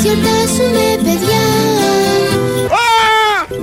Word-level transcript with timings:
Ας 0.00 0.04
γιορτάσουμε 0.04 0.86
παιδιά 1.04 1.44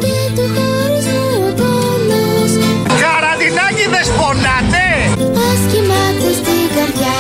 Και 0.02 0.16
του 0.36 0.46
χωρισμού 0.56 1.28
ο 1.48 1.54
πόνος 1.60 2.52
Καραντινάκιδες 3.04 4.08
πονάτε. 4.18 4.86
Ας 5.48 5.62
κοιμάται 5.72 6.30
στην 6.40 6.64
καρδιά 6.76 7.16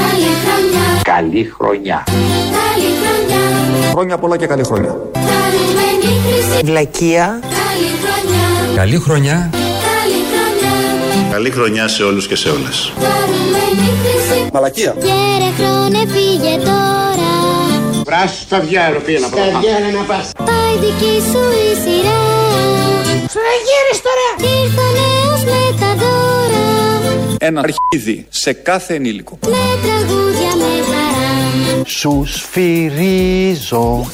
Καλή 0.00 0.32
χρονιά, 0.44 0.86
Καλή 1.02 1.52
χρονιά. 1.58 2.04
καλή 2.58 2.90
χρονιά 3.02 3.42
Χρόνια 3.90 4.18
πολλά 4.18 4.36
και 4.36 4.46
καλή 4.46 4.64
χρονιά. 4.64 4.96
Χαρούμενη 5.14 6.10
χρυσή 6.24 6.64
Βλακεία. 6.64 7.40
Καλή 7.42 7.90
χρονιά, 8.02 8.76
Καλή 8.76 8.96
χρονιά. 8.98 9.50
καλή 9.52 10.20
χρονιά 10.32 11.32
Καλή 11.32 11.50
χρονιά 11.50 11.88
σε 11.88 12.02
όλους 12.02 12.26
και 12.26 12.36
σε 12.36 12.48
όλες. 12.48 12.92
Χαρούμενη 13.00 13.88
χρυσή 14.02 14.48
Μαλακία. 14.52 14.94
Γέρε 14.98 15.50
χρόνε 15.58 15.98
φύγε 16.12 16.56
τώρα 16.64 17.32
Βράσου 18.08 18.40
στα 18.40 18.60
βιάρο 18.60 19.00
πήγαινα 19.00 19.26
από 19.26 19.36
τα 19.36 19.42
Πάει 20.44 20.78
δική 20.80 21.20
σου 21.30 21.38
η 21.38 21.74
σειρά. 21.82 22.20
Σου 23.30 23.38
να 23.48 23.54
γύρεις 23.66 24.00
τώρα. 24.06 24.52
Ήρθε 24.62 24.80
ο 24.80 24.90
νέος 24.98 25.44
με 25.44 25.76
τα 25.80 25.94
δώρα. 25.94 26.66
Ένα 27.38 27.60
αρχίδι 27.60 28.26
σε 28.28 28.52
κάθε 28.52 28.94
ενήλικο. 28.94 29.38
Με 29.46 29.50
τραγούδια 29.82 30.56
με 30.56 30.84
χαρά. 30.86 31.82
Σους 31.86 32.34
σφυρίζω 32.34 34.06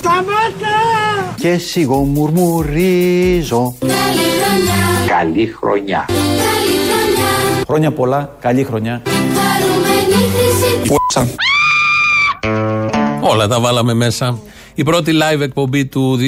και 1.36 1.56
σιγό 1.56 1.98
μουρμουρίζω. 1.98 3.74
Καλή 3.78 3.94
χρονιά, 4.40 5.06
Καλή 5.06 5.54
χρονιά. 5.60 6.04
καλή 6.08 6.78
χρονιά. 6.88 7.64
Χρόνια 7.66 7.90
πολλά, 7.92 8.36
καλή 8.40 8.64
χρονιά. 8.64 9.02
Χαρούμενη 9.04 10.30
χρυσή 10.34 10.92
Όλα 13.26 13.48
τα 13.48 13.60
βάλαμε 13.60 13.94
μέσα. 13.94 14.38
Η 14.74 14.82
πρώτη 14.82 15.12
live 15.14 15.40
εκπομπή 15.40 15.86
του 15.86 16.18
2022 16.18 16.20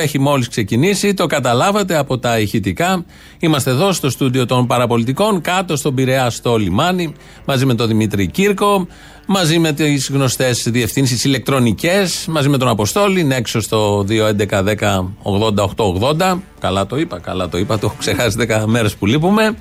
έχει 0.00 0.18
μόλις 0.18 0.48
ξεκινήσει, 0.48 1.14
το 1.14 1.26
καταλάβατε 1.26 1.96
από 1.96 2.18
τα 2.18 2.38
ηχητικά. 2.38 3.04
Είμαστε 3.38 3.70
εδώ 3.70 3.92
στο 3.92 4.10
στούντιο 4.10 4.46
των 4.46 4.66
παραπολιτικών, 4.66 5.40
κάτω 5.40 5.76
στον 5.76 5.94
Πειραιά 5.94 6.30
στο 6.30 6.56
λιμάνι, 6.56 7.14
μαζί 7.44 7.66
με 7.66 7.74
τον 7.74 7.86
Δημήτρη 7.86 8.26
Κύρκο, 8.26 8.86
μαζί 9.26 9.58
με 9.58 9.72
τις 9.72 10.10
γνωστές 10.12 10.66
διευθύνσεις 10.70 11.24
ηλεκτρονικές, 11.24 12.26
μαζί 12.28 12.48
με 12.48 12.58
τον 12.58 12.68
Αποστόλη, 12.68 13.20
είναι 13.20 13.34
έξω 13.34 13.60
στο 13.60 14.04
2.11.10.80.880. 14.08 16.38
Καλά 16.60 16.86
το 16.86 16.98
είπα, 16.98 17.18
καλά 17.18 17.48
το 17.48 17.58
είπα, 17.58 17.78
το 17.78 17.86
έχω 17.86 17.96
ξεχάσει 17.98 18.36
10 18.48 18.62
μέρες 18.66 18.94
που 18.94 19.06
λείπουμε. 19.06 19.56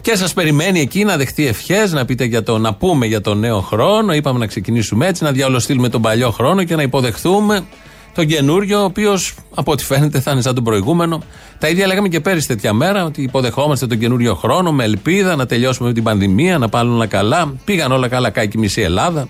Και 0.00 0.16
σας 0.16 0.32
περιμένει 0.32 0.80
εκεί 0.80 1.04
να 1.04 1.16
δεχτεί 1.16 1.46
ευχές, 1.46 1.92
να 1.92 2.04
πείτε 2.04 2.24
για 2.24 2.42
το, 2.42 2.58
να 2.58 2.74
πούμε 2.74 3.06
για 3.06 3.20
τον 3.20 3.38
νέο 3.38 3.60
χρόνο. 3.60 4.14
Είπαμε 4.14 4.38
να 4.38 4.46
ξεκινήσουμε 4.46 5.06
έτσι, 5.06 5.24
να 5.24 5.32
διαολοστείλουμε 5.32 5.88
τον 5.88 6.02
παλιό 6.02 6.30
χρόνο 6.30 6.64
και 6.64 6.76
να 6.76 6.82
υποδεχθούμε 6.82 7.64
τον 8.14 8.26
καινούριο, 8.26 8.80
ο 8.80 8.84
οποίος 8.84 9.34
από 9.54 9.72
ό,τι 9.72 9.84
φαίνεται 9.84 10.20
θα 10.20 10.30
είναι 10.30 10.40
σαν 10.40 10.54
τον 10.54 10.64
προηγούμενο. 10.64 11.22
Τα 11.58 11.68
ίδια 11.68 11.86
λέγαμε 11.86 12.08
και 12.08 12.20
πέρυσι 12.20 12.46
τέτοια 12.46 12.72
μέρα, 12.72 13.04
ότι 13.04 13.22
υποδεχόμαστε 13.22 13.86
τον 13.86 13.98
καινούριο 13.98 14.34
χρόνο 14.34 14.72
με 14.72 14.84
ελπίδα 14.84 15.36
να 15.36 15.46
τελειώσουμε 15.46 15.88
με 15.88 15.94
την 15.94 16.02
πανδημία, 16.02 16.58
να 16.58 16.68
πάνε 16.68 16.90
όλα 16.90 17.06
καλά. 17.06 17.54
Πήγαν 17.64 17.92
όλα 17.92 18.08
καλά, 18.08 18.30
κάει 18.30 18.48
και 18.48 18.56
η 18.56 18.60
μισή 18.60 18.80
Ελλάδα. 18.80 19.28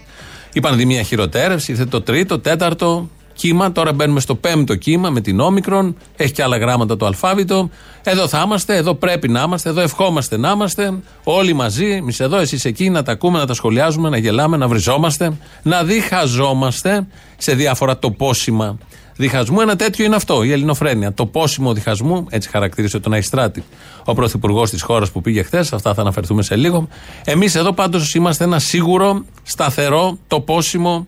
Η 0.52 0.60
πανδημία 0.60 1.02
χειροτέρευσε, 1.02 1.72
ήρθε 1.72 1.84
το 1.84 2.00
τρίτο, 2.00 2.38
τέταρτο 2.38 3.08
κύμα. 3.38 3.72
Τώρα 3.72 3.92
μπαίνουμε 3.92 4.20
στο 4.20 4.34
πέμπτο 4.34 4.74
κύμα 4.74 5.10
με 5.10 5.20
την 5.20 5.40
όμικρον. 5.40 5.96
Έχει 6.16 6.32
και 6.32 6.42
άλλα 6.42 6.56
γράμματα 6.56 6.96
το 6.96 7.06
αλφάβητο. 7.06 7.70
Εδώ 8.02 8.28
θα 8.28 8.42
είμαστε, 8.44 8.76
εδώ 8.76 8.94
πρέπει 8.94 9.28
να 9.28 9.42
είμαστε, 9.42 9.68
εδώ 9.68 9.80
ευχόμαστε 9.80 10.36
να 10.36 10.50
είμαστε. 10.50 10.98
Όλοι 11.24 11.52
μαζί, 11.52 11.86
εμείς 11.86 12.20
εδώ, 12.20 12.36
εσείς 12.36 12.64
εκεί, 12.64 12.90
να 12.90 13.02
τα 13.02 13.12
ακούμε, 13.12 13.38
να 13.38 13.46
τα 13.46 13.54
σχολιάζουμε, 13.54 14.08
να 14.08 14.16
γελάμε, 14.16 14.56
να 14.56 14.68
βριζόμαστε, 14.68 15.32
να 15.62 15.84
διχαζόμαστε 15.84 17.06
σε 17.36 17.54
διάφορα 17.54 17.98
τοπόσιμα 17.98 18.78
διχασμού. 19.16 19.60
Ένα 19.60 19.76
τέτοιο 19.76 20.04
είναι 20.04 20.16
αυτό, 20.16 20.42
η 20.42 20.52
ελληνοφρένεια. 20.52 21.12
Το 21.12 21.26
πόσιμο 21.26 21.72
διχασμού, 21.72 22.26
έτσι 22.30 22.48
χαρακτήρισε 22.48 22.98
τον 22.98 23.12
Αϊστράτη, 23.12 23.64
ο 24.04 24.14
πρωθυπουργός 24.14 24.70
της 24.70 24.82
χώρας 24.82 25.10
που 25.10 25.20
πήγε 25.20 25.42
χθες. 25.42 25.72
Αυτά 25.72 25.94
θα 25.94 26.00
αναφερθούμε 26.00 26.42
σε 26.42 26.56
λίγο. 26.56 26.88
Εμείς 27.24 27.54
εδώ 27.54 27.72
πάντως 27.72 28.14
είμαστε 28.14 28.44
ένα 28.44 28.58
σίγουρο, 28.58 29.24
σταθερό, 29.42 30.18
τοπόσιμο 30.26 31.06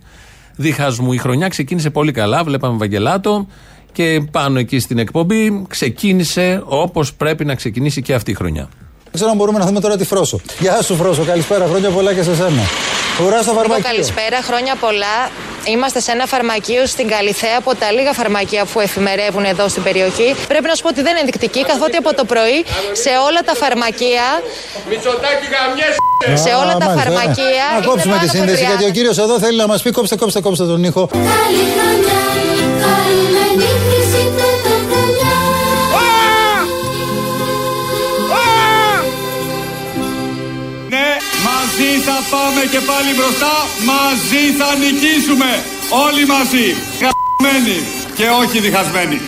διχασμού. 0.60 1.12
Η 1.12 1.16
χρονιά 1.19 1.48
ξεκίνησε 1.48 1.91
πολύ 1.91 2.12
καλά, 2.12 2.44
βλέπαμε 2.44 2.76
Βαγγελάτο 2.76 3.47
και 3.93 4.22
πάνω 4.31 4.59
εκεί 4.59 4.78
στην 4.78 4.98
εκπομπή 4.98 5.65
ξεκίνησε 5.69 6.62
όπως 6.65 7.15
πρέπει 7.15 7.44
να 7.44 7.54
ξεκινήσει 7.54 8.03
και 8.03 8.15
αυτή 8.15 8.31
η 8.31 8.34
χρονιά. 8.34 8.69
Δεν 9.03 9.12
ξέρω 9.12 9.31
αν 9.31 9.37
μπορούμε 9.37 9.59
να 9.59 9.66
δούμε 9.66 9.81
τώρα 9.81 9.97
τη 9.97 10.04
Φρόσο. 10.04 10.41
Γεια 10.59 10.82
σου 10.82 10.94
Φρόσο, 10.94 11.25
καλησπέρα, 11.25 11.66
χρόνια 11.66 11.91
πολλά 11.91 12.15
και 12.15 12.22
σε 12.22 12.34
σένα. 12.34 12.62
Ουρά 13.25 13.43
στο 13.43 13.50
Εγώ 13.50 13.60
φαρμακείο. 13.60 13.84
καλησπέρα, 13.91 14.38
χρόνια 14.48 14.75
πολλά. 14.84 15.16
Είμαστε 15.65 16.00
σε 16.00 16.10
ένα 16.12 16.26
φαρμακείο 16.26 16.87
στην 16.87 17.09
Καλιθέα 17.09 17.56
από 17.59 17.75
τα 17.75 17.91
λίγα 17.93 18.12
φαρμακεία 18.12 18.65
που 18.65 18.81
εφημερεύουν 18.81 19.44
εδώ 19.44 19.69
στην 19.69 19.82
περιοχή. 19.82 20.34
Πρέπει 20.48 20.66
να 20.66 20.75
σου 20.75 20.82
πω 20.82 20.88
ότι 20.88 21.03
δεν 21.03 21.10
είναι 21.10 21.21
ενδεικτική, 21.21 21.62
καθότι 21.65 21.97
από 21.97 22.15
το 22.15 22.25
πρωί 22.25 22.59
σε 22.93 23.10
όλα 23.28 23.41
τα 23.48 23.54
φαρμακεία. 23.62 24.26
Σε 26.44 26.50
όλα 26.62 26.75
τα 26.82 26.87
μάλιστα, 26.87 26.93
ε. 26.93 26.98
φαρμακεία. 27.03 27.65
Να 27.81 27.87
κόψουμε 27.87 28.15
είναι 28.15 28.25
τη 28.25 28.31
πάνω 28.31 28.31
από 28.31 28.37
σύνδεση 28.37 28.62
30. 28.65 28.66
γιατί 28.71 28.84
ο 28.84 28.91
κύριος 28.97 29.19
εδώ 29.19 29.38
θέλει 29.38 29.56
να 29.56 29.66
μας 29.66 29.82
πει 29.82 29.91
κόψτε, 29.91 30.16
κόψτε, 30.16 30.41
κόψτε 30.41 30.65
τον 30.65 30.84
ήχο. 30.84 31.03
Καλή 31.12 31.65
χρονιά, 31.77 32.22
χαρούμενη 32.82 33.69
και 42.72 42.81
πάλι 42.91 43.10
μπροστά, 43.19 43.54
μαζί 43.91 44.42
θα 44.58 44.69
νικήσουμε. 44.82 45.50
Όλοι 46.06 46.26
μαζί, 46.34 46.66
χαμένοι 47.00 47.78
και 48.16 48.25
όχι 48.42 48.60
διχασμένοι. 48.60 49.19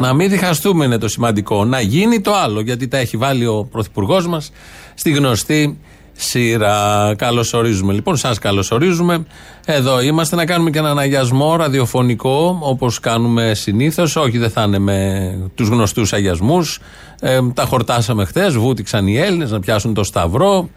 Να 0.00 0.12
μην 0.12 0.28
διχαστούμε 0.30 0.84
είναι 0.84 0.98
το 0.98 1.08
σημαντικό. 1.08 1.64
Να 1.64 1.80
γίνει 1.80 2.20
το 2.20 2.34
άλλο, 2.34 2.60
γιατί 2.60 2.88
τα 2.88 2.98
έχει 2.98 3.16
βάλει 3.16 3.46
ο 3.46 3.68
πρωθυπουργός 3.70 4.26
μας 4.26 4.50
στη 4.94 5.10
γνωστή 5.10 5.78
σειρά. 6.12 7.14
Καλωσορίζουμε 7.18 7.92
λοιπόν, 7.92 8.16
σας 8.16 8.38
καλωσορίζουμε. 8.38 9.26
Εδώ 9.66 10.00
είμαστε 10.00 10.36
να 10.36 10.44
κάνουμε 10.44 10.70
και 10.70 10.78
έναν 10.78 10.98
αγιασμό 10.98 11.56
ραδιοφωνικό, 11.56 12.58
όπως 12.60 13.00
κάνουμε 13.00 13.54
συνήθως. 13.54 14.16
Όχι, 14.16 14.38
δεν 14.38 14.50
θα 14.50 14.62
είναι 14.62 14.78
με 14.78 15.38
τους 15.54 15.68
γνωστούς 15.68 16.12
αγιασμούς. 16.12 16.78
Ε, 17.20 17.38
τα 17.54 17.64
χορτάσαμε 17.64 18.24
χθες, 18.24 18.56
βούτυξαν 18.56 19.06
οι 19.06 19.18
Έλληνες 19.18 19.50
να 19.50 19.60
πιάσουν 19.60 19.94
το 19.94 20.04
Σταυρό 20.04 20.68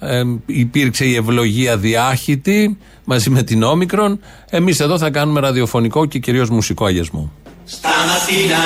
ε, 0.00 0.22
υπήρξε 0.46 1.04
η 1.04 1.14
ευλογία 1.14 1.76
διάχυτη 1.76 2.78
μαζί 3.04 3.30
με 3.30 3.42
την 3.42 3.62
Όμικρον. 3.62 4.20
Εμείς 4.50 4.80
εδώ 4.80 4.98
θα 4.98 5.10
κάνουμε 5.10 5.40
ραδιοφωνικό 5.40 6.06
και 6.06 6.18
κυρίως 6.18 6.50
μουσικό 6.50 6.84
αγιασμό. 6.84 7.32
Στα 7.64 7.94
Ματίνα, 8.08 8.64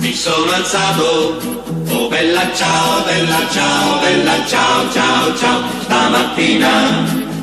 μη 0.00 0.12
σωματσάτο, 0.22 1.12
ο 1.96 2.00
Μπέλα 2.08 2.44
Τσάο, 2.54 2.92
Μπέλα 3.04 3.42
Τσάο, 3.50 3.88
Μπέλα 4.00 4.36
Τσάο, 4.46 4.78
Τσάο, 4.92 5.26
Τσάο. 5.36 5.60
Στα 5.84 6.00
Ματίνα, 6.12 6.74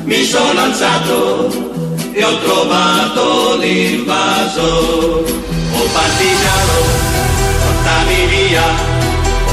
μη 0.08 0.20
σωματσάτο, 0.30 1.20
ο 2.28 2.32
Τρομάτο, 2.42 3.28
Λιμπάζο. 3.60 4.72
Ο 5.78 5.82
Παρτιζάνος, 5.94 6.90
όταν 7.70 8.06
η 8.18 8.22
Βία, 8.30 8.66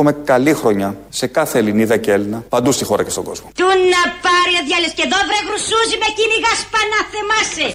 Εύχομαι 0.00 0.24
καλή 0.24 0.52
χρονιά 0.54 0.96
σε 1.08 1.26
κάθε 1.26 1.58
Ελληνίδα 1.58 1.96
και 1.96 2.12
Έλληνα, 2.12 2.44
παντού 2.48 2.72
στη 2.72 2.84
χώρα 2.84 3.04
και 3.04 3.10
στον 3.10 3.24
κόσμο. 3.24 3.50
Του 3.54 3.64
να 3.64 4.02
πάρει 4.24 4.54
ο 4.60 4.64
διάλες 4.66 4.92
και 4.94 5.02
εδώ 5.04 5.16
βρε 5.28 5.40
γρουσούζι 5.48 5.96
με 6.02 6.08
κυνηγάς 6.18 6.58
σπανά 6.64 7.00
θεμάσαι. 7.12 7.74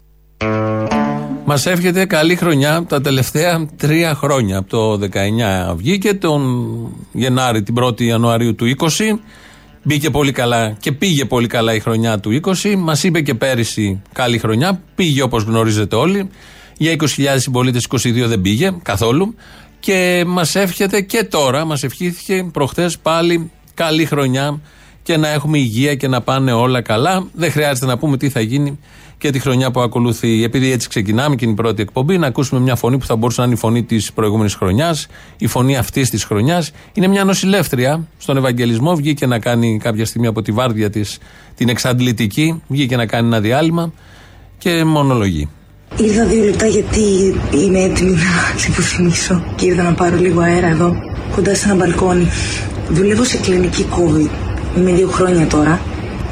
Μας 1.45 1.65
εύχεται 1.65 2.05
καλή 2.05 2.35
χρονιά 2.35 2.85
τα 2.89 3.01
τελευταία 3.01 3.65
τρία 3.77 4.15
χρόνια. 4.15 4.57
Από 4.57 4.69
το 4.69 5.07
19 5.71 5.75
βγήκε, 5.75 6.13
τον 6.13 6.41
Γενάρη, 7.11 7.63
την 7.63 7.75
1η 7.83 8.01
Ιανουαρίου 8.01 8.55
του 8.55 8.75
20. 8.77 9.19
Μπήκε 9.83 10.09
πολύ 10.09 10.31
καλά 10.31 10.75
και 10.79 10.91
πήγε 10.91 11.25
πολύ 11.25 11.47
καλά 11.47 11.73
η 11.73 11.79
χρονιά 11.79 12.19
του 12.19 12.41
20. 12.43 12.75
Μας 12.77 13.03
είπε 13.03 13.21
και 13.21 13.33
πέρυσι 13.33 14.01
καλή 14.13 14.37
χρονιά. 14.37 14.81
Πήγε 14.95 15.21
όπως 15.21 15.43
γνωρίζετε 15.43 15.95
όλοι. 15.95 16.29
Για 16.77 16.95
20.000 16.99 17.07
συμπολίτες 17.35 17.87
22 17.89 18.25
δεν 18.25 18.41
πήγε 18.41 18.73
καθόλου. 18.81 19.35
Και 19.83 20.23
μας 20.27 20.55
εύχεται 20.55 21.01
και 21.01 21.23
τώρα, 21.23 21.65
μας 21.65 21.83
ευχήθηκε 21.83 22.49
προχθές 22.51 22.99
πάλι 22.99 23.51
καλή 23.73 24.05
χρονιά 24.05 24.61
και 25.03 25.17
να 25.17 25.27
έχουμε 25.27 25.57
υγεία 25.57 25.95
και 25.95 26.07
να 26.07 26.21
πάνε 26.21 26.51
όλα 26.51 26.81
καλά. 26.81 27.27
Δεν 27.33 27.51
χρειάζεται 27.51 27.85
να 27.85 27.97
πούμε 27.97 28.17
τι 28.17 28.29
θα 28.29 28.39
γίνει 28.39 28.79
και 29.17 29.29
τη 29.29 29.39
χρονιά 29.39 29.71
που 29.71 29.79
ακολουθεί. 29.79 30.43
Επειδή 30.43 30.71
έτσι 30.71 30.89
ξεκινάμε 30.89 31.35
και 31.35 31.45
είναι 31.45 31.53
η 31.53 31.57
πρώτη 31.57 31.81
εκπομπή, 31.81 32.17
να 32.17 32.27
ακούσουμε 32.27 32.61
μια 32.61 32.75
φωνή 32.75 32.97
που 32.97 33.05
θα 33.05 33.15
μπορούσε 33.15 33.39
να 33.39 33.45
είναι 33.45 33.55
η 33.55 33.57
φωνή 33.57 33.83
της 33.83 34.13
προηγούμενης 34.13 34.55
χρονιάς, 34.55 35.07
η 35.37 35.47
φωνή 35.47 35.77
αυτής 35.77 36.09
της 36.09 36.23
χρονιάς. 36.23 36.71
Είναι 36.93 37.07
μια 37.07 37.23
νοσηλεύτρια 37.23 38.07
στον 38.17 38.37
Ευαγγελισμό. 38.37 38.95
Βγήκε 38.95 39.25
να 39.25 39.39
κάνει 39.39 39.79
κάποια 39.83 40.05
στιγμή 40.05 40.27
από 40.27 40.41
τη 40.41 40.51
βάρδια 40.51 40.89
της 40.89 41.17
την 41.55 41.69
εξαντλητική, 41.69 42.61
βγήκε 42.67 42.95
να 42.95 43.05
κάνει 43.05 43.27
ένα 43.27 43.39
διάλειμμα 43.39 43.93
και 44.57 44.83
μονολογεί. 44.83 45.49
Ήρθα 45.97 46.25
δύο 46.25 46.43
λεπτά 46.43 46.65
γιατί 46.65 47.01
είμαι 47.51 47.79
έτοιμη 47.79 48.11
να 48.11 48.61
λιποθυμίσω 48.67 49.43
και 49.55 49.65
ήρθα 49.65 49.83
να 49.83 49.93
πάρω 49.93 50.17
λίγο 50.17 50.41
αέρα 50.41 50.67
εδώ, 50.67 50.95
κοντά 51.35 51.55
σε 51.55 51.65
ένα 51.65 51.75
μπαλκόνι. 51.75 52.27
Δουλεύω 52.89 53.23
σε 53.23 53.37
κλινική 53.37 53.85
COVID. 53.91 54.29
Είμαι 54.77 54.91
δύο 54.91 55.07
χρόνια 55.07 55.47
τώρα. 55.47 55.79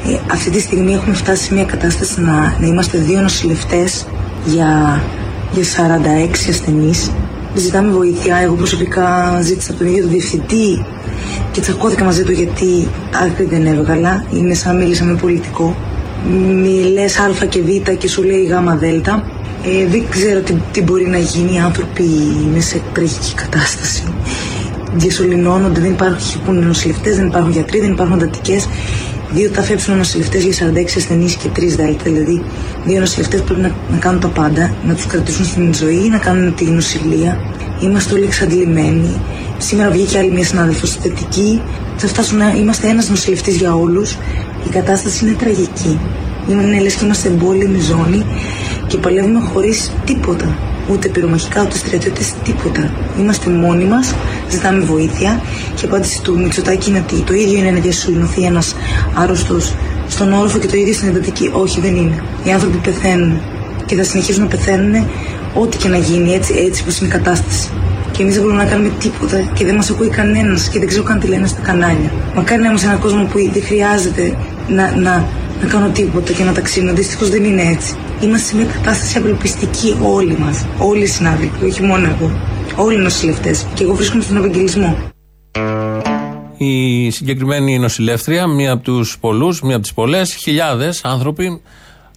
Ε, 0.06 0.18
αυτή 0.32 0.50
τη 0.50 0.60
στιγμή 0.60 0.92
έχουμε 0.92 1.14
φτάσει 1.14 1.44
σε 1.44 1.54
μια 1.54 1.64
κατάσταση 1.64 2.20
να, 2.20 2.56
να 2.60 2.66
είμαστε 2.66 2.98
δύο 2.98 3.20
νοσηλευτές 3.20 4.06
για, 4.44 5.02
για 5.52 5.62
46 5.62 6.48
ασθενείς. 6.48 7.10
Ζητάμε 7.54 7.92
βοήθεια. 7.92 8.36
Εγώ 8.36 8.54
προσωπικά 8.54 9.38
ζήτησα 9.42 9.70
από 9.70 9.78
τον 9.78 9.88
ίδιο 9.88 10.02
τον 10.02 10.10
διευθυντή 10.10 10.84
και 11.52 11.60
τσακώθηκα 11.60 12.04
μαζί 12.04 12.24
του 12.24 12.32
γιατί 12.32 12.88
άκρη 13.24 13.44
δεν 13.44 13.66
έβγαλα. 13.66 14.24
Είναι 14.32 14.54
σαν 14.54 14.74
να 14.76 14.82
μίλησα 14.82 15.04
με 15.04 15.14
πολιτικό. 15.14 15.76
Μιλέ 16.30 17.04
Α 17.04 17.46
και 17.48 17.62
Β 17.62 17.90
και 17.98 18.08
σου 18.08 18.22
λέει 18.22 18.44
Γ 18.44 18.78
Δ. 18.78 18.82
Ε, 19.64 19.86
δεν 19.86 20.04
ξέρω 20.10 20.40
τι, 20.40 20.54
τι 20.72 20.82
μπορεί 20.82 21.06
να 21.06 21.18
γίνει. 21.18 21.54
Οι 21.54 21.58
άνθρωποι 21.58 22.02
είναι 22.44 22.60
σε 22.60 22.80
τραγική 22.92 23.34
κατάσταση. 23.34 24.02
Διασωληνώνονται, 24.94 25.80
δεν 25.80 25.90
υπάρχουν 25.90 26.66
νοσηλευτές, 26.66 27.16
δεν 27.16 27.26
υπάρχουν 27.26 27.52
γιατροί, 27.52 27.80
δεν 27.80 27.90
υπάρχουν 27.90 28.20
εντατικέ. 28.20 28.60
Δύο 29.32 29.50
τα 29.50 29.62
φέψουν 29.62 29.96
νοσηλευτές 29.96 30.42
για 30.44 30.72
46 30.72 30.84
ασθενείς 30.96 31.34
και 31.34 31.48
τρεις 31.48 31.76
δέλτα. 31.76 32.02
Δηλαδή, 32.04 32.42
δύο 32.84 33.00
νοσηλευτές 33.00 33.42
πρέπει 33.42 33.60
να, 33.60 33.74
να 33.90 33.96
κάνουν 33.96 34.20
τα 34.20 34.28
πάντα, 34.28 34.74
να 34.86 34.94
τους 34.94 35.06
κρατήσουν 35.06 35.44
στην 35.44 35.74
ζωή, 35.74 36.08
να 36.10 36.18
κάνουν 36.18 36.54
τη 36.54 36.64
νοσηλεία. 36.64 37.38
Είμαστε 37.80 38.14
όλοι 38.14 38.24
εξαντλημένοι. 38.24 39.20
Σήμερα 39.58 39.90
βγήκε 39.90 40.18
άλλη 40.18 40.30
μια 40.30 40.44
συνάδελφος 40.44 40.96
θετική. 40.96 41.62
Θα 41.96 42.06
φτάσουν 42.06 42.38
να 42.38 42.50
είμαστε 42.50 42.88
ένας 42.88 43.08
νοσηλευτής 43.08 43.56
για 43.56 43.74
όλους. 43.74 44.16
Η 44.66 44.68
κατάσταση 44.70 45.24
είναι 45.24 45.34
τραγική. 45.34 45.98
Είναι 46.48 46.80
λε 46.80 46.88
και 46.88 47.04
είμαστε 47.04 47.28
εμπόλεμη 47.28 47.80
ζώνη 47.80 48.24
και 48.86 48.96
παλεύουμε 48.96 49.40
χωρίς 49.52 49.92
τίποτα. 50.04 50.56
Ούτε 50.90 51.08
πυρομαχικά, 51.08 51.62
ούτε 51.62 51.76
στρατιώτες, 51.76 52.34
τίποτα. 52.44 52.90
Είμαστε 53.18 53.50
μόνοι 53.50 53.84
μας, 53.84 54.14
ζητάμε 54.50 54.84
βοήθεια. 54.84 55.40
Και 55.74 55.84
η 55.84 55.88
απάντηση 55.88 56.22
του 56.22 56.38
Μητσοτάκη 56.38 56.90
είναι 56.90 57.04
ότι 57.08 57.20
το 57.20 57.34
ίδιο 57.34 57.58
είναι 57.58 57.70
να 57.70 57.80
διασωληνωθεί 57.80 58.42
ένας 58.42 58.74
άρρωστος 59.14 59.74
στον 60.08 60.32
όροφο 60.32 60.58
και 60.58 60.66
το 60.66 60.76
ίδιο 60.76 60.92
στην 60.92 61.08
εντατική. 61.08 61.50
Όχι, 61.52 61.80
δεν 61.80 61.96
είναι. 61.96 62.22
Οι 62.44 62.50
άνθρωποι 62.50 62.76
πεθαίνουν 62.76 63.40
και 63.86 63.94
θα 63.96 64.04
συνεχίσουν 64.04 64.42
να 64.42 64.48
πεθαίνουν 64.48 65.06
ό,τι 65.54 65.76
και 65.76 65.88
να 65.88 65.96
γίνει, 65.96 66.32
έτσι, 66.34 66.54
έτσι 66.66 66.82
όπως 66.82 66.98
είναι 66.98 67.08
η 67.08 67.12
κατάσταση. 67.12 67.68
Και 68.12 68.22
εμείς 68.22 68.34
δεν 68.34 68.42
μπορούμε 68.42 68.62
να 68.62 68.70
κάνουμε 68.70 68.90
τίποτα 68.98 69.40
και 69.54 69.64
δεν 69.64 69.74
μας 69.74 69.90
ακούει 69.90 70.08
κανένας 70.08 70.68
και 70.68 70.78
δεν 70.78 70.88
ξέρω 70.88 71.02
καν 71.02 71.18
τι 71.20 71.26
λένε 71.26 71.46
στα 71.46 71.60
κανάλια. 71.60 72.12
Μακάρι 72.34 72.60
να 72.60 72.66
είμαστε 72.68 72.86
σε 72.86 72.92
έναν 72.92 73.02
κόσμο 73.02 73.24
που 73.24 73.38
δεν 73.52 73.62
χρειάζεται 73.62 74.36
να, 74.68 74.96
να, 74.96 75.28
να 75.60 75.68
κάνω 75.68 75.88
τίποτα 75.88 76.32
και 76.32 76.44
να 76.44 76.52
ταξίνω. 76.52 76.92
Δυστυχώς 76.92 77.28
δεν 77.28 77.44
είναι 77.44 77.62
έτσι. 77.62 77.94
Είμαστε 78.20 78.46
σε 78.48 78.56
μια 78.56 78.64
κατάσταση 78.64 79.18
απελπιστική 79.18 79.96
όλοι 80.02 80.38
μας. 80.38 80.66
Όλοι 80.78 81.02
οι 81.02 81.06
συνάδελφοι, 81.06 81.64
όχι 81.64 81.82
μόνο 81.82 82.08
εγώ. 82.08 82.30
Όλοι 82.76 82.94
οι 82.94 83.02
νοσηλευτές. 83.02 83.66
Και 83.74 83.82
εγώ 83.82 83.94
βρίσκομαι 83.94 84.22
στον 84.22 84.36
Ευαγγελισμό. 84.36 84.98
Η 86.56 87.10
συγκεκριμένη 87.10 87.78
νοσηλεύτρια, 87.78 88.46
μία 88.46 88.72
από 88.72 88.82
τους 88.82 89.18
πολλούς, 89.20 89.62
μία 89.62 89.74
από 89.74 89.82
τις 89.82 89.94
πολλές, 89.94 90.34
χιλιάδες 90.34 91.00
άνθρωποι, 91.04 91.60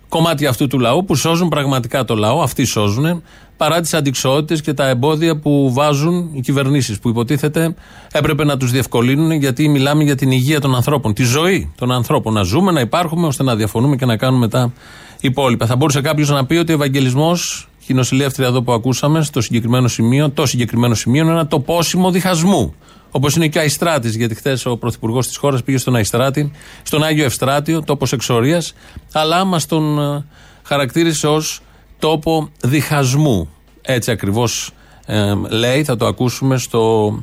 κομμάτι 0.10 0.46
αυτού 0.46 0.68
του 0.68 0.80
λαού 0.80 1.06
που 1.06 1.16
σώζουν 1.16 1.50
πραγματικά 1.50 2.06
το 2.06 2.16
λαό, 2.16 2.42
αυτοί 2.42 2.66
σώζουν, 2.66 3.24
παρά 3.58 3.82
τις 3.82 3.94
αντικσότητε 3.94 4.62
και 4.62 4.74
τα 4.74 4.88
εμπόδια 4.88 5.38
που 5.38 5.74
βάζουν 5.74 6.30
οι 6.34 6.42
κυβερνήσεις, 6.42 7.00
που 7.00 7.10
υποτίθεται 7.10 7.76
έπρεπε 8.12 8.44
να 8.44 8.58
τους 8.58 8.72
διευκολύνουν, 8.72 9.32
γιατί 9.32 9.68
μιλάμε 9.68 10.04
για 10.04 10.16
την 10.16 10.32
υγεία 10.32 10.62
των 10.62 10.76
ανθρώπων, 10.76 11.14
τη 11.14 11.24
ζωή 11.24 11.72
των 11.78 11.92
ανθρώπων. 11.92 12.34
Να 12.34 12.42
ζούμε, 12.42 12.72
να 12.72 12.80
υπάρχουμε, 12.80 13.28
ώστε 13.28 13.44
να 13.44 13.56
διαφωνούμε 13.56 13.96
και 13.96 14.06
να 14.06 14.18
κάνουμε 14.18 14.48
τα 14.48 14.72
υπόλοιπα. 15.20 15.66
Θα 15.66 15.76
μπορούσε 15.76 16.02
κάποιος 16.02 16.30
να 16.30 16.46
πει 16.46 16.56
ότι 16.56 16.72
ο 16.72 16.76
Ευαγγελισμός, 16.76 17.70
η 17.88 17.94
νοσηλεύτρια 17.94 18.48
εδώ 18.48 18.62
που 18.62 18.72
ακούσαμε, 18.72 19.24
στο 19.24 19.42
συγκεκριμένο 19.42 19.88
σημείο, 19.88 20.30
το 20.30 20.46
συγκεκριμένο 20.46 20.94
σημείο 20.94 21.24
είναι 21.24 21.32
ένα 21.32 21.48
τοπόσιμο 21.48 22.12
διχασμού. 22.12 22.74
Όπως 23.12 23.36
είναι 23.36 23.48
και 23.48 23.58
ο 23.58 23.62
Αϊστράτης, 23.62 24.16
γιατί 24.16 24.36
χθες 24.36 24.66
ο 24.66 24.78
πρωθυπουργός 24.78 25.28
της 25.28 25.38
χώρας 25.38 25.64
πήγε 25.64 25.78
στον 25.78 25.96
Αϊστράτη, 25.96 26.52
στον 26.84 27.04
Άγιο 27.04 27.26
Ευστράτιο, 27.26 27.84
τόπος 27.84 28.12
εξορίας, 28.12 28.74
αλλά 29.14 29.44
μα 29.46 29.60
τον 29.68 30.00
ε, 30.00 30.26
χαρακτήρισε 30.64 31.28
ως 31.28 31.62
τόπο 32.00 32.50
διχασμού. 32.62 33.50
Έτσι 33.82 34.12
ακριβώς 34.12 34.72
ε, 35.06 35.34
λέει, 35.50 35.84
θα 35.84 35.96
το 35.96 36.06
ακούσουμε 36.06 36.58
στο 36.58 37.14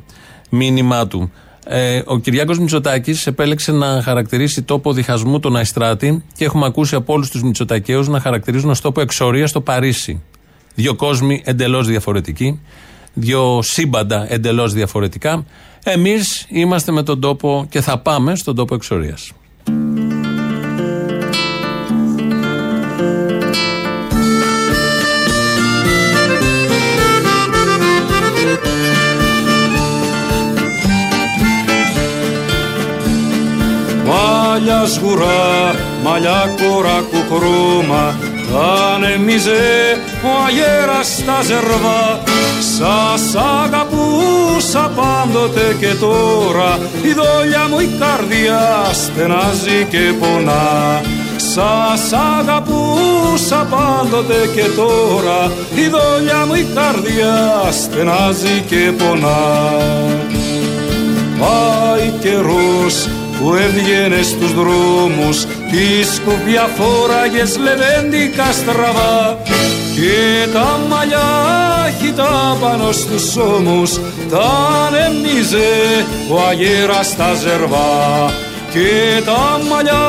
μήνυμά 0.49 1.07
του. 1.07 1.31
Ε, 1.65 2.01
ο 2.05 2.17
Κυριάκος 2.17 2.59
Μητσοτάκης 2.59 3.27
επέλεξε 3.27 3.71
να 3.71 4.01
χαρακτηρίσει 4.01 4.61
τόπο 4.61 4.93
διχασμού 4.93 5.39
τον 5.39 5.55
Αϊστράτη 5.55 6.23
και 6.35 6.45
έχουμε 6.45 6.65
ακούσει 6.65 6.95
από 6.95 7.13
όλους 7.13 7.29
τους 7.29 7.43
Μητσοτακέους 7.43 8.07
να 8.07 8.19
χαρακτηρίζουν 8.19 8.69
ως 8.69 8.81
τόπο 8.81 9.01
εξορία 9.01 9.47
στο 9.47 9.61
Παρίσι. 9.61 10.21
Δύο 10.75 10.95
κόσμοι 10.95 11.41
εντελώς 11.45 11.87
διαφορετικοί, 11.87 12.59
δύο 13.13 13.59
σύμπαντα 13.61 14.33
εντελώς 14.33 14.73
διαφορετικά. 14.73 15.45
Εμείς 15.83 16.45
είμαστε 16.49 16.91
με 16.91 17.03
τον 17.03 17.19
τόπο 17.19 17.65
και 17.69 17.81
θα 17.81 17.97
πάμε 17.97 18.35
στον 18.35 18.55
τόπο 18.55 18.75
εξορίας. 18.75 19.31
Μαλλιά 34.53 34.85
σγουρά, 34.85 35.75
μαλλιά 36.03 36.53
κορά 36.57 37.03
κουκρούμα. 37.11 38.15
Θα 38.51 38.93
ανεμίζε 38.95 39.63
ο 40.23 40.31
αγέρας 40.47 41.07
στα 41.17 41.41
ζερβά. 41.41 42.19
Σας 42.77 43.35
αγαπούσα 43.61 44.91
πάντοτε 44.95 45.75
και 45.79 45.93
τώρα. 45.99 46.79
Η 47.01 47.13
δόλια 47.13 47.67
μου 47.69 47.79
η 47.79 47.89
καρδιά 47.99 48.89
στενάζει 48.93 49.87
και 49.89 50.13
πονά. 50.19 51.01
Σας 51.53 52.19
αγαπούσα 52.37 53.67
πάντοτε 53.69 54.49
και 54.55 54.65
τώρα. 54.75 55.51
Η 55.75 55.87
δόλια 55.87 56.45
μου 56.47 56.53
η 56.53 56.65
καρδιά 56.75 57.71
στενάζει 57.71 58.63
και 58.67 58.91
πονά. 58.97 59.41
Πάει 61.39 62.09
καιρός 62.21 63.07
που 63.39 63.55
έβγαινε 63.55 64.21
στους 64.21 64.53
δρόμους 64.53 65.45
τη 65.45 66.13
σκουπιά 66.15 66.69
φόραγες 66.77 67.57
λεβέντικα 67.57 68.51
στραβά. 68.51 69.37
Και 69.95 70.51
τα 70.53 70.79
μαλλιά 70.89 71.29
χιτά 71.99 72.57
πάνω 72.61 72.91
στους 72.91 73.35
ώμους 73.35 73.91
τα 74.29 74.47
ανεμίζε 74.85 75.71
ο 76.29 76.47
αγέρας 76.49 77.07
στα 77.07 77.33
ζερβά. 77.33 78.31
Και 78.73 79.21
τα 79.25 79.59
μαλλιά 79.69 80.05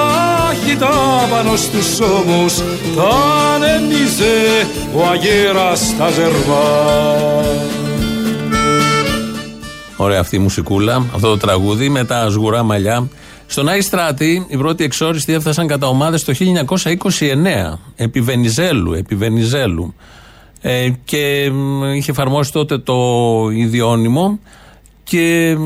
χιτά 0.67 1.27
πάνω 1.31 1.57
στους 1.57 2.01
ώμους 2.01 2.55
τα 2.97 3.11
ανεμίζε 3.55 4.67
ο 4.95 5.09
αγέρας 5.13 5.81
στα 5.81 6.11
ζερβά 6.11 7.84
Ωραία 9.97 10.21
αυτή 10.21 10.37
η 10.37 10.39
μουσικούλα, 10.39 10.95
αυτό 11.15 11.29
το 11.29 11.37
τραγούδι 11.37 11.89
με 11.89 12.05
τα 12.05 12.31
σγουρά 12.31 12.63
μαλλιά. 12.63 13.09
Στον 13.47 13.69
Άι 13.69 13.81
Στράτη, 13.81 14.47
οι 14.49 14.57
πρώτοι 14.57 14.85
εξόριστοι 14.85 15.33
έφτασαν 15.33 15.67
κατά 15.67 15.87
ομάδες 15.87 16.25
το 16.25 16.33
1929, 16.35 17.79
επί 17.97 18.21
Βενιζέλου. 18.21 18.93
Επί 18.93 19.15
Βενιζέλου. 19.15 19.95
Ε, 20.61 20.91
και 21.05 21.53
είχε 21.95 22.11
εφαρμόσει 22.11 22.53
τότε 22.53 22.79
το 22.79 22.95
ιδιώνυμο 23.53 24.39
και 25.03 25.57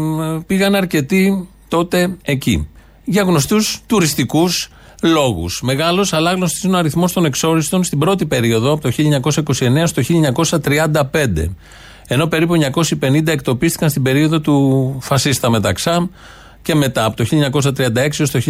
πήγαν 0.46 0.74
αρκετοί 0.74 1.48
τότε 1.68 2.16
εκεί. 2.22 2.68
Για 3.04 3.22
γνωστούς 3.22 3.80
τουριστικούς 3.86 4.70
λόγους. 5.02 5.60
Μεγάλος 5.62 6.12
αλλά 6.12 6.30
άγνωστο 6.30 6.68
είναι 6.68 6.76
ο 6.76 6.78
αριθμός 6.78 7.12
των 7.12 7.24
εξόριστων 7.24 7.84
στην 7.84 7.98
πρώτη 7.98 8.26
περίοδο, 8.26 8.72
από 8.72 8.82
το 8.82 8.90
1929 8.90 9.86
στο 9.86 10.02
1935. 10.02 11.54
Ενώ 12.08 12.26
περίπου 12.26 12.54
950 13.00 13.26
εκτοπίστηκαν 13.26 13.90
στην 13.90 14.02
περίοδο 14.02 14.40
του 14.40 14.96
φασίστα 15.00 15.50
μεταξά 15.50 16.08
και 16.62 16.74
μετά, 16.74 17.04
από 17.04 17.16
το 17.16 17.24
1936 17.24 17.96
έως 17.96 18.30
το 18.30 18.40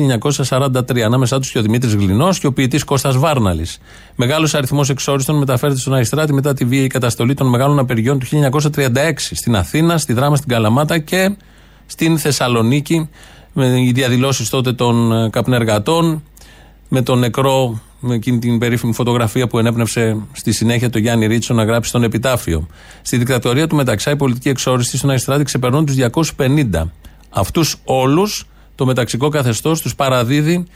1943. 0.48 1.00
Ανάμεσά 1.00 1.38
τους 1.38 1.50
και 1.50 1.58
ο 1.58 1.62
Δημήτρης 1.62 1.94
Γλινός 1.94 2.38
και 2.38 2.46
ο 2.46 2.52
ποιητής 2.52 2.84
Κώστας 2.84 3.16
Βάρναλης. 3.16 3.78
Μεγάλος 4.14 4.54
αριθμός 4.54 4.88
εξόριστων 4.88 5.38
μεταφέρεται 5.38 5.78
στον 5.78 5.94
Αϊστράτη 5.94 6.32
μετά 6.32 6.54
τη 6.54 6.64
βίαιη 6.64 6.86
καταστολή 6.86 7.34
των 7.34 7.48
μεγάλων 7.48 7.78
απεργιών 7.78 8.18
του 8.18 8.26
1936 8.26 9.12
στην 9.16 9.56
Αθήνα, 9.56 9.98
στη 9.98 10.12
Δράμα, 10.12 10.36
στην 10.36 10.48
Καλαμάτα 10.48 10.98
και 10.98 11.36
στην 11.86 12.18
Θεσσαλονίκη. 12.18 13.08
Με 13.52 13.66
οι 13.66 13.92
διαδηλώσεις 13.92 14.48
τότε 14.48 14.72
των 14.72 15.12
ε, 15.12 15.30
καπνεργατών, 15.30 16.22
με 16.88 17.02
τον 17.02 17.18
νεκρό, 17.18 17.80
με 18.00 18.14
εκείνη 18.14 18.38
την 18.38 18.58
περίφημη 18.58 18.92
φωτογραφία 18.92 19.46
που 19.46 19.58
ενέπνευσε 19.58 20.16
στη 20.32 20.52
συνέχεια 20.52 20.90
το 20.90 20.98
Γιάννη 20.98 21.26
Ρίτσο 21.26 21.54
να 21.54 21.64
γράψει 21.64 21.88
στον 21.88 22.02
επιτάφιο. 22.02 22.66
Στη 23.02 23.16
δικτατορία 23.16 23.66
του 23.66 23.76
Μεταξά, 23.76 24.10
οι 24.10 24.16
πολιτικοί 24.16 24.48
εξόριστοι 24.48 24.96
στον 24.96 25.10
Αϊστράτη 25.10 25.44
ξεπερνούν 25.44 25.86
τους 25.86 25.96
250. 26.36 26.90
Αυτούς 27.30 27.76
όλους 27.84 28.46
το 28.74 28.86
μεταξικό 28.86 29.28
καθεστώς 29.28 29.80
τους 29.80 29.94
παραδίδει 29.94 30.66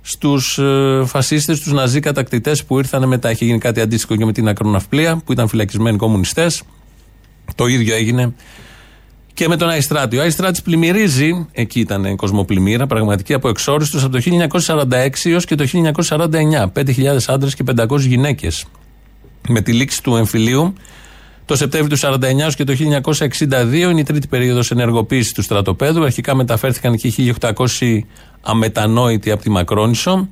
στους 0.00 0.58
ε, 0.58 1.02
φασίστες, 1.06 1.58
στου 1.58 1.74
ναζί 1.74 2.00
κατακτητές 2.00 2.64
που 2.64 2.78
ήρθαν 2.78 3.08
μετά. 3.08 3.28
Έχει 3.28 3.44
γίνει 3.44 3.58
κάτι 3.58 3.80
αντίστοιχο 3.80 4.16
και 4.16 4.24
με 4.24 4.32
την 4.32 4.48
ακροναυπλία 4.48 5.16
που 5.16 5.32
ήταν 5.32 5.48
φυλακισμένοι 5.48 5.96
κομμουνιστές. 5.96 6.62
Το 7.54 7.66
ίδιο 7.66 7.94
έγινε 7.94 8.34
και 9.36 9.48
με 9.48 9.56
τον 9.56 9.68
Αϊστράτη. 9.68 10.18
Ο 10.18 10.22
Αϊστράτη 10.22 10.62
πλημμυρίζει, 10.62 11.46
εκεί 11.52 11.80
ήταν 11.80 12.16
κοσμοπλημμύρα, 12.16 12.86
πραγματική 12.86 13.34
από 13.34 13.48
εξόριστου 13.48 13.98
από 13.98 14.08
το 14.08 14.20
1946 14.66 15.30
έως 15.30 15.44
και 15.44 15.54
το 15.54 15.64
1949. 15.66 16.72
5.000 16.72 17.16
άντρες 17.26 17.54
και 17.54 17.64
500 17.76 17.98
γυναίκες. 17.98 18.64
Με 19.48 19.60
τη 19.60 19.72
λήξη 19.72 20.02
του 20.02 20.16
εμφυλίου 20.16 20.72
το 21.44 21.56
Σεπτέμβριο 21.56 21.96
του 21.96 22.18
1949 22.20 22.54
και 22.56 22.64
το 22.64 22.74
1962 23.42 23.72
είναι 23.74 24.00
η 24.00 24.02
τρίτη 24.02 24.26
περίοδος 24.26 24.70
ενεργοποίησης 24.70 25.32
του 25.32 25.42
στρατοπέδου. 25.42 26.04
Αρχικά 26.04 26.34
μεταφέρθηκαν 26.34 26.92
εκεί 26.92 27.34
1.800 27.40 27.98
αμετανόητοι 28.42 29.30
από 29.30 29.42
τη 29.42 29.50
Μακρόνισο. 29.50 30.28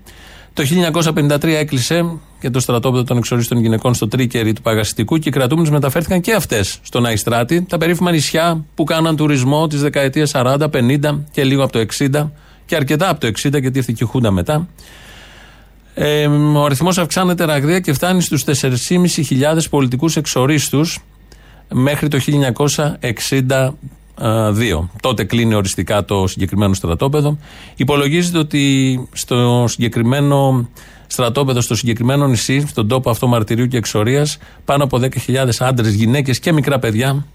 Το 0.52 0.62
1953 1.04 1.44
έκλεισε 1.44 2.18
και 2.44 2.50
το 2.50 2.60
στρατόπεδο 2.60 3.04
των 3.04 3.16
εξορίστων 3.16 3.58
γυναικών 3.58 3.94
στο 3.94 4.08
Τρίκερι 4.08 4.52
του 4.52 4.62
Παγαστικού 4.62 5.18
και 5.18 5.28
οι 5.28 5.32
κρατούμενε 5.32 5.70
μεταφέρθηκαν 5.70 6.20
και 6.20 6.34
αυτές 6.34 6.78
στον 6.82 7.06
Αϊστράτη, 7.06 7.62
τα 7.62 7.78
περίφημα 7.78 8.10
νησιά 8.10 8.64
που 8.74 8.84
κάναν 8.84 9.16
τουρισμό 9.16 9.66
της 9.66 9.80
δεκαετίας 9.80 10.32
40, 10.34 10.56
50 10.72 11.20
και 11.30 11.44
λίγο 11.44 11.62
από 11.64 11.72
το 11.72 11.86
60 11.98 12.30
και 12.66 12.76
αρκετά 12.76 13.08
από 13.08 13.20
το 13.20 13.26
60 13.26 13.32
γιατί 13.60 13.78
ήρθε 13.78 13.92
και 13.92 14.04
η 14.04 14.06
Χούντα 14.06 14.30
μετά. 14.30 14.68
Ε, 15.94 16.26
ο 16.26 16.64
αριθμός 16.64 16.98
αυξάνεται 16.98 17.44
ραγδαία 17.44 17.80
και 17.80 17.92
φτάνει 17.92 18.20
στους 18.20 18.44
4.500 18.44 19.68
πολιτικούς 19.70 20.16
εξορίστους 20.16 21.00
μέχρι 21.72 22.08
το 22.08 22.18
1962. 24.18 24.88
Τότε 25.00 25.24
κλείνει 25.24 25.54
οριστικά 25.54 26.04
το 26.04 26.26
συγκεκριμένο 26.26 26.74
στρατόπεδο. 26.74 27.38
Υπολογίζεται 27.76 28.38
ότι 28.38 29.08
στο 29.12 29.64
συγκεκριμένο 29.68 30.68
στρατόπεδο, 31.06 31.60
στο 31.60 31.74
συγκεκριμένο 31.74 32.26
νησί, 32.26 32.66
στον 32.66 32.88
τόπο 32.88 33.10
αυτό 33.10 33.26
μαρτυρίου 33.26 33.66
και 33.66 33.76
εξορίας, 33.76 34.38
πάνω 34.64 34.84
από 34.84 34.98
10.000 34.98 35.48
άντρες, 35.58 35.94
γυναίκες 35.94 36.38
και 36.38 36.52
μικρά 36.52 36.78
παιδιά 36.78 37.26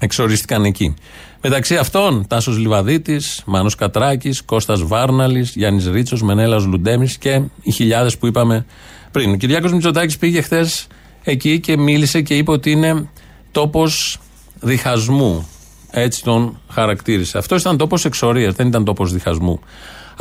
εξορίστηκαν 0.00 0.64
εκεί. 0.64 0.94
Μεταξύ 1.40 1.76
αυτών, 1.76 2.26
Τάσος 2.26 2.58
Λιβαδίτης, 2.58 3.42
Μάνος 3.46 3.74
Κατράκης, 3.74 4.42
Κώστας 4.42 4.82
Βάρναλης, 4.82 5.52
Γιάννης 5.54 5.86
Ρίτσος, 5.86 6.22
Μενέλας 6.22 6.64
Λουντέμι 6.64 7.08
και 7.18 7.42
οι 7.62 7.70
χιλιάδες 7.70 8.18
που 8.18 8.26
είπαμε 8.26 8.66
πριν. 9.10 9.32
Ο 9.32 9.36
Κυριάκος 9.36 9.72
Μητσοτάκης 9.72 10.18
πήγε 10.18 10.40
χθες 10.40 10.86
εκεί 11.22 11.60
και 11.60 11.76
μίλησε 11.76 12.20
και 12.20 12.36
είπε 12.36 12.50
ότι 12.50 12.70
είναι 12.70 13.08
τόπος 13.50 14.20
διχασμού. 14.60 15.48
Έτσι 15.90 16.22
τον 16.22 16.60
χαρακτήρισε. 16.68 17.38
Αυτός 17.38 17.60
ήταν 17.60 17.76
τόπος 17.76 18.04
εξορίας, 18.04 18.54
δεν 18.54 18.66
ήταν 18.66 18.84
τόπος 18.84 19.12
διχασμού. 19.12 19.60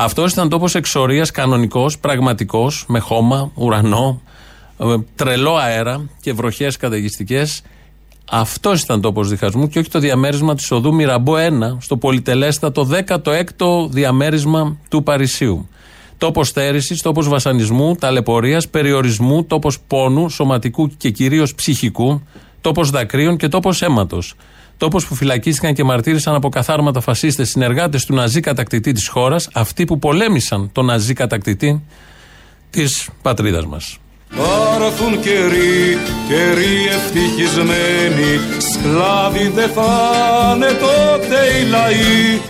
Αυτός 0.04 0.32
ήταν 0.32 0.50
τόπος 0.50 0.76
εξορίας 0.76 1.32
κανονικός, 1.32 2.00
πραγματικός, 2.00 2.86
με 2.88 3.00
χώμα, 3.00 3.52
ουρανό, 3.56 4.22
ε, 4.78 4.96
τρελό 5.16 5.56
αέρα 5.56 6.10
και 6.22 6.34
βροχές 6.34 6.78
καταιγιστικές. 6.78 7.62
Αυτός 8.32 8.82
ήταν 8.82 9.02
τόπος 9.02 9.30
διχασμού 9.30 9.68
και 9.68 9.80
όχι 9.80 9.90
το 9.90 10.00
διαμέρισμα 10.00 10.56
της 10.56 10.72
οδού 10.72 10.94
Μυραμπό 10.94 11.36
1 11.36 11.78
στο 11.80 11.98
πολυτελέστατο 11.98 12.84
16ο 12.84 13.88
διαμέρισμα 13.90 14.78
του 14.90 15.04
Παρισίου. 15.04 15.68
Τόπος 16.18 16.48
στέρησης, 16.48 17.02
τόπος 17.02 17.28
βασανισμού, 17.28 17.96
ταλαιπωρίας, 17.96 18.68
περιορισμού, 18.68 19.44
τόπος 19.44 19.80
πόνου, 19.88 20.30
σωματικού 20.30 20.90
και 20.98 21.10
κυρίως 21.10 21.56
ψυχικού, 21.56 22.22
τόπος 22.62 22.90
δακρύων 22.90 23.38
και 23.38 23.48
τόπος 23.48 23.82
αίματος. 23.82 24.36
Τόπο 24.82 24.98
που 25.08 25.16
φυλακίστηκαν 25.16 25.74
και 25.74 25.84
μαρτύρησαν 25.84 26.36
από 26.36 26.50
καθάρματα 26.50 27.02
φασίστες 27.02 27.50
συνεργάτες 27.50 28.06
του 28.06 28.16
ναζί 28.16 28.40
κατακτητή 28.40 28.92
της 28.92 29.08
χώρας, 29.08 29.50
αυτοί 29.54 29.86
που 29.86 30.00
πολέμησαν 30.00 30.70
τον 30.72 30.86
ναζί 30.86 31.14
κατακτητή 31.14 31.84
της 32.70 33.10
πατρίδας 33.22 33.66
μας. 33.66 33.98
Θα 34.28 34.86
έρθουν 34.86 35.20
καιροί, 35.20 35.98
καιροί 36.28 36.88
ευτυχισμένοι 36.98 38.40
Σκλάβοι 38.58 39.52
δεν 39.56 39.70
θα 39.70 39.92
είναι 40.56 40.66
τότε 40.66 41.38
οι 41.60 41.70
λαοί 41.70 42.42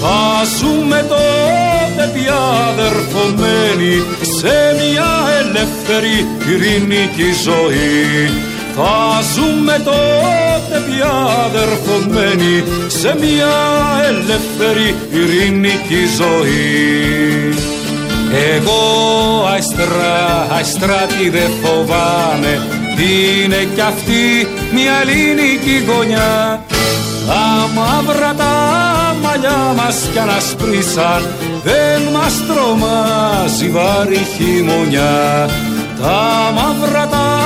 Θα 0.00 0.44
ζούμε 0.58 1.06
τότε 1.08 2.10
πια 2.14 2.40
αδερφωμένοι 2.70 3.94
Σε 4.38 4.74
μια 4.80 5.10
ελεύθερη 5.40 6.26
ειρηνική 6.48 7.32
ζωή 7.44 8.51
θα 8.76 9.20
ζούμε 9.34 9.80
τότε 9.84 10.82
πια 10.86 11.12
αδερφωμένοι 11.46 12.64
σε 12.86 13.14
μια 13.20 13.54
ελεύθερη 14.08 14.94
ειρηνική 15.10 16.04
ζωή. 16.16 17.54
Εγώ 18.54 18.82
αϊστρά, 19.52 20.46
αϊστράτη 20.50 21.28
δεν 21.30 21.50
φοβάμαι. 21.62 22.62
Είναι 22.98 23.68
κι 23.74 23.80
αυτή 23.80 24.48
μια 24.72 24.92
ελληνική 25.02 25.84
γωνιά. 25.88 26.62
Τα 27.26 27.68
μαύρα 27.74 28.34
τα 28.34 28.52
μαλλιά 29.22 29.74
μας 29.76 30.08
κι 30.12 30.18
ανασπρίσαν 30.18 31.22
Δεν 31.64 32.02
μας 32.12 32.34
τρομάζει 32.46 33.68
βάρη 33.70 34.26
χειμωνιά. 34.36 35.48
Τα 36.02 36.52
μαύρα 36.54 37.06
τα 37.06 37.41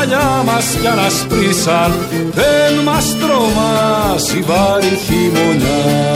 μαλλιά 0.00 0.42
μας 0.46 0.76
κι 0.80 0.86
ανασπρίσαν 0.86 1.92
Δεν 2.32 2.82
μας 2.84 3.16
τρομάζει 3.18 4.40
βάρη 4.40 4.86
χειμωνιά 4.86 6.08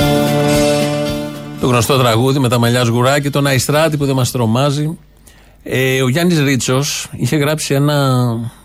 το 1.61 1.67
γνωστό 1.67 1.99
τραγούδι 1.99 2.39
με 2.39 2.49
τα 2.49 2.59
μαλλιά 2.59 2.85
σγουρά 2.85 3.21
και 3.21 3.31
τον 3.31 3.47
Αϊστράτη 3.47 3.97
που 3.97 4.05
δεν 4.05 4.15
μας 4.15 4.31
τρομάζει. 4.31 4.99
Ε, 5.63 6.03
ο 6.03 6.09
Γιάννης 6.09 6.41
Ρίτσος 6.41 7.09
είχε 7.13 7.37
γράψει 7.37 7.75
ένα 7.75 8.25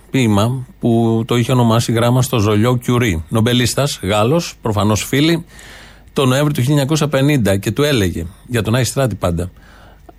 ποίημα 0.10 0.66
που 0.80 1.24
το 1.28 1.38
είχε 1.38 1.52
ονομάσει 1.52 1.92
γράμμα 1.92 2.22
στο 2.22 2.40
Ζολιό 2.40 2.78
Κιουρί. 2.78 3.24
Νομπελίστας, 3.30 4.00
Γάλλος, 4.04 4.54
προφανώς 4.62 5.04
φίλη, 5.04 5.46
το 6.14 6.26
Νοέμβριο 6.26 6.64
του 6.64 6.88
1950 7.52 7.58
και 7.60 7.72
του 7.72 7.84
έλεγε 7.84 8.26
για 8.48 8.62
τον 8.62 8.76
Αϊστράτη 8.76 9.16
πάντα. 9.16 9.52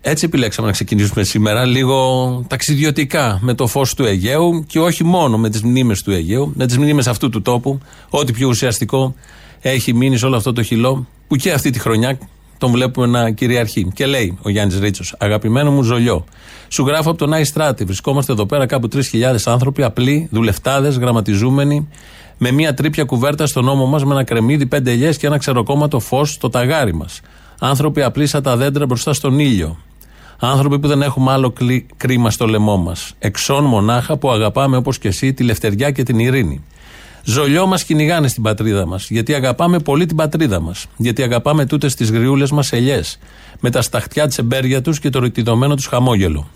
Έτσι 0.02 0.24
επιλέξαμε 0.24 0.66
να 0.66 0.72
ξεκινήσουμε 0.72 1.24
σήμερα 1.24 1.64
λίγο 1.64 2.44
ταξιδιωτικά 2.48 3.38
με 3.42 3.54
το 3.54 3.66
φως 3.66 3.94
του 3.94 4.04
Αιγαίου 4.04 4.64
και 4.66 4.80
όχι 4.80 5.04
μόνο 5.04 5.38
με 5.38 5.50
τις 5.50 5.62
μνήμες 5.62 6.02
του 6.02 6.10
Αιγαίου, 6.10 6.52
με 6.54 6.66
τις 6.66 6.78
μνήμες 6.78 7.06
αυτού 7.06 7.28
του 7.28 7.42
τόπου, 7.42 7.78
ό,τι 8.10 8.32
πιο 8.32 8.48
ουσιαστικό 8.48 9.14
έχει 9.60 9.94
μείνει 9.94 10.16
σε 10.16 10.26
όλο 10.26 10.36
αυτό 10.36 10.52
το 10.52 10.62
χυλό 10.62 11.06
που 11.28 11.36
και 11.36 11.52
αυτή 11.52 11.70
τη 11.70 11.78
χρονιά 11.78 12.18
τον 12.58 12.70
βλέπουμε 12.70 13.06
να 13.06 13.30
κυριαρχεί. 13.30 13.90
Και 13.94 14.06
λέει 14.06 14.38
ο 14.42 14.50
Γιάννης 14.50 14.78
Ρίτσος, 14.78 15.14
Αγαπημένο 15.18 15.70
μου 15.70 15.82
ζολιό, 15.82 16.24
σου 16.68 16.86
γράφω 16.86 17.10
από 17.10 17.18
τον 17.18 17.32
Άι 17.32 17.44
Στράτη. 17.44 17.84
Βρισκόμαστε 17.84 18.32
εδώ 18.32 18.46
πέρα 18.46 18.66
κάπου 18.66 18.88
3.000 18.92 19.36
άνθρωποι, 19.44 19.82
απλοί, 19.82 20.28
δουλευτάδες, 20.30 20.98
γραμματιζούμενοι, 20.98 21.88
με 22.38 22.50
μία 22.50 22.74
τρίπια 22.74 23.04
κουβέρτα 23.04 23.46
στον 23.46 23.68
ώμο 23.68 23.86
μας, 23.86 24.04
με 24.04 24.12
ένα 24.12 24.24
κρεμμύδι, 24.24 24.66
πέντε 24.66 24.90
ελιές 24.90 25.16
και 25.16 25.26
ένα 25.26 25.38
ξεροκόμματο 25.38 26.00
φως 26.00 26.32
στο 26.32 26.48
ταγάρι 26.48 26.94
μας. 26.94 27.20
Άνθρωποι 27.58 28.02
απλοί 28.02 28.26
σαν 28.26 28.42
τα 28.42 28.56
δέντρα 28.56 28.86
μπροστά 28.86 29.12
στον 29.12 29.38
ήλιο. 29.38 29.78
Άνθρωποι 30.42 30.78
που 30.78 30.88
δεν 30.88 31.02
έχουμε 31.02 31.32
άλλο 31.32 31.52
κρίμα 31.96 32.30
στο 32.30 32.46
λαιμό 32.46 32.76
μας. 32.76 33.14
Εξών 33.18 33.64
μονάχα 33.64 34.16
που 34.16 34.30
αγαπάμε 34.30 34.76
όπως 34.76 34.98
και 34.98 35.08
εσύ 35.08 35.32
τη 35.34 35.42
λευτεριά 35.42 35.90
και 35.90 36.02
την 36.02 36.18
ειρήνη. 36.18 36.64
Ζολιό 37.24 37.66
μας 37.66 37.84
κυνηγάνε 37.84 38.28
στην 38.28 38.42
πατρίδα 38.42 38.86
μας. 38.86 39.10
Γιατί 39.10 39.34
αγαπάμε 39.34 39.78
πολύ 39.78 40.06
την 40.06 40.16
πατρίδα 40.16 40.60
μας. 40.60 40.86
Γιατί 40.96 41.22
αγαπάμε 41.22 41.66
τούτες 41.66 41.94
τις 41.94 42.10
γριούλες 42.10 42.50
μας 42.50 42.72
ελιές. 42.72 43.18
Με 43.60 43.70
τα 43.70 43.82
σταχτιά 43.82 44.28
τη 44.28 44.36
εμπέρια 44.38 44.82
τους 44.82 44.98
και 44.98 45.10
το 45.10 45.20
ρητιδωμένο 45.20 45.74
τους 45.74 45.86
χαμόγελο. 45.86 46.48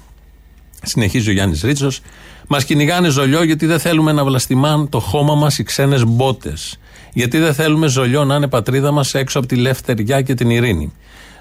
Συνεχίζει 0.82 1.30
ο 1.30 1.32
Γιάννης 1.32 1.62
Ρίτσος. 1.62 2.00
Μας 2.48 2.64
κυνηγάνε 2.64 3.08
ζολιό 3.08 3.42
γιατί 3.42 3.66
δεν 3.66 3.78
θέλουμε 3.78 4.12
να 4.12 4.24
βλαστημάν 4.24 4.88
το 4.88 5.00
χώμα 5.00 5.34
μας 5.34 5.58
οι 5.58 5.62
ξένες 5.62 6.04
μπότες. 6.04 6.78
Γιατί 7.12 7.38
δεν 7.38 7.54
θέλουμε 7.54 7.86
ζολιό 7.86 8.24
να 8.24 8.34
είναι 8.34 8.48
πατρίδα 8.48 8.92
μας 8.92 9.14
έξω 9.14 9.38
από 9.38 9.48
τη 9.48 9.56
λευτεριά 9.56 10.22
και 10.22 10.34
την 10.34 10.50
ειρήνη. 10.50 10.92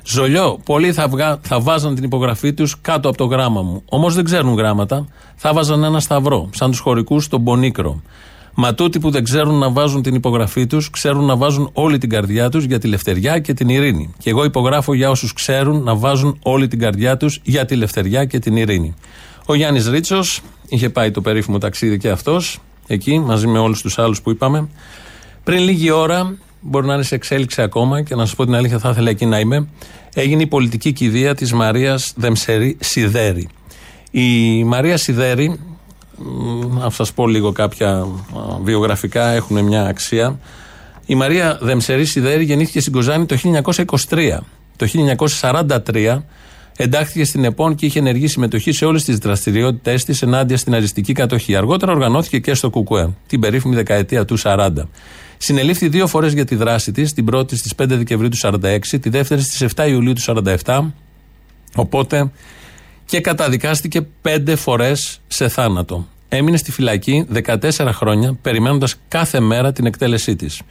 Ζολιό, 0.05 0.59
πολλοί 0.65 0.93
θα, 0.93 1.07
βγα, 1.07 1.39
θα 1.41 1.59
βάζαν 1.59 1.95
την 1.95 2.03
υπογραφή 2.03 2.53
τους 2.53 2.81
κάτω 2.81 3.09
από 3.09 3.17
το 3.17 3.25
γράμμα 3.25 3.61
μου. 3.61 3.83
Όμως 3.89 4.15
δεν 4.15 4.23
ξέρουν 4.23 4.55
γράμματα. 4.55 5.07
Θα 5.35 5.53
βάζαν 5.53 5.83
ένα 5.83 5.99
σταυρό, 5.99 6.49
σαν 6.53 6.69
τους 6.69 6.79
χωρικούς 6.79 7.23
στον 7.23 7.43
Πονίκρο. 7.43 8.01
Μα 8.55 8.73
τούτοι 8.73 8.99
που 8.99 9.09
δεν 9.09 9.23
ξέρουν 9.23 9.55
να 9.55 9.69
βάζουν 9.69 10.01
την 10.01 10.15
υπογραφή 10.15 10.67
τους, 10.67 10.89
ξέρουν 10.89 11.25
να 11.25 11.37
βάζουν 11.37 11.69
όλη 11.73 11.97
την 11.97 12.09
καρδιά 12.09 12.49
τους 12.49 12.63
για 12.63 12.79
τη 12.79 12.87
λευτεριά 12.87 13.39
και 13.39 13.53
την 13.53 13.69
ειρήνη. 13.69 14.13
Και 14.17 14.29
εγώ 14.29 14.43
υπογράφω 14.43 14.93
για 14.93 15.09
όσους 15.09 15.33
ξέρουν 15.33 15.83
να 15.83 15.95
βάζουν 15.95 16.39
όλη 16.43 16.67
την 16.67 16.79
καρδιά 16.79 17.17
τους 17.17 17.39
για 17.43 17.65
τη 17.65 17.75
λευτεριά 17.75 18.25
και 18.25 18.39
την 18.39 18.55
ειρήνη. 18.55 18.95
Ο 19.45 19.53
Γιάννης 19.53 19.87
Ρίτσος 19.87 20.41
είχε 20.67 20.89
πάει 20.89 21.11
το 21.11 21.21
περίφημο 21.21 21.57
ταξίδι 21.57 21.97
και 21.97 22.09
αυτός, 22.09 22.59
εκεί, 22.87 23.19
μαζί 23.19 23.47
με 23.47 23.59
όλους 23.59 23.81
τους 23.81 23.99
άλλους 23.99 24.21
που 24.21 24.29
είπαμε. 24.29 24.69
Πριν 25.43 25.59
λίγη 25.59 25.91
ώρα, 25.91 26.37
μπορεί 26.63 26.87
να 26.87 26.93
είναι 26.93 27.03
σε 27.03 27.15
εξέλιξη 27.15 27.61
ακόμα 27.61 28.01
και 28.01 28.15
να 28.15 28.25
σας 28.25 28.35
πω 28.35 28.45
την 28.45 28.55
αλήθεια, 28.55 28.79
θα 28.79 28.89
ήθελα 28.89 29.09
εκεί 29.09 29.25
να 29.25 29.39
είμαι. 29.39 29.67
Έγινε 30.13 30.41
η 30.41 30.47
πολιτική 30.47 30.91
κηδεία 30.91 31.35
της 31.35 31.53
Μαρίας 31.53 32.13
Δεμσερή 32.15 32.77
Σιδέρη. 32.79 33.49
Η 34.11 34.63
Μαρία 34.63 34.97
Σιδέρη, 34.97 35.59
να 36.69 36.89
σας 36.89 37.13
πω 37.13 37.27
λίγο 37.27 37.51
κάποια 37.51 38.07
βιογραφικά, 38.63 39.27
έχουν 39.27 39.63
μια 39.63 39.85
αξία. 39.85 40.39
Η 41.05 41.15
Μαρία 41.15 41.57
Δεμσερή 41.61 42.05
Σιδέρη 42.05 42.43
γεννήθηκε 42.43 42.79
στην 42.79 42.93
Κοζάνη 42.93 43.25
το 43.25 43.37
1923. 44.09 44.39
Το 44.75 44.87
1943 45.59 46.23
εντάχθηκε 46.77 47.25
στην 47.25 47.43
ΕΠΟΝ 47.43 47.75
και 47.75 47.85
είχε 47.85 47.99
ενεργή 47.99 48.27
συμμετοχή 48.27 48.71
σε 48.71 48.85
όλες 48.85 49.03
τις 49.03 49.17
δραστηριότητές 49.17 50.05
της 50.05 50.21
ενάντια 50.21 50.57
στην 50.57 50.75
αριστική 50.75 51.13
κατοχή. 51.13 51.55
Αργότερα 51.55 51.91
οργανώθηκε 51.91 52.39
και 52.39 52.53
στο 52.53 52.69
ΚΚΕ, 52.69 53.09
την 53.27 53.39
περίφημη 53.39 53.75
δεκαετία 53.75 54.25
του 54.25 54.37
40. 54.43 54.69
Συνελήφθη 55.37 55.87
δύο 55.87 56.07
φορές 56.07 56.33
για 56.33 56.45
τη 56.45 56.55
δράση 56.55 56.91
της, 56.91 57.13
την 57.13 57.25
πρώτη 57.25 57.57
στις 57.57 57.73
5 57.81 57.85
Δεκεμβρίου 57.87 58.29
του 58.29 58.37
46, 58.41 58.79
τη 59.01 59.09
δεύτερη 59.09 59.41
στις 59.41 59.73
7 59.75 59.87
Ιουλίου 59.87 60.13
του 60.13 60.43
47. 60.65 60.91
Οπότε 61.75 62.31
και 63.05 63.21
καταδικάστηκε 63.21 64.01
πέντε 64.01 64.55
φορές 64.55 65.21
σε 65.27 65.47
θάνατο. 65.47 66.07
Έμεινε 66.29 66.57
στη 66.57 66.71
φυλακή 66.71 67.27
14 67.45 67.89
χρόνια, 67.91 68.37
περιμένοντας 68.41 68.95
κάθε 69.07 69.39
μέρα 69.39 69.71
την 69.71 69.85
εκτέλεσή 69.85 70.35
της. 70.35 70.61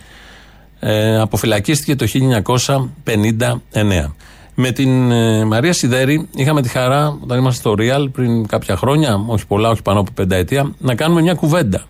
Ε, 0.80 1.20
αποφυλακίστηκε 1.20 1.96
το 1.96 2.06
1959. 2.06 4.14
Με 4.54 4.70
την 4.70 5.10
ε, 5.10 5.44
Μαρία 5.44 5.72
Σιδέρη 5.72 6.28
είχαμε 6.34 6.62
τη 6.62 6.68
χαρά, 6.68 7.18
όταν 7.22 7.38
ήμασταν 7.38 7.74
στο 7.76 7.84
Real 7.84 8.12
πριν 8.12 8.46
κάποια 8.46 8.76
χρόνια, 8.76 9.24
όχι 9.26 9.46
πολλά, 9.46 9.68
όχι 9.68 9.82
πάνω 9.82 10.00
από 10.00 10.10
πενταετία, 10.14 10.74
να 10.78 10.94
κάνουμε 10.94 11.20
μια 11.20 11.34
κουβέντα. 11.34 11.84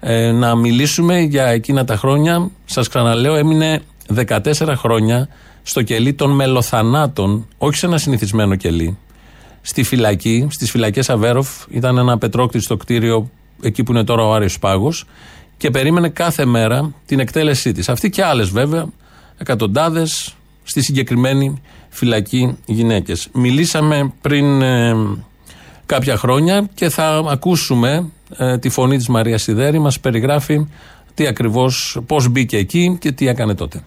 Ε, 0.00 0.30
να 0.30 0.54
μιλήσουμε 0.54 1.20
για 1.20 1.46
εκείνα 1.46 1.84
τα 1.84 1.96
χρόνια. 1.96 2.50
Σας 2.64 2.88
ξαναλέω, 2.88 3.34
έμεινε 3.34 3.80
14 4.14 4.38
χρόνια 4.76 5.28
στο 5.62 5.82
κελί 5.82 6.14
των 6.14 6.30
μελοθανάτων, 6.30 7.46
όχι 7.58 7.76
σε 7.76 7.86
ένα 7.86 7.98
συνηθισμένο 7.98 8.54
κελί. 8.54 8.98
Στη 9.60 9.82
φυλακή, 9.82 10.46
στις 10.50 10.70
φυλακές 10.70 11.10
Αβέροφ, 11.10 11.48
ήταν 11.70 11.98
ένα 11.98 12.18
πετρόκτιστο 12.18 12.76
κτίριο 12.76 13.30
εκεί 13.62 13.82
που 13.82 13.92
είναι 13.92 14.04
τώρα 14.04 14.24
ο 14.24 14.34
Άριος 14.34 14.58
Πάγος 14.58 15.04
και 15.56 15.70
περίμενε 15.70 16.08
κάθε 16.08 16.44
μέρα 16.44 16.94
την 17.06 17.20
εκτέλεσή 17.20 17.72
της. 17.72 17.88
Αυτή 17.88 18.10
και 18.10 18.24
άλλες 18.24 18.48
βέβαια, 18.48 18.86
εκατοντάδες, 19.38 20.34
στη 20.62 20.82
συγκεκριμένη 20.82 21.62
φυλακή 21.96 22.56
γυναίκες. 22.66 23.28
Μιλήσαμε 23.32 24.12
πριν 24.20 24.62
ε, 24.62 24.94
κάποια 25.86 26.16
χρόνια 26.16 26.68
και 26.74 26.88
θα 26.88 27.22
ακούσουμε 27.30 28.10
ε, 28.36 28.58
τη 28.58 28.68
φωνή 28.68 28.96
της 28.96 29.08
Μαρίας 29.08 29.42
Σιδέρη 29.42 29.78
μας 29.78 30.00
περιγράφει 30.00 30.66
τι 31.14 31.26
ακριβώς, 31.26 31.98
πώς 32.06 32.28
μπήκε 32.28 32.56
εκεί 32.56 32.96
και 33.00 33.12
τι 33.12 33.28
έκανε 33.28 33.54
τότε. 33.54 33.82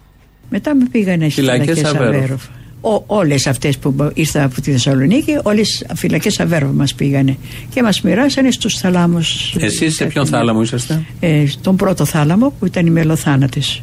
Μετά 0.50 0.76
με 0.76 0.86
πήγανε 0.92 1.24
στις 1.24 1.34
Φυλακές 1.34 1.78
φυλακές 1.78 1.94
Αβέροφ. 1.94 2.16
Αβέροφ. 2.16 2.44
Ο, 2.82 3.04
όλες 3.06 3.48
αυτές 3.48 3.78
που 3.78 4.12
ήρθαν 4.14 4.44
από 4.44 4.62
τη 4.62 4.72
Θεσσαλονίκη, 4.72 5.38
όλες 5.44 5.86
φυλακές 5.96 6.40
Αβέροφ 6.40 6.72
μας 6.72 6.94
πήγανε 6.94 7.38
και 7.74 7.84
μας 7.84 8.02
μοιράσανε 8.02 8.52
στους 8.52 8.78
θαλάμους. 8.78 9.56
Εσείς 9.60 9.96
σε 9.96 10.06
ποιον 10.06 10.26
θάλαμο 10.26 10.62
είσαστε; 10.62 11.06
Ε, 11.20 11.48
στον 11.48 11.76
πρώτο 11.76 12.06
θάλαμο 12.06 12.54
που 12.60 12.66
ήταν 12.66 12.86
οι 12.86 12.90
μελοθάνατες. 12.90 13.82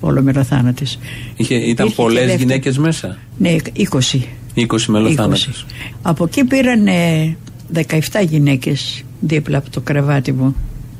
Όλο 0.00 0.22
μελοθάνατες. 0.22 0.98
Είχε, 1.36 1.54
ήταν 1.54 1.68
Υπήρχε 1.70 1.88
και 1.88 1.94
πολλές 1.94 2.20
δεύτερη. 2.20 2.42
γυναίκες 2.42 2.78
μέσα; 2.78 3.18
Ναι, 3.38 3.56
20. 3.76 4.20
20 4.54 4.64
μελοθάνατες. 4.86 5.66
Από 6.02 6.24
εκεί 6.24 6.44
πήραν 6.44 6.86
ε, 6.86 7.36
17 7.74 7.80
γυναίκες 8.28 9.02
δίπλα 9.20 9.58
από 9.58 9.70
το 9.70 9.80
κρεβάτι 9.80 10.32
μου. 10.32 10.56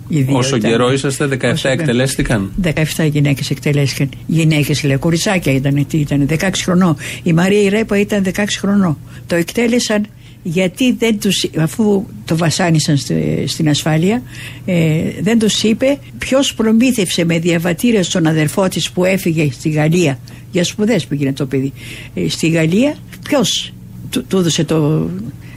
Οι 0.09 0.21
δύο 0.21 0.37
Όσο 0.37 0.57
ήταν. 0.57 0.71
καιρό 0.71 0.93
είσαστε, 0.93 1.25
17 1.27 1.29
Όσο 1.53 1.69
καιρό. 1.69 1.73
εκτελέστηκαν; 1.81 2.51
17 2.63 2.73
γυναίκες 3.11 3.51
εκτελέστηκαν. 3.51 4.09
Γυναίκες, 4.27 4.83
λέει, 4.83 4.97
κοριτσάκια 4.97 5.53
ήταν, 5.53 5.87
τι 5.89 5.97
ήταν, 5.99 6.27
16 6.31 6.63
χρονών. 6.65 6.97
Η 7.23 7.33
Μαρία 7.33 7.61
η 7.63 7.69
Ρέπα 7.69 7.99
ήταν 8.01 8.23
16 8.25 8.31
χρονών. 8.59 8.99
Το 9.27 9.35
εκτέλεσαν 9.35 10.07
γιατί 10.49 10.93
δεν 10.93 11.21
τους, 11.21 11.47
αφού 11.59 12.07
το 12.25 12.37
βασάνισαν 12.37 12.97
στη- 12.97 13.45
στην 13.47 13.69
ασφάλεια, 13.69 14.23
ε, 14.65 15.03
δεν 15.21 15.39
τους 15.39 15.63
είπε 15.63 15.99
ποιος 16.19 16.55
προμήθευσε 16.55 17.25
με 17.25 17.39
διαβατήρια 17.39 18.03
στον 18.03 18.27
αδερφό 18.27 18.69
της 18.69 18.91
που 18.91 19.05
έφυγε 19.05 19.51
στη 19.53 19.69
Γαλλία. 19.69 20.19
Για 20.53 20.65
σπουδές 20.65 21.07
πήγαινε 21.07 21.33
το 21.33 21.47
παιδί. 21.47 21.73
Ε, 22.15 22.29
στη 22.29 22.49
Γαλλία, 22.49 22.97
ποιος 23.23 23.73
του, 24.11 24.25
του 24.27 24.37
έδωσε 24.39 24.65
το, 24.65 25.09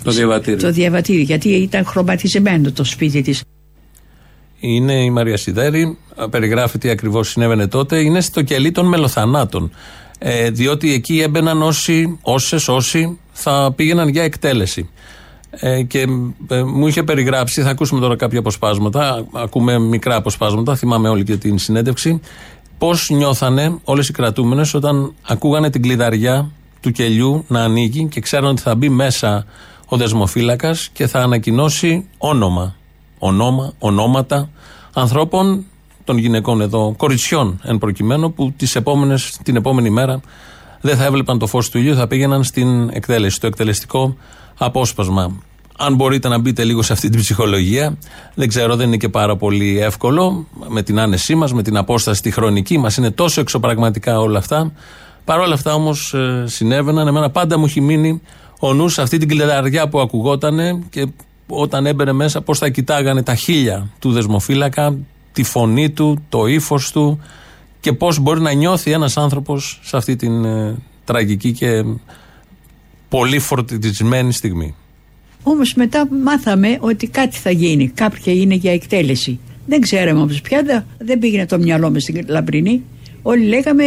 Το 0.03 0.11
διαβατήριο. 0.11 0.59
το 0.59 0.71
διαβατήριο, 0.71 1.21
γιατί 1.21 1.49
ήταν 1.49 1.85
χρωματισμένο 1.85 2.71
το 2.71 2.83
σπίτι 2.83 3.21
της. 3.21 3.41
Είναι 4.59 4.93
η 5.03 5.09
Μαρία 5.09 5.37
Σιδέρη, 5.37 5.97
περιγράφει 6.29 6.77
τι 6.77 6.89
ακριβώς 6.89 7.29
συνέβαινε 7.29 7.67
τότε. 7.67 7.99
Είναι 7.99 8.21
στο 8.21 8.41
κελί 8.41 8.71
των 8.71 8.87
μελοθανάτων. 8.87 9.71
Ε, 10.21 10.49
διότι 10.49 10.93
εκεί 10.93 11.19
έμπαιναν 11.19 11.61
όσοι, 11.61 12.17
όσες, 12.21 12.67
όσοι 12.67 13.17
θα 13.39 13.73
πήγαιναν 13.75 14.07
για 14.07 14.23
εκτέλεση. 14.23 14.89
Ε, 15.49 15.83
και 15.83 16.07
ε, 16.47 16.63
μου 16.63 16.87
είχε 16.87 17.03
περιγράψει, 17.03 17.61
θα 17.61 17.69
ακούσουμε 17.69 17.99
τώρα 17.99 18.15
κάποια 18.15 18.39
αποσπάσματα, 18.39 19.25
ακούμε 19.33 19.79
μικρά 19.79 20.15
αποσπάσματα, 20.15 20.75
θυμάμαι 20.75 21.09
όλη 21.09 21.23
και 21.23 21.37
την 21.37 21.57
συνέντευξη, 21.57 22.19
πώς 22.77 23.09
νιώθανε 23.09 23.75
όλες 23.83 24.09
οι 24.09 24.11
κρατούμενες 24.11 24.73
όταν 24.73 25.13
ακούγανε 25.27 25.69
την 25.69 25.81
κλειδαριά 25.81 26.51
του 26.81 26.91
κελιού 26.91 27.45
να 27.47 27.63
ανοίγει 27.63 28.07
και 28.07 28.19
ξέραν 28.19 28.45
ότι 28.45 28.61
θα 28.61 28.75
μπει 28.75 28.89
μέσα 28.89 29.45
ο 29.85 29.97
δεσμοφύλακας 29.97 30.89
και 30.93 31.07
θα 31.07 31.19
ανακοινώσει 31.19 32.07
όνομα. 32.17 32.75
Ονόμα, 33.19 33.73
ονόματα 33.79 34.49
ανθρώπων, 34.93 35.65
των 36.03 36.17
γυναικών 36.17 36.61
εδώ, 36.61 36.93
κοριτσιών 36.97 37.59
εν 37.63 37.77
προκειμένου, 37.77 38.33
που 38.33 38.53
τις 38.57 38.75
επόμενες, 38.75 39.37
την 39.43 39.55
επόμενη 39.55 39.89
μέρα 39.89 40.21
δεν 40.81 40.97
θα 40.97 41.05
έβλεπαν 41.05 41.39
το 41.39 41.47
φως 41.47 41.69
του 41.69 41.77
ήλιου, 41.77 41.95
θα 41.95 42.07
πήγαιναν 42.07 42.43
στην 42.43 42.89
εκτέλεση, 42.89 43.35
στο 43.35 43.47
εκτελεστικό 43.47 44.15
απόσπασμα. 44.57 45.41
Αν 45.77 45.95
μπορείτε 45.95 46.27
να 46.27 46.39
μπείτε 46.39 46.63
λίγο 46.63 46.81
σε 46.81 46.93
αυτή 46.93 47.09
την 47.09 47.19
ψυχολογία, 47.19 47.97
δεν 48.33 48.47
ξέρω, 48.47 48.75
δεν 48.75 48.87
είναι 48.87 48.97
και 48.97 49.09
πάρα 49.09 49.35
πολύ 49.35 49.79
εύκολο 49.79 50.47
με 50.67 50.83
την 50.83 50.99
άνεσή 50.99 51.35
μας, 51.35 51.53
με 51.53 51.63
την 51.63 51.77
απόσταση 51.77 52.21
τη 52.21 52.31
χρονική 52.31 52.77
μας. 52.77 52.97
Είναι 52.97 53.11
τόσο 53.11 53.41
εξωπραγματικά 53.41 54.19
όλα 54.19 54.37
αυτά. 54.37 54.71
Παρ' 55.25 55.39
όλα 55.39 55.53
αυτά 55.53 55.73
όμως 55.73 56.15
συνέβαιναν. 56.45 57.07
Εμένα 57.07 57.29
πάντα 57.29 57.57
μου 57.57 57.65
έχει 57.65 57.81
μείνει 57.81 58.21
ο 58.59 58.73
νους 58.73 58.99
αυτή 58.99 59.17
την 59.17 59.27
κλειδαριά 59.27 59.89
που 59.89 59.99
ακουγότανε 59.99 60.83
και 60.89 61.07
όταν 61.47 61.85
έμπαινε 61.85 62.11
μέσα 62.11 62.41
πώς 62.41 62.57
θα 62.57 62.69
κοιτάγανε 62.69 63.23
τα 63.23 63.35
χίλια 63.35 63.89
του 63.99 64.11
δεσμοφύλακα, 64.11 64.97
τη 65.31 65.43
φωνή 65.43 65.89
του, 65.89 66.23
το 66.29 66.45
ύφος 66.45 66.91
του 66.91 67.19
και 67.79 67.93
πώς 67.93 68.19
μπορεί 68.19 68.41
να 68.41 68.51
νιώθει 68.51 68.91
ένας 68.91 69.17
άνθρωπος 69.17 69.79
σε 69.83 69.97
αυτή 69.97 70.15
την 70.15 70.45
ε, 70.45 70.77
τραγική 71.05 71.51
και 71.51 71.83
πολύ 73.09 73.39
φορτισμένη 73.39 74.33
στιγμή. 74.33 74.75
Όμως 75.43 75.73
μετά 75.73 76.07
μάθαμε 76.23 76.77
ότι 76.79 77.07
κάτι 77.07 77.37
θα 77.37 77.51
γίνει. 77.51 77.87
Κάποια 77.89 78.33
είναι 78.33 78.55
για 78.55 78.71
εκτέλεση. 78.73 79.39
Δεν 79.65 79.81
ξέραμε 79.81 80.19
όμως 80.19 80.41
πια, 80.41 80.63
δε- 80.63 81.05
δεν 81.05 81.19
πήγαινε 81.19 81.45
το 81.45 81.57
μυαλό 81.57 81.91
μας 81.91 82.03
στην 82.03 82.25
λαμπρινή. 82.27 82.83
Όλοι 83.21 83.45
λέγαμε, 83.45 83.83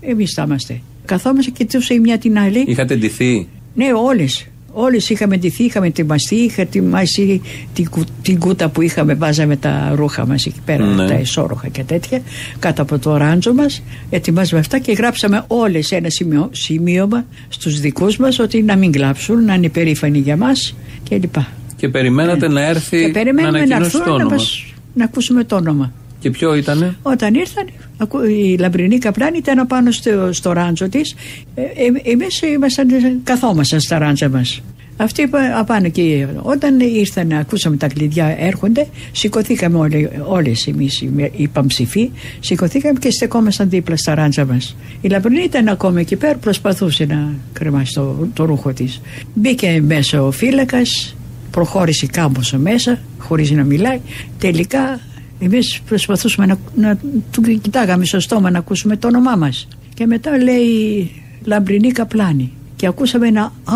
εμείς 0.00 0.32
θα 0.34 0.42
είμαστε. 0.46 0.80
Καθόμαστε 1.04 1.50
και 1.50 1.64
κοιτούσε 1.64 1.94
η 1.94 1.98
μια 1.98 2.18
την 2.18 2.38
άλλη. 2.38 2.64
Είχατε 2.66 2.96
ντυθεί; 2.96 3.48
Ναι, 3.74 3.86
όλες. 3.92 4.46
Όλες 4.72 5.10
είχαμε 5.10 5.36
ντυθεί, 5.36 5.64
είχαμε 5.64 5.86
ετοιμαστεί, 5.86 6.34
είχα 6.34 6.62
ετοιμάσει 6.62 7.40
την, 7.74 7.90
κου- 7.90 8.08
την 8.22 8.38
κούτα 8.38 8.68
που 8.68 8.82
είχαμε, 8.82 9.14
βάζαμε 9.14 9.56
τα 9.56 9.92
ρούχα 9.94 10.26
μας 10.26 10.46
εκεί 10.46 10.60
πέρα, 10.64 10.84
Ναι. 10.84 11.06
τα 11.06 11.14
εσώρουχα 11.14 11.68
και 11.68 11.82
τέτοια, 11.84 12.20
κάτω 12.58 12.82
από 12.82 12.98
το 12.98 13.16
ράντζο 13.16 13.54
μας. 13.54 13.82
Ετοιμάζαμε 14.10 14.60
αυτά 14.60 14.78
και 14.78 14.92
γράψαμε 14.92 15.44
όλες 15.46 15.92
ένα 15.92 16.10
σημείο, 16.10 16.48
σημείωμα 16.52 17.24
στους 17.48 17.80
δικούς 17.80 18.16
μας 18.16 18.38
ότι 18.38 18.62
να 18.62 18.76
μην 18.76 18.92
κλάψουν, 18.92 19.44
να 19.44 19.54
είναι 19.54 19.68
περήφανοι 19.68 20.18
για 20.18 20.36
μας 20.36 20.74
κλπ. 21.08 21.34
Και 21.76 21.88
περιμένατε 21.88 22.48
να 22.48 22.66
έρθει 22.66 22.96
Ναι. 22.96 23.02
Και 23.06 23.12
περιμένουμε 23.12 23.58
να 23.58 23.66
να 23.66 23.74
ανακοινώσει 23.76 23.96
έρθουν 23.96 24.02
το 24.04 24.08
να, 24.10 24.14
όνομα. 24.24 24.34
μας, 24.34 24.64
να 24.94 25.04
ακούσουμε 25.04 25.44
το 25.44 25.56
όνομα. 25.56 25.92
Και 26.18 26.30
ποιο 26.30 26.54
ήτανε; 26.54 26.96
Όταν 27.02 27.34
ήρθαν, 27.34 27.66
ακού- 27.96 28.24
η 28.28 28.56
λαμπρινή 28.58 28.98
καπλάνη 28.98 29.36
ήταν 29.38 29.58
απάνω 29.58 29.90
στο, 29.90 30.32
στο 30.32 30.52
ράντζο 30.52 30.88
της. 30.88 31.14
Ε, 31.54 31.62
ε, 31.62 32.10
Εμείς 32.12 32.42
ήμασταν, 32.42 32.88
καθόμασταν 33.24 33.80
στα 33.80 33.98
ράντζα 33.98 34.28
μας. 34.28 34.60
Αυτοί 35.00 35.22
είπα- 35.22 35.58
απάνω 35.58 35.86
εκεί. 35.86 36.26
Όταν 36.42 36.80
ήρθαν, 36.80 37.32
ακούσαμε 37.32 37.76
τα 37.76 37.86
κλειδιά 37.88 38.36
έρχονται, 38.38 38.86
σηκωθήκαμε 39.12 39.78
όλοι, 39.78 40.10
όλες 40.26 40.66
εμείς 40.66 41.00
οι, 41.00 41.10
με- 41.14 41.30
οι 41.36 41.48
παμψηφοί, 41.48 42.10
σηκωθήκαμε 42.40 42.98
και 42.98 43.10
στεκόμασταν 43.10 43.68
δίπλα 43.68 43.96
στα 43.96 44.14
ράντζα 44.14 44.44
μας. 44.46 44.76
Η 45.00 45.08
Λαμπρινή 45.08 45.42
ήταν 45.42 45.68
ακόμα 45.68 46.00
εκεί 46.00 46.16
πέρα, 46.16 46.36
προσπαθούσε 46.36 47.04
να 47.04 47.28
κρεμάσει 47.52 47.94
το, 47.94 48.28
το 48.34 48.44
ρούχο 48.44 48.72
της. 48.72 49.00
Μπήκε 49.34 49.82
μέσα 49.86 50.22
ο 50.22 50.30
φύλακας, 50.30 51.16
προχώρησε 51.50 52.06
κάμποσο 52.06 52.58
μέσα, 52.58 52.98
χωρίς 53.18 53.50
να 53.50 53.64
μιλάει. 53.64 54.00
Τελικά 54.38 55.00
εμείς 55.38 55.80
προσπαθούσαμε 55.86 56.46
να, 56.46 56.58
να 56.88 56.98
του 57.30 57.42
κοιτάγαμε 57.42 58.04
στο 58.04 58.20
στόμα 58.20 58.50
να 58.50 58.58
ακούσουμε 58.58 58.96
το 58.96 59.06
όνομά 59.06 59.36
μας. 59.36 59.68
Και 59.94 60.06
μετά 60.06 60.38
λέει 60.42 61.10
Λαμπρινή 61.44 61.90
Καπλάνη. 61.92 62.52
Και 62.76 62.86
ακούσαμε 62.86 63.26
ένα 63.26 63.42
«Α». 63.64 63.74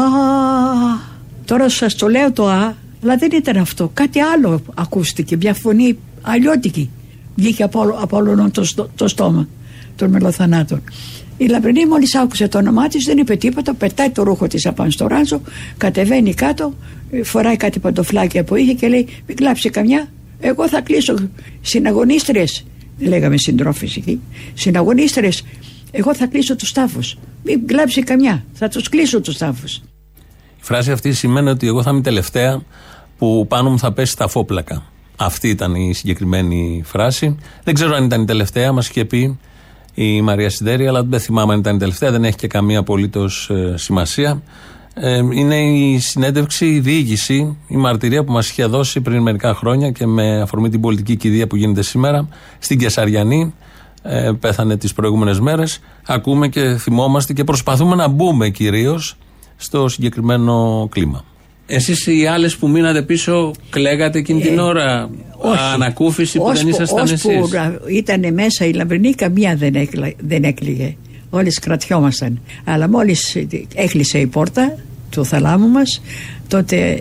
Τώρα 1.44 1.68
σας 1.68 1.94
το 1.94 2.08
λέω 2.08 2.32
το 2.32 2.48
«Α», 2.48 2.74
αλλά 3.02 3.16
δεν 3.16 3.28
ήταν 3.34 3.56
αυτό. 3.56 3.90
Κάτι 3.94 4.20
άλλο 4.20 4.62
ακούστηκε, 4.74 5.36
μια 5.36 5.54
φωνή 5.54 5.98
αλλιώτικη. 6.22 6.90
Βγήκε 7.36 7.62
από, 7.62 7.80
όλο- 7.80 7.96
από 8.00 8.16
όλο 8.16 8.50
το, 8.52 8.64
στο- 8.64 8.90
το 8.96 9.08
στόμα 9.08 9.48
των 9.96 10.10
μελοθανάτων. 10.10 10.82
Η 11.36 11.46
Λαμπρινή 11.46 11.86
μόλις 11.86 12.14
άκουσε 12.14 12.48
το 12.48 12.58
όνομά 12.58 12.88
της, 12.88 13.04
δεν 13.04 13.18
είπε 13.18 13.36
τίποτα, 13.36 13.74
πετάει 13.74 14.10
το 14.10 14.22
ρούχο 14.22 14.46
της 14.46 14.66
απάνω 14.66 14.90
στο 14.90 15.06
ράζο, 15.06 15.40
κατεβαίνει 15.76 16.34
κάτω, 16.34 16.74
ε, 17.10 17.22
φοράει 17.22 17.56
κάτι 17.56 17.78
παντοφλάκια 17.78 18.44
που 18.44 18.54
είχε 18.56 18.72
και 18.72 18.88
λέει: 18.88 19.08
Μην 19.26 19.36
κλάψει 19.36 19.70
καμιά, 19.70 20.08
εγώ 20.42 20.68
θα 20.68 20.80
κλείσω. 20.80 21.14
Συναγωνίστρε, 21.60 22.44
λέγαμε 22.98 23.36
συντρόφες 23.36 23.96
εκεί, 23.96 24.20
συναγωνίστρε, 24.54 25.28
εγώ 25.90 26.14
θα 26.14 26.26
κλείσω 26.26 26.56
τους 26.56 26.72
τάφους. 26.72 27.18
Μην 27.44 27.66
κλάψει 27.66 28.02
καμιά, 28.02 28.44
θα 28.52 28.68
τους 28.68 28.88
κλείσω 28.88 29.20
τους 29.20 29.38
τάφους. 29.38 29.74
Η 30.58 30.64
φράση 30.64 30.90
αυτή 30.90 31.12
σημαίνει 31.12 31.48
ότι 31.48 31.66
εγώ 31.66 31.82
θα 31.82 31.90
είμαι 31.90 31.98
η 31.98 32.02
τελευταία 32.02 32.62
που 33.18 33.46
πάνω 33.48 33.70
μου 33.70 33.78
θα 33.78 33.92
πέσει 33.92 34.16
τα 34.16 34.28
φόπλακα. 34.28 34.82
Αυτή 35.16 35.48
ήταν 35.48 35.74
η 35.74 35.94
συγκεκριμένη 35.94 36.82
φράση. 36.84 37.38
Δεν 37.64 37.74
ξέρω 37.74 37.94
αν 37.94 38.04
ήταν 38.04 38.22
η 38.22 38.24
τελευταία, 38.24 38.72
μας 38.72 38.88
είχε 38.88 39.04
πει 39.04 39.38
η 39.94 40.20
Μαρία 40.22 40.50
Σιδέρη, 40.50 40.86
αλλά 40.86 41.04
δεν 41.04 41.20
θυμάμαι 41.20 41.52
αν 41.52 41.58
ήταν 41.58 41.76
η 41.76 41.78
τελευταία, 41.78 42.10
δεν 42.10 42.24
έχει 42.24 42.36
και 42.36 42.46
καμία 42.46 42.78
απολύτως 42.78 43.50
σημασία. 43.74 44.42
Ε, 44.94 45.16
είναι 45.16 45.56
η 45.56 45.98
συνέντευξη, 45.98 46.66
η 46.66 46.80
διοίκηση, 46.80 47.56
η 47.68 47.76
μαρτυρία 47.76 48.24
που 48.24 48.32
μας 48.32 48.50
είχε 48.50 48.64
δώσει 48.64 49.00
πριν 49.00 49.22
μερικά 49.22 49.54
χρόνια 49.54 49.90
και 49.90 50.06
με 50.06 50.40
αφορμή 50.40 50.68
την 50.68 50.80
πολιτική 50.80 51.16
κηδεία 51.16 51.46
που 51.46 51.56
γίνεται 51.56 51.82
σήμερα 51.82 52.28
στην 52.58 52.78
Κεσαριανή. 52.78 53.54
Ε, 54.02 54.30
πέθανε 54.40 54.76
τις 54.76 54.92
προηγούμενες 54.92 55.40
μέρες. 55.40 55.80
Ακούμε 56.06 56.48
και 56.48 56.76
θυμόμαστε 56.76 57.32
και 57.32 57.44
προσπαθούμε 57.44 57.94
να 57.94 58.08
μπούμε 58.08 58.48
κυρίως 58.48 59.16
στο 59.56 59.88
συγκεκριμένο 59.88 60.88
κλίμα. 60.90 61.24
Εσείς 61.66 62.06
οι 62.06 62.26
άλλες 62.26 62.56
που 62.56 62.68
μείνατε 62.68 63.02
πίσω, 63.02 63.50
κλαίγατε 63.70 64.18
εκείνη 64.18 64.40
την 64.40 64.58
ώρα. 64.58 65.10
Ανακούφιση 65.74 66.38
που 66.38 66.52
δεν 66.52 66.68
ήσασταν 66.68 67.04
εσείς; 67.04 67.24
Ώσπου 67.24 67.88
ήταν 67.88 68.34
μέσα 68.34 68.64
η 68.64 68.72
Λαμπρινή, 68.72 69.14
καμία 69.14 69.56
δεν, 69.56 69.74
έκλα, 69.74 70.12
δεν 70.18 70.44
έκλειγε. 70.44 70.96
Όλε 71.34 71.50
κρατιόμασταν. 71.60 72.40
Αλλά 72.64 72.88
μόλις 72.88 73.36
έκλεισε 73.74 74.18
η 74.18 74.26
πόρτα 74.26 74.76
του 75.10 75.24
θαλάμου 75.24 75.68
μας, 75.68 76.02
τότε 76.48 76.98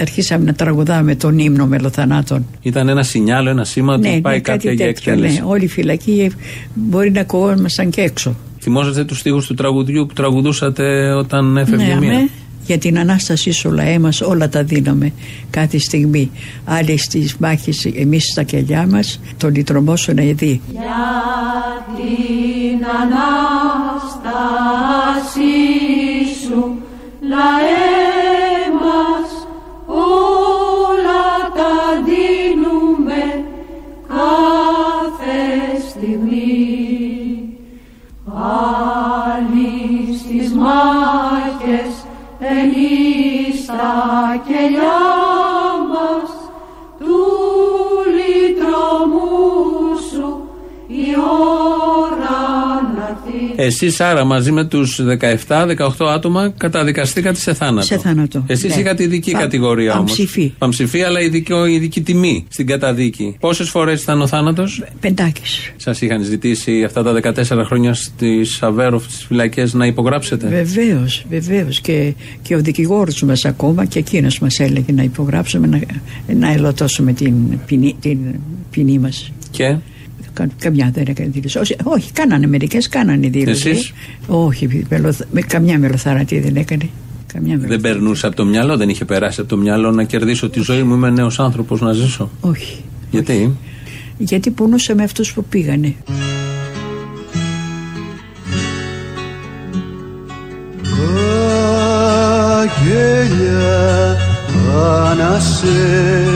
αρχίσαμε 0.00 0.44
να 0.44 0.54
τραγουδάμε 0.54 1.14
τον 1.14 1.38
ύμνο 1.38 1.66
μελοθανάτων. 1.66 2.46
Ήταν 2.62 2.88
ένα 2.88 3.02
σινιάλο, 3.02 3.50
ένα 3.50 3.64
σήμα 3.64 3.94
ότι 3.94 4.08
ναι, 4.08 4.20
πάει 4.20 4.34
ναι, 4.34 4.40
κάποια 4.40 4.70
κάτι 4.70 4.74
για 4.74 4.86
τέτοιο, 4.86 5.12
εκτέλεση. 5.12 5.40
ναι. 5.40 5.46
Όλη 5.46 5.64
η 5.64 5.68
φυλακή 5.68 6.30
μπορεί 6.74 7.10
να 7.10 7.20
ακουγόμασταν 7.20 7.90
και 7.90 8.00
έξω. 8.00 8.36
Θυμόσαστε 8.60 9.04
τους 9.04 9.18
στίχους 9.18 9.46
του 9.46 9.54
τραγουδιού 9.54 10.06
που 10.06 10.12
τραγουδούσατε 10.12 11.12
όταν 11.12 11.56
έφευγε 11.56 11.94
ναι, 11.94 12.06
μία; 12.06 12.28
Αμέ, 12.64 12.72
για 12.72 12.78
την 12.78 12.98
Ανάστασή 12.98 13.50
σου 13.50 13.70
λαέ 13.70 13.98
μας 13.98 14.20
όλα 14.20 14.48
τα 14.48 14.62
δίναμε 14.62 15.12
κάθε 15.50 15.78
στιγμή. 15.78 16.30
Άλλοι 16.64 16.98
στις 16.98 17.36
μάχες 17.36 17.84
εμείς 17.84 18.24
στα 18.24 18.42
κελιά 18.42 18.86
μας 18.86 19.20
το 19.36 19.48
λυτρωμόσουν 19.48 20.18
εδί. 20.18 20.60
Για 20.70 20.82
την 21.96 22.84
Ανάστασή 23.02 24.24
σου 26.42 26.78
λαέ 27.20 28.43
Εσεί 53.80 54.02
άρα 54.02 54.24
μαζί 54.24 54.52
με 54.52 54.64
τους 54.64 55.00
17-18 55.48 56.06
άτομα 56.14 56.52
καταδικαστήκατε 56.56 57.38
σε 57.38 57.54
θάνατο. 57.54 57.86
Σε 57.86 57.98
θάνατο. 57.98 58.44
Εσείς 58.46 58.74
Ναι. 58.74 58.80
είχατε 58.80 59.02
ειδική 59.02 59.30
Πα- 59.32 59.38
κατηγορία 59.38 59.92
όμως. 59.92 60.04
παμψηφή. 60.04 60.52
Παμψηφή, 60.58 61.02
αλλά 61.02 61.20
ειδική, 61.20 61.52
ειδική 61.68 62.00
τιμή 62.02 62.44
στην 62.48 62.66
καταδίκη. 62.66 63.36
Πόσες 63.40 63.68
φορές 63.68 64.02
ήταν 64.02 64.20
ο 64.20 64.26
θάνατος, 64.26 64.82
Πεντάκης. 65.00 65.72
Σας 65.76 66.00
είχαν 66.00 66.22
ζητήσει 66.22 66.82
αυτά 66.84 67.02
τα 67.02 67.12
14 67.12 67.64
χρόνια 67.64 67.94
στις 67.94 68.62
Αβέρο, 68.62 68.98
στις 69.00 69.24
φυλακές, 69.24 69.72
να 69.74 69.86
υπογράψετε; 69.86 70.48
Βεβαίως, 70.48 71.24
βεβαίως 71.28 71.80
και, 71.80 72.14
και 72.42 72.54
ο 72.54 72.60
δικηγόρος 72.60 73.22
μας 73.22 73.44
ακόμα 73.44 73.84
και 73.84 73.98
εκείνος 73.98 74.38
μας 74.38 74.58
έλεγε 74.58 74.92
να 74.92 75.02
υπογράψουμε 75.02 75.66
να, 75.66 75.80
να 76.34 76.52
ελωτώσουμε 76.52 77.12
την 77.12 77.34
ποινή, 77.66 77.96
την 78.00 78.18
ποινή 78.70 78.98
μας. 78.98 79.32
Και; 79.50 79.64
Κα- 79.64 79.80
Καμιά 80.58 80.90
δεν 80.94 81.04
έκανε 81.08 81.28
δήλωση. 81.32 81.58
Όχι, 81.58 81.76
όχι 81.84 82.12
κάνανε 82.12 82.46
μερικές, 82.46 82.88
κάνανε 82.88 83.28
δήλωση. 83.28 83.68
Εσείς; 83.68 83.92
Όχι, 84.26 84.86
μελοθ- 84.90 85.26
με, 85.32 85.40
καμιά 85.40 85.78
μελοθαρατή 85.78 86.40
δεν 86.40 86.56
έκανε. 86.56 86.88
Καμιά 87.32 87.56
δεν 87.58 87.80
περνούσε 87.80 88.26
από 88.26 88.36
το 88.36 88.44
μυαλό, 88.44 88.76
δεν 88.76 88.88
είχε 88.88 89.04
περάσει 89.04 89.40
από 89.40 89.48
το 89.48 89.56
μυαλό 89.56 89.90
να 89.90 90.04
κερδίσω 90.04 90.48
τη 90.50 90.60
ζωή 90.60 90.82
μου. 90.82 90.94
Είμαι 90.94 91.10
νέος 91.10 91.40
άνθρωπος 91.40 91.80
να 91.80 91.92
ζήσω. 91.92 92.30
Όχι. 92.40 92.82
Γιατί; 93.10 93.56
Γιατί 94.18 94.50
πονούσε 94.50 94.94
με 94.94 95.02
αυτούς 95.02 95.32
που 95.32 95.44
πήγανε. 95.44 95.94
Αγγέλια 102.60 104.16
ανασένουν 105.10 106.34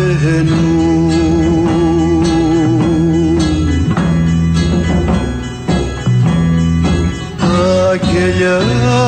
Αγγέλια 8.39 9.05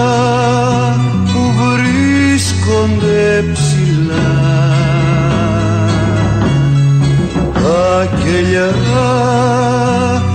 που 1.32 1.40
βρίσκονται 1.60 3.44
ψηλά. 3.52 4.30
Αγγέλια 8.00 8.70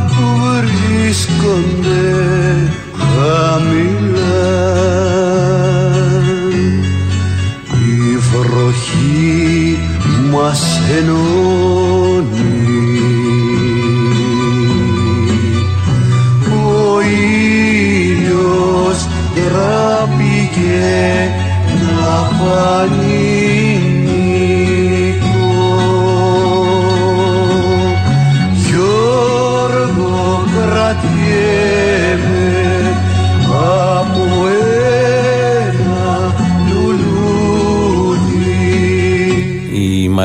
που 0.08 0.26
βρίσκονται 0.46 2.25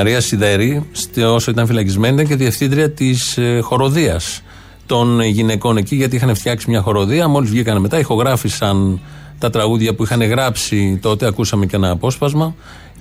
Μαρία 0.02 0.20
Σιδέρη, 0.20 0.86
στε- 0.92 1.24
όσο 1.24 1.50
ήταν 1.50 1.66
φυλακισμένη, 1.66 2.14
ήταν 2.14 2.26
και 2.26 2.36
διευθύντρια 2.36 2.90
της 2.90 3.36
ε, 3.36 3.60
χοροδίας 3.60 4.42
των 4.86 5.20
γυναικών 5.20 5.76
εκεί, 5.76 5.96
γιατί 5.96 6.16
είχαν 6.16 6.34
φτιάξει 6.34 6.70
μια 6.70 6.80
χοροδία. 6.80 7.28
Μόλις 7.28 7.50
βγήκαν 7.50 7.80
μετά, 7.80 7.98
ηχογράφησαν 7.98 9.00
τα 9.40 9.50
τραγούδια 9.50 9.94
που 9.94 10.02
είχαν 10.02 10.22
γράψει 10.22 10.98
τότε. 11.02 11.26
Ακούσαμε 11.26 11.66
και 11.66 11.76
ένα 11.76 11.90
απόσπασμα. 11.90 12.54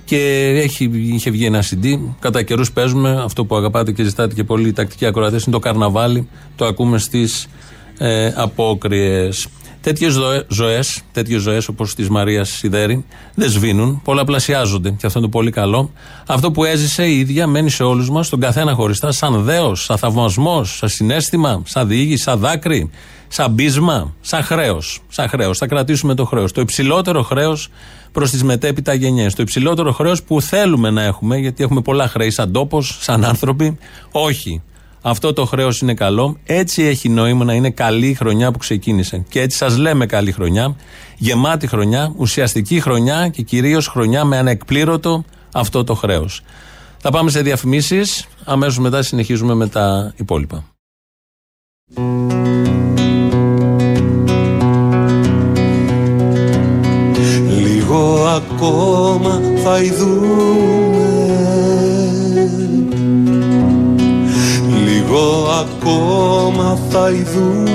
Και 0.04 0.16
έχει, 0.62 0.90
είχε 0.92 1.30
βγει 1.30 1.44
ένα 1.44 1.62
CD. 1.62 1.98
Κατά 2.20 2.42
καιρούς 2.42 2.72
παίζουμε 2.72 3.22
αυτό 3.24 3.44
που 3.44 3.56
αγαπάτε 3.56 3.92
και 3.92 4.04
ζητάτε 4.04 4.34
και 4.34 4.44
πολλοί 4.44 4.72
τακτικοί 4.72 5.06
ακροατές. 5.06 5.44
Είναι 5.44 5.54
το 5.54 5.60
καρναβάλι. 5.60 6.28
Το 6.56 6.64
ακούμε 6.66 6.98
στις 6.98 7.48
ε, 7.98 8.32
απόκριες. 8.36 9.46
Τέτοιες 9.82 10.12
ζωέ, 10.48 10.80
τέτοιες 11.12 11.40
ζωές 11.42 11.68
όπως 11.68 11.94
της 11.94 12.08
Μαρίας 12.08 12.48
Σιδέρη, 12.48 13.04
δεν 13.34 13.50
σβήνουν, 13.50 14.00
πολλαπλασιάζονται. 14.04 14.90
Και 14.90 15.06
αυτό 15.06 15.18
είναι 15.18 15.28
το 15.28 15.36
πολύ 15.38 15.50
καλό. 15.50 15.90
Αυτό 16.26 16.50
που 16.50 16.64
έζησε 16.64 17.06
η 17.06 17.18
ίδια 17.18 17.46
μένει 17.46 17.70
σε 17.70 17.82
όλους 17.82 18.10
μας, 18.10 18.28
τον 18.28 18.40
καθένα 18.40 18.74
χωριστά, 18.74 19.12
σαν 19.12 19.42
δέος, 19.42 19.84
σαν 19.84 19.98
θαυμασμός, 19.98 20.76
σαν 20.76 20.88
συνέστημα, 20.88 21.62
σαν 21.64 21.88
διήγηση, 21.88 22.22
σαν 22.22 22.38
δάκρυ, 22.38 22.90
σαν 23.28 23.50
μπίσμα, 23.50 24.14
σαν 24.20 24.42
χρέος. 24.42 25.00
Σαν 25.08 25.28
χρέος. 25.28 25.58
Θα 25.58 25.66
κρατήσουμε 25.66 26.14
το 26.14 26.24
χρέος. 26.24 26.52
Το 26.52 26.60
υψηλότερο 26.60 27.22
χρέος 27.22 27.68
προς 28.12 28.30
τις 28.30 28.44
μετέπειτα 28.44 28.94
γενιές. 28.94 29.34
Το 29.34 29.42
υψηλότερο 29.42 29.92
χρέος 29.92 30.22
που 30.22 30.40
θέλουμε 30.40 30.90
να 30.90 31.02
έχουμε, 31.02 31.36
γιατί 31.36 31.62
έχουμε 31.62 31.80
πολλά 31.80 32.08
χρέη 32.08 32.30
σαν 32.30 32.52
τόπος, 32.52 32.98
σαν 33.00 33.24
άνθρωποι. 33.24 33.78
Όχι. 34.10 34.62
Αυτό 35.02 35.32
το 35.32 35.44
χρέος 35.44 35.80
είναι 35.80 35.94
καλό. 35.94 36.36
Έτσι 36.44 36.82
έχει 36.82 37.08
νόημα 37.08 37.44
να 37.44 37.54
είναι 37.54 37.70
καλή 37.70 38.06
η 38.06 38.14
χρονιά 38.14 38.52
που 38.52 38.58
ξεκίνησε. 38.58 39.24
Και 39.28 39.40
έτσι 39.40 39.56
σας 39.56 39.76
λέμε 39.76 40.06
καλή 40.06 40.32
χρονιά. 40.32 40.76
Γεμάτη 41.16 41.66
χρονιά, 41.66 42.12
ουσιαστική 42.16 42.80
χρονιά 42.80 43.28
και 43.28 43.42
κυρίως 43.42 43.86
χρονιά 43.86 44.24
με 44.24 44.38
ανεκπλήρωτο 44.38 45.24
αυτό 45.52 45.84
το 45.84 45.94
χρέος. 45.94 46.42
Θα 46.98 47.10
πάμε 47.10 47.30
σε 47.30 47.42
διαφημίσεις. 47.42 48.26
Αμέσως 48.44 48.78
μετά 48.78 49.02
συνεχίζουμε 49.02 49.54
με 49.54 49.68
τα 49.68 50.12
υπόλοιπα. 50.16 50.64
Λίγο 57.48 58.24
ακόμα 58.26 59.40
θα 59.62 59.82
ειδούμε 59.82 60.79
ακόμα 65.60 66.78
θα 66.90 67.10
ειδούμε 67.10 67.70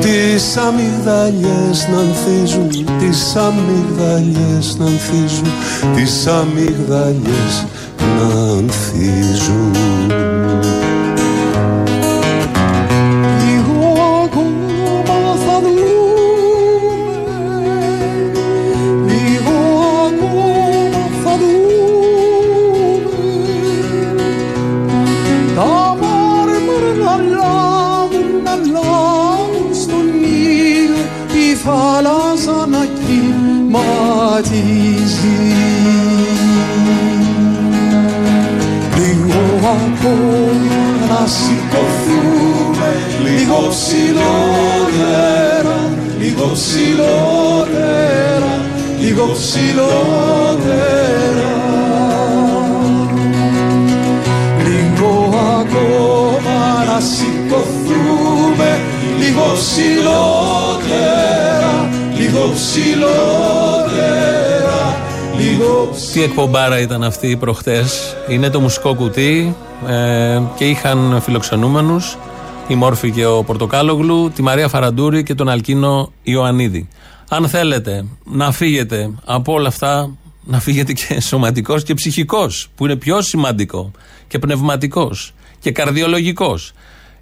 Τις 0.00 0.56
αμυγδαλιές 0.56 1.88
να 1.92 1.98
ανθίζουν 1.98 2.98
Τις 2.98 3.36
αμυγδαλιές 3.36 4.76
να 4.78 4.84
ανθίζουν 4.84 5.48
Τις 5.94 6.26
αμυγδαλιές 6.26 7.66
να 8.18 8.52
ανθίζουν 8.52 9.76
ψηλότερα, 43.76 45.76
λίγο 46.18 46.50
ψηλότερα 46.52 48.54
Λίγο 49.00 49.32
ψηλότερα 49.32 49.94
Λίγο 54.64 55.34
ακόμα 55.60 56.84
να 56.86 57.00
σηκωθούμε 57.00 58.80
Λίγο 59.18 59.52
ψηλότερα, 59.54 60.14
λίγο 62.18 62.50
ψηλότερα 62.54 64.14
Λίγο 65.38 65.88
Τι 66.12 66.22
εκπομπάρα 66.22 66.80
ήταν 66.80 67.04
αυτή 67.04 67.36
προχτές; 67.36 68.16
Είναι 68.28 68.50
το 68.50 68.60
μουσικό 68.60 68.94
κουτί 68.94 69.56
ε, 69.88 70.40
και 70.56 70.64
είχαν 70.64 71.20
φιλοξενούμενους 71.22 72.16
η 72.68 72.74
Μόρφη 72.74 73.10
και 73.10 73.26
ο 73.26 73.44
Πορτοκάλογλου, 73.44 74.30
τη 74.34 74.42
Μαρία 74.42 74.68
Φαραντούρη 74.68 75.22
και 75.22 75.34
τον 75.34 75.48
Αλκίνο 75.48 76.12
Ιωαννίδη. 76.22 76.88
Αν 77.28 77.48
θέλετε 77.48 78.04
να 78.24 78.52
φύγετε 78.52 79.10
από 79.24 79.52
όλα 79.52 79.68
αυτά, 79.68 80.16
να 80.44 80.60
φύγετε 80.60 80.92
και 80.92 81.20
σωματικός 81.28 81.82
και 81.82 81.94
ψυχικός, 81.94 82.68
που 82.74 82.84
είναι 82.84 82.96
πιο 82.96 83.22
σημαντικό, 83.22 83.90
και 84.28 84.38
πνευματικός 84.38 85.34
και 85.58 85.70
καρδιολογικός 85.70 86.72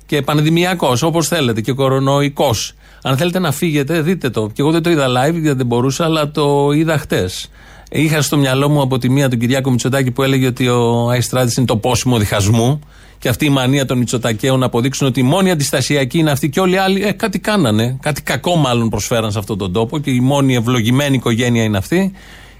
και 0.06 0.22
πανδημιακός, 0.22 1.02
όπως 1.02 1.28
θέλετε, 1.28 1.60
και 1.60 1.72
κορονοϊκός. 1.72 2.72
Αν 3.02 3.16
θέλετε 3.16 3.38
να 3.38 3.52
φύγετε, 3.52 4.00
δείτε 4.00 4.30
το. 4.30 4.46
Και 4.46 4.62
εγώ 4.62 4.70
δεν 4.70 4.82
το 4.82 4.90
είδα 4.90 5.06
live, 5.06 5.40
γιατί 5.40 5.56
δεν 5.56 5.66
μπορούσα, 5.66 6.04
αλλά 6.04 6.30
το 6.30 6.70
είδα 6.74 6.98
χτες. 6.98 7.50
Είχα 7.90 8.22
στο 8.22 8.36
μυαλό 8.36 8.68
μου 8.68 8.80
από 8.80 8.98
τη 8.98 9.10
μία 9.10 9.28
τον 9.28 9.38
Κυριάκο 9.38 9.70
Μητσοτάκη 9.70 10.10
που 10.10 10.22
έλεγε 10.22 10.46
ότι 10.46 10.68
ο 10.68 11.08
Αϊστράτης 11.08 11.56
είναι 11.56 11.66
το 11.66 11.76
πόσιμο 11.76 12.18
διχασμού 12.18 12.80
και 13.24 13.30
αυτή 13.30 13.44
η 13.44 13.48
μανία 13.48 13.86
των 13.86 13.98
Μητσοτακαίων 13.98 14.58
να 14.58 14.66
αποδείξουν 14.66 15.06
ότι 15.06 15.20
η 15.20 15.22
μόνη 15.22 15.50
αντιστασιακή 15.50 16.18
είναι 16.18 16.30
αυτή 16.30 16.48
και 16.48 16.60
όλοι 16.60 16.74
οι 16.74 16.76
άλλοι 16.76 17.02
ε, 17.02 17.12
κάτι 17.12 17.38
κάνανε. 17.38 17.98
Κάτι 18.00 18.22
κακό 18.22 18.56
μάλλον 18.56 18.88
προσφέραν 18.88 19.32
σε 19.32 19.38
αυτόν 19.38 19.58
τον 19.58 19.72
τόπο 19.72 19.98
και 19.98 20.10
η 20.10 20.20
μόνη 20.20 20.54
ευλογημένη 20.54 21.16
οικογένεια 21.16 21.62
είναι 21.62 21.76
αυτή. 21.78 22.12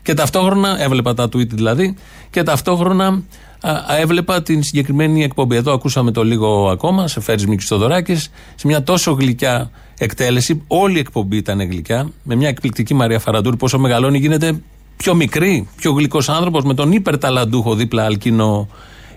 Και 0.03 0.14
ταυτόχρονα, 0.14 0.83
έβλεπα 0.83 1.14
τα 1.14 1.24
tweet 1.24 1.48
δηλαδή, 1.48 1.94
και 2.31 2.42
ταυτόχρονα 2.42 3.22
α, 3.61 3.72
έβλεπα 4.00 4.42
την 4.42 4.62
συγκεκριμένη 4.62 5.22
εκπομπή. 5.22 5.57
Εδώ 5.57 5.72
ακούσαμε 5.72 6.11
το 6.11 6.24
λίγο 6.24 6.68
ακόμα, 6.68 7.09
σε 7.09 7.20
φέρει 7.20 7.48
Μίκης 7.48 7.64
Στοδωράκη, 7.64 8.16
σε 8.55 8.66
μια 8.66 8.83
τόσο 8.83 9.12
γλυκιά 9.12 9.70
εκτέλεση. 9.98 10.62
Όλη 10.66 10.96
η 10.96 10.98
εκπομπή 10.98 11.37
ήταν 11.37 11.61
γλυκιά, 11.61 12.11
με 12.22 12.35
μια 12.35 12.48
εκπληκτική 12.48 12.94
Μαρία 12.94 13.18
Φαραντούρη. 13.18 13.57
Πόσο 13.57 13.79
μεγαλώνει 13.79 14.18
γίνεται 14.18 14.61
πιο 14.96 15.14
μικρή, 15.14 15.68
πιο 15.77 15.92
γλυκός 15.92 16.29
άνθρωπος, 16.29 16.64
με 16.64 16.74
τον 16.74 16.92
υπερταλαντούχο 16.92 17.74
δίπλα 17.74 18.05
Αλκίνο 18.05 18.68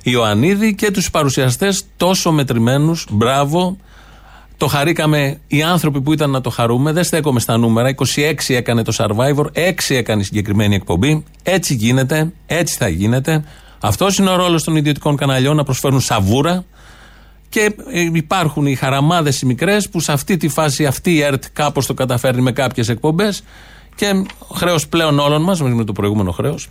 Ιωαννίδη 0.10 0.76
και 0.76 0.92
τους 0.92 1.10
παρουσιαστές 1.10 1.84
τόσο 1.98 2.32
μετρημένους. 2.32 3.06
Μπράβο. 3.12 3.78
Το 4.58 4.68
χαρήκαμε 4.68 5.40
οι 5.48 5.64
άνθρωποι 5.64 6.02
που 6.02 6.14
ήταν 6.14 6.30
να 6.30 6.42
το 6.42 6.50
χαρούμε. 6.50 6.92
Δεν 6.92 7.04
στέκομαι 7.04 7.40
στα 7.40 7.58
νούμερα. 7.58 7.96
26 8.16 8.34
έκανε 8.48 8.84
το 8.84 8.94
survivor, 8.98 9.46
6 9.54 9.96
έκανε 9.96 10.22
η 10.22 10.24
συγκεκριμένη 10.24 10.76
εκπομπή. 10.76 11.24
Έτσι 11.44 11.74
γίνεται, 11.74 12.32
έτσι 12.46 12.78
θα 12.78 12.88
γίνεται. 12.88 13.44
Αυτός 13.80 14.18
είναι 14.18 14.30
ο 14.30 14.36
ρόλος 14.36 14.64
των 14.64 14.76
ιδιωτικών 14.76 15.16
καναλιών 15.16 15.56
να 15.56 15.64
προσφέρουν 15.64 16.00
σαβούρα. 16.00 16.64
Και 17.50 17.76
ε, 17.92 18.10
υπάρχουν 18.14 18.66
οι 18.66 18.76
χαραμάδες 18.76 19.42
οι 19.42 19.46
μικρές 19.46 19.90
που 19.90 20.00
σε 20.00 20.12
αυτή 20.12 20.38
τη 20.38 20.48
φάση 20.48 20.86
αυτή 20.86 21.14
η 21.14 21.22
ΕΡΤ 21.22 21.44
κάπως 21.54 21.86
το 21.86 21.94
καταφέρνει 21.94 22.42
με 22.42 22.52
κάποιες 22.52 22.90
εκπομπές. 22.90 23.44
Και 23.96 24.26
χρέος 24.56 24.88
πλέον 24.88 25.20
όλων 25.20 25.42
μας, 25.42 25.62
με 25.62 25.84
το 25.84 25.92
προηγούμενο 25.92 26.32
χρέος, 26.32 26.68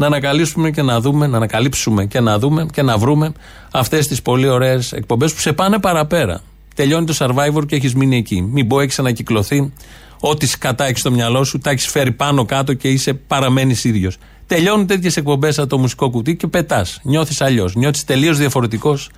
να 0.00 0.06
ανακαλύψουμε 0.06 0.70
και 0.70 0.82
να 0.82 1.00
δούμε, 1.00 1.26
να 1.26 1.36
ανακαλύψουμε 1.36 2.04
και 2.04 2.20
να 2.20 2.38
δούμε 2.38 2.66
και 2.72 2.82
να 2.82 2.98
βρούμε 2.98 3.32
αυτές 3.70 4.06
τις 4.06 4.22
πολύ 4.22 4.48
ωραίες 4.48 4.92
εκπομπές 4.92 5.32
που 5.34 5.40
σε 5.40 5.52
πάνε 5.52 5.78
παραπέρα. 5.78 6.40
Τελειώνει 6.74 7.06
το 7.06 7.14
survivor 7.18 7.66
και 7.66 7.76
έχεις 7.76 7.94
μείνει 7.94 8.16
εκεί. 8.16 8.42
Μην 8.42 8.66
πω, 8.66 8.80
έχεις 8.80 8.98
ανακυκλωθεί. 8.98 9.72
Ό,τι 10.20 10.46
σκατά 10.46 10.84
έχεις 10.84 11.00
στο 11.00 11.10
μυαλό 11.10 11.44
σου, 11.44 11.58
τα 11.58 11.70
έχεις 11.70 11.86
φέρει 11.86 12.12
πάνω 12.12 12.44
κάτω 12.44 12.74
και 12.74 12.88
είσαι 12.88 13.12
παραμένεις 13.12 13.84
ίδιος. 13.84 14.16
Τελειώνουν 14.46 14.86
τέτοιες 14.86 15.16
εκπομπές 15.16 15.58
από 15.58 15.68
το 15.68 15.78
μουσικό 15.78 16.10
κουτί 16.10 16.36
και 16.36 16.46
πετάς. 16.46 17.00
Νιώθεις 17.02 17.40
αλλιώς. 17.40 17.74
Νιώθεις 17.74 18.04
τελείως 18.04 18.38
διαφορετικός 18.38 19.10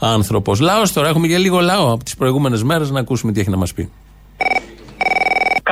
άνθρωπος. 0.00 0.60
Λαό 0.60 0.82
τώρα, 0.94 1.08
έχουμε 1.08 1.26
και 1.26 1.38
λίγο 1.38 1.60
λαό 1.60 1.92
από 1.92 2.04
τις 2.04 2.16
προηγούμενες 2.16 2.62
μέρες 2.62 2.90
να 2.90 3.00
ακούσουμε 3.00 3.32
τι 3.32 3.40
έχει 3.40 3.50
να 3.50 3.56
μας 3.56 3.72
πει. 3.72 3.90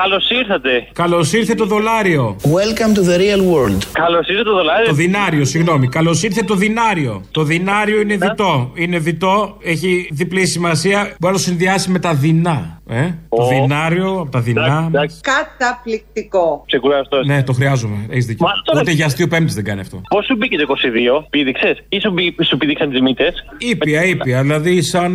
Καλώς 0.02 0.30
ήρθατε. 0.30 0.86
Καλώς 0.92 1.32
ήρθε 1.32 1.54
το 1.54 1.64
δολάριο. 1.66 2.36
Welcome 2.42 2.96
to 2.98 3.00
the 3.00 3.16
real 3.18 3.40
world. 3.54 3.82
Καλώς 3.92 4.28
ήρθε 4.28 4.42
το 4.42 4.52
δολάριο. 4.54 4.86
Το 4.86 4.92
δινάριο, 4.94 5.44
συγγνώμη. 5.44 5.88
Καλώς 5.88 6.22
ήρθε 6.22 6.42
το 6.42 6.54
δινάριο. 6.54 7.22
Το 7.30 7.42
δινάριο 7.42 8.00
είναι 8.00 8.16
διτό. 8.16 8.70
Είναι 8.74 8.98
διτό, 8.98 9.56
έχει 9.62 10.08
διπλή 10.12 10.46
σημασία. 10.46 10.98
Μπορεί 11.02 11.16
να 11.20 11.32
το 11.32 11.38
συνδυάσει 11.38 11.90
με 11.90 11.98
τα 11.98 12.14
δεινά. 12.14 12.78
Ε; 12.88 13.10
Το 13.28 13.46
δινάριο 13.48 14.18
από 14.20 14.30
τα 14.30 14.40
δεινά. 14.40 14.90
Καταπληκτικό. 15.20 16.62
Ξεκουραστό. 16.66 17.24
Ναι, 17.24 17.42
το 17.42 17.52
χρειάζομαι. 17.52 18.06
Έχεις 18.10 18.26
δίκιο. 18.26 18.46
Μα 18.46 18.52
τώρα- 18.64 18.80
Ούτε 18.80 18.90
για 18.90 19.06
αστείο 19.06 19.28
πέμπτης 19.28 19.54
δεν 19.54 19.64
κάνει 19.64 19.80
αυτό. 19.80 20.00
Πώς 20.08 20.24
σου 20.24 20.36
μπήκε 20.36 20.56
το 20.56 20.62
22, 20.62 21.26
πήδηξες; 21.30 21.82
Ή 21.88 21.98
σου, 22.00 22.10
μπή- 22.10 22.44
σου 22.44 22.56
πήδηξαν 22.56 22.90
τις 22.90 23.00
μύτες; 23.00 23.44
Ήπια, 23.58 24.04
ήπια. 24.04 24.40
Δηλαδή 24.42 24.82
σαν, 24.82 25.12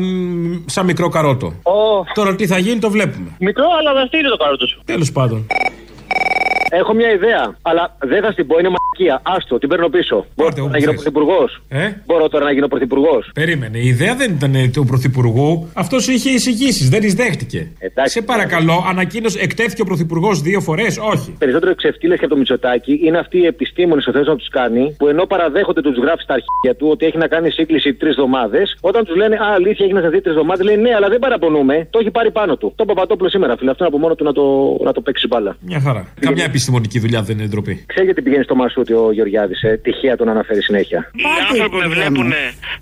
σαν 0.65 0.86
μικρό 0.86 1.10
καρότο. 1.10 1.54
Τώρα 2.13 2.36
τι 2.36 2.48
θα 2.48 2.58
γίνει 2.58 2.80
το 2.80 2.89
βλέπουμε. 2.89 3.28
Μικρό, 3.39 3.65
αλλά 3.80 3.94
δραστήριο 3.94 4.30
το 4.30 4.38
καρότο 4.38 4.65
σου. 4.70 4.82
Τέλος 4.86 5.12
πάντων. 5.12 5.46
Έχω 6.70 6.94
μια 6.94 7.12
ιδέα, 7.12 7.56
αλλά 7.62 7.96
δεν 8.00 8.22
θα 8.22 8.34
την 8.34 8.48
πω, 8.48 8.60
είναι 8.60 8.70
μακία. 8.70 9.22
Άστο, 9.24 9.58
την 9.60 9.70
παίρνω 9.70 9.90
πίσω. 9.90 10.26
Μπορώ 10.36 10.50
όπου 10.60 10.70
να 10.70 10.78
γίνω 10.78 10.92
θες. 10.92 11.02
πρωθυπουργός. 11.02 11.62
Ε; 11.70 11.90
Μπορώ 12.06 12.30
τώρα 12.30 12.46
να 12.46 12.52
γίνω 12.52 12.68
πρωθυπουργός. 12.68 13.30
Περίμενε. 13.34 13.78
Η 13.78 13.88
ιδέα 13.88 14.16
δεν 14.16 14.32
ήταν 14.32 14.56
ε, 14.56 14.68
του 14.68 14.86
Πρωθυπουργού. 14.86 15.70
Αυτός 15.74 16.08
είχε 16.08 16.30
εισηγήσεις, 16.30 16.90
δεν 16.90 17.00
τις 17.02 17.14
δέχτηκε. 17.14 17.72
Σε 18.04 18.22
παρακαλώ, 18.22 18.86
ανακοίνωσε, 18.90 19.40
εκτέθηκε 19.42 19.82
ο 19.82 19.86
Πρωθυπουργός 19.86 20.42
δύο 20.42 20.60
φορές. 20.62 20.98
Όχι. 20.98 21.36
Περισσότερο 21.40 21.76
ξεφτύλε 21.76 22.16
και 22.18 22.24
από 22.26 22.34
το 22.34 22.40
Μητσοτάκι 22.40 23.00
είναι 23.04 23.18
αυτοί 23.18 23.38
οι 23.38 23.46
επιστήμονες 23.46 24.04
που 24.06 24.12
θέλουν 24.12 24.28
να 24.28 24.36
τους 24.36 24.50
κάνει, 24.50 24.96
που 24.98 25.08
ενώ 25.08 25.26
παραδέχονται 25.26 25.82
τους 25.82 25.98
γράφεις 25.98 26.24
στα 26.24 26.34
αρχεία 26.34 26.76
του 26.80 26.88
ότι 26.92 27.06
έχει 27.06 27.18
να 27.18 27.28
κάνει 27.28 27.50
σύγκληση 27.52 27.94
τρεις 27.94 28.10
εβδομάδες, 28.12 28.78
όταν 28.82 29.06
τους 29.06 29.16
λένε 29.16 29.36
Α, 29.36 29.54
αλήθεια 29.56 29.86
έχει 29.86 29.94
να 29.94 30.02
σας 30.02 30.10
δει 30.12 30.22
τρεις 30.22 30.34
εβδομάδες, 30.34 30.66
λέει 30.66 30.78
Ναι, 30.78 30.94
αλλά 30.96 31.08
δεν 31.10 31.20
παραπονούμε, 31.20 31.88
το 31.90 32.00
έχει 32.00 32.12
πάρει 32.12 32.32
πάνω 32.32 32.58
του. 32.58 32.74
Το 32.76 32.86
Παπατόπουλο 32.86 33.30
σήμερα, 33.30 33.58
φίλε, 33.58 33.72
αυτό 33.72 33.84
είναι 33.84 33.94
από 33.94 34.02
μόνο 34.04 34.16
του 34.16 34.24
να 34.24 34.34
το, 34.34 34.44
να 34.84 34.92
το 34.94 35.02
παίξει 35.02 35.28
μπάλα. 35.28 35.56
Μια 35.60 35.80
χαρά. 35.80 36.08
Καμιά 36.20 36.50
επιστημονική 36.60 37.00
δουλειά 37.00 37.22
δεν 37.28 37.38
είναι 37.38 37.48
ντροπή. 37.48 37.74
Ξέρει 37.91 38.06
γιατί 38.06 38.22
πηγαίνει 38.22 38.43
στο 38.43 38.56
Μασούτι 38.56 38.93
ο 38.93 39.12
Γεωργιάδης, 39.12 39.62
ε, 39.63 39.80
τυχαία 39.84 40.15
τον 40.15 40.30
αναφέρει 40.30 40.62
συνέχεια. 40.63 41.12
Οι 41.15 41.24
άνθρωποι 41.50 41.76
με 41.76 41.88
βλέπουν 41.95 42.34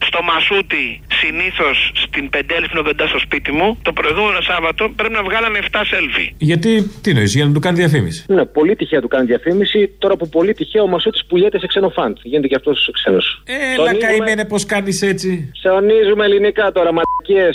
στο 0.09 0.19
Μασούτι 0.29 0.85
συνήθως 1.21 1.91
στην 2.05 2.29
Πεντέλη 2.29 2.67
κοντά 2.87 3.07
στο 3.07 3.19
σπίτι 3.19 3.51
μου. 3.51 3.77
Το 3.81 3.91
προηγούμενο 3.93 4.41
Σάββατο 4.41 4.83
πρέπει 4.95 5.13
να 5.13 5.23
βγάλανε 5.23 5.57
7 5.61 5.81
selfie. 5.91 6.29
Γιατί, 6.37 6.71
τι 7.01 7.13
νοεί, 7.13 7.25
για 7.25 7.45
να 7.45 7.53
του 7.53 7.59
κάνει 7.59 7.77
διαφήμιση; 7.77 8.25
Ναι, 8.27 8.45
πολύ 8.45 8.75
τυχαία 8.75 9.01
του 9.01 9.07
κάνει 9.07 9.25
διαφήμιση. 9.25 9.79
Τώρα 9.97 10.15
που 10.15 10.29
πολύ 10.29 10.53
τυχαία 10.53 10.81
ο 10.81 10.87
Μασούτης 10.87 11.25
πουλιέται 11.25 11.59
σε 11.59 11.67
ξένο 11.67 11.89
φαντ. 11.89 12.17
Γίνεται 12.21 12.47
και 12.47 12.55
αυτός 12.55 12.89
ξένος. 12.93 13.43
Έλα, 13.77 13.93
καημένε, 13.93 14.45
πώς 14.45 14.65
κάνεις 14.65 15.01
έτσι; 15.01 15.49
Ψωνίζουμε 15.53 16.25
ελληνικά 16.25 16.71
τώρα, 16.71 16.89
μαλακίε. 16.97 17.49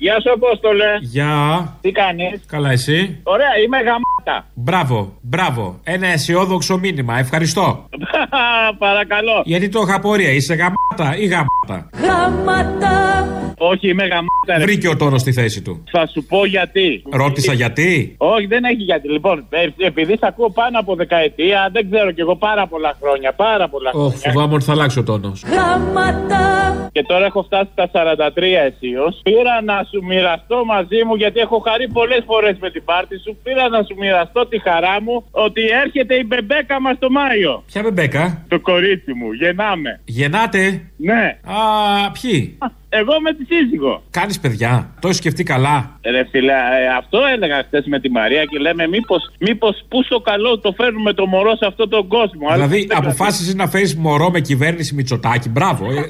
Γεια 0.00 0.20
σου, 0.20 0.32
Απόστολε. 0.32 0.84
Γεια. 1.00 1.34
Τι 1.80 1.90
κάνεις; 1.92 2.40
Καλά, 2.46 2.70
εσύ; 2.70 3.20
Ωραία, 3.22 3.48
είμαι 3.64 3.76
γαμάτα. 3.76 4.46
Μπράβο, 4.54 5.12
μπράβο. 5.20 5.80
Ένα 5.84 6.06
αισιόδοξο 6.06 6.78
μήνυμα. 6.78 7.18
Ευχαριστώ. 7.18 7.88
Παρακαλώ. 8.78 9.42
Γιατί 9.44 9.68
το 9.68 9.80
είχα 9.86 9.94
απορία. 9.94 10.30
Είσαι 10.30 10.54
γαμάτα 10.54 11.16
ή 11.18 11.26
γαμάτα; 11.26 11.88
Γαμάτα. 12.02 13.26
Όχι, 13.58 13.88
είμαι 13.88 14.02
γαμάτα. 14.02 14.56
ρε. 14.58 14.64
Βρήκε 14.64 14.88
ο 14.88 14.96
τόνο 14.96 15.18
στη 15.18 15.32
θέση 15.32 15.62
του. 15.62 15.82
Θα 15.90 16.06
σου 16.06 16.24
πω 16.24 16.44
γιατί. 16.44 17.02
Ρώτησα 17.12 17.52
γιατί. 17.52 18.14
Όχι, 18.18 18.46
δεν 18.46 18.64
έχει 18.64 18.82
γιατί. 18.82 19.08
Λοιπόν, 19.08 19.46
ε, 19.50 19.66
επειδή 19.86 20.12
σε 20.12 20.26
ακούω 20.26 20.50
πάνω 20.50 20.78
από 20.78 20.94
δεκαετία, 20.94 21.68
δεν 21.72 21.90
ξέρω 21.90 22.10
κι 22.10 22.20
εγώ 22.20 22.36
πάρα 22.36 22.66
πολλά 22.66 22.96
χρόνια. 23.02 23.32
Πάρα 23.32 23.68
πολλά 23.68 23.90
Ωχ, 23.92 23.98
χρόνια. 24.12 24.30
φοβάμαι 24.32 24.54
ότι 24.54 24.64
θα 24.64 24.72
αλλάξει 24.72 24.98
ο 24.98 25.02
τόνος. 25.02 25.44
Και 26.92 27.02
τώρα 27.02 27.24
έχω 27.24 27.42
φτάσει 27.42 27.68
στα 27.72 27.88
43 27.92 28.56
αισίως. 28.66 29.20
Πήρα 29.22 29.62
να 29.64 29.74
σου 29.90 30.04
μοιραστώ 30.04 30.64
μαζί 30.64 31.04
μου, 31.06 31.14
γιατί 31.14 31.38
έχω 31.40 31.58
χαρεί 31.58 31.88
πολλές 31.88 32.22
φορές 32.26 32.56
με 32.60 32.70
την 32.70 32.84
πάρτη 32.84 33.18
σου. 33.18 33.38
Πήρα 33.42 33.68
να 33.68 33.82
σου 33.82 33.94
μοιραστώ 33.98 34.46
τη 34.46 34.58
χαρά 34.60 35.02
μου 35.02 35.24
ότι 35.30 35.62
έρχεται 35.84 36.14
η 36.14 36.24
μπεμπέκα 36.26 36.80
μας 36.80 36.98
το 36.98 37.10
Μάιο. 37.10 37.62
Ποια 37.66 37.82
μπεμπέκα; 37.82 38.44
Το 38.48 38.60
κορίτσι 38.60 39.12
μου, 39.12 39.32
γεννάμε. 39.32 40.00
Γεννάτε. 40.04 40.89
Ναι. 41.02 41.38
Α, 41.44 42.10
ποιοι; 42.20 42.58
Εγώ 42.88 43.20
με 43.20 43.34
τη 43.34 43.44
σύζυγο. 43.44 44.02
Κάνεις 44.10 44.40
παιδιά. 44.40 44.94
Το 45.00 45.06
έχεις 45.08 45.18
σκεφτεί 45.18 45.42
καλά; 45.42 45.98
Ρε 46.04 46.24
φίλε, 46.30 46.52
ε, 46.52 46.96
αυτό 46.98 47.18
έλεγα 47.34 47.62
χθες 47.66 47.84
με 47.86 48.00
τη 48.00 48.10
Μαρία 48.10 48.44
και 48.44 48.58
λέμε 48.58 48.86
μήπως, 48.88 49.30
μήπως 49.38 49.84
πού 49.88 50.02
στο 50.02 50.20
καλό 50.20 50.58
το 50.58 50.72
φέρνουμε 50.76 51.12
το 51.12 51.26
μωρό 51.26 51.56
σε 51.56 51.66
αυτόν 51.66 51.88
τον 51.88 52.08
κόσμο. 52.08 52.46
Αλλά 52.48 52.66
Δηλαδή, 52.66 52.86
δεν 52.86 52.96
αποφάσισες 52.96 53.54
να 53.54 53.66
φέρεις 53.68 53.96
μωρό 53.96 54.30
με 54.30 54.40
κυβέρνηση 54.40 54.94
Μητσοτάκη. 54.94 55.48
Μπράβο. 55.48 55.84
Ε, 55.92 56.00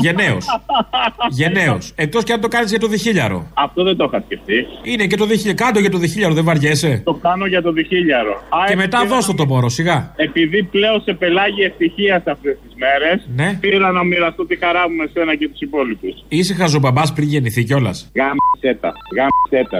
Γενναίος. 0.00 0.46
Γενναίος. 1.40 1.92
Εκτός 1.96 2.24
και 2.24 2.32
αν 2.32 2.40
το 2.40 2.48
κάνεις 2.48 2.70
για 2.70 2.78
το 2.78 2.86
διχίλιαρο. 2.86 3.46
Αυτό 3.54 3.82
δεν 3.82 3.96
το 3.96 4.04
είχα 4.04 4.22
σκεφτεί. 4.26 4.66
Είναι 4.82 5.06
και 5.06 5.16
το 5.16 5.24
διχίλιαρο. 5.26 5.56
Κάντο 5.64 5.80
για 5.80 5.90
το 5.90 5.98
διχίλιαρο, 5.98 6.34
δεν 6.34 6.44
βαριέσαι; 6.44 7.02
Το 7.04 7.14
κάνω 7.14 7.46
για 7.46 7.62
το 7.62 7.72
διχίλιαρο. 7.72 8.32
Α, 8.32 8.58
Και 8.68 8.76
μετά 8.76 8.98
επειδή- 8.98 9.14
δώσ' 9.14 9.26
το 9.26 9.34
το 9.34 9.46
μωρό, 9.46 9.68
σιγά. 9.68 10.12
Επειδή 10.16 10.62
πλέον 10.62 11.00
σε 11.02 11.12
πελάγει 11.12 11.62
ευτυχία 11.62 12.14
αυτές 12.16 12.56
τις 12.62 12.74
μέρες, 12.78 13.28
Ναι. 13.36 13.58
πήρα 13.60 13.90
να 13.90 14.04
μοιραστώ 14.04 14.28
τη 14.46 14.56
χαρά 14.56 14.88
μου 14.88 14.96
με 14.96 15.06
σένα 15.12 15.34
και 15.36 15.48
τους 15.48 15.60
υπόλοιπους. 15.60 16.14
Είσαι 16.28 16.54
χαζομπαμπά 16.54 17.02
πριν 17.14 17.28
γεννηθεί 17.28 17.64
κιόλας. 17.64 18.10
Γάμισέτα. 18.14 18.92
Γάμισέτα. 19.16 19.78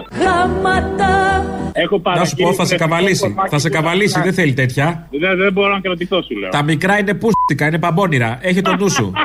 Έχω 1.72 2.00
Να 2.04 2.24
σου 2.24 2.36
πω, 2.36 2.44
παραγγείλει 2.46 2.54
θα 2.54 2.64
σε 2.64 2.74
πνευματικό 2.74 2.84
καβαλήσει. 2.88 3.22
κομμάτι 3.28 3.50
Θα 3.50 3.58
σε 3.58 3.68
του 3.68 3.74
καβαλήσει, 3.74 4.06
Βασιλιά. 4.06 4.24
δεν 4.24 4.34
θέλει 4.34 4.52
τέτοια. 4.54 5.08
Δεν, 5.20 5.36
δεν 5.38 5.52
μπορώ 5.52 5.72
να 5.72 5.80
κρατηθώ, 5.80 6.22
σου 6.22 6.38
λέω. 6.38 6.50
Τα 6.50 6.62
μικρά 6.62 6.98
είναι 6.98 7.14
πούστικα, 7.14 7.66
είναι 7.66 7.78
παμπώνυρα. 7.78 8.38
Έχει 8.42 8.60
το 8.62 8.76
νου 8.76 8.88
σου. 8.90 9.12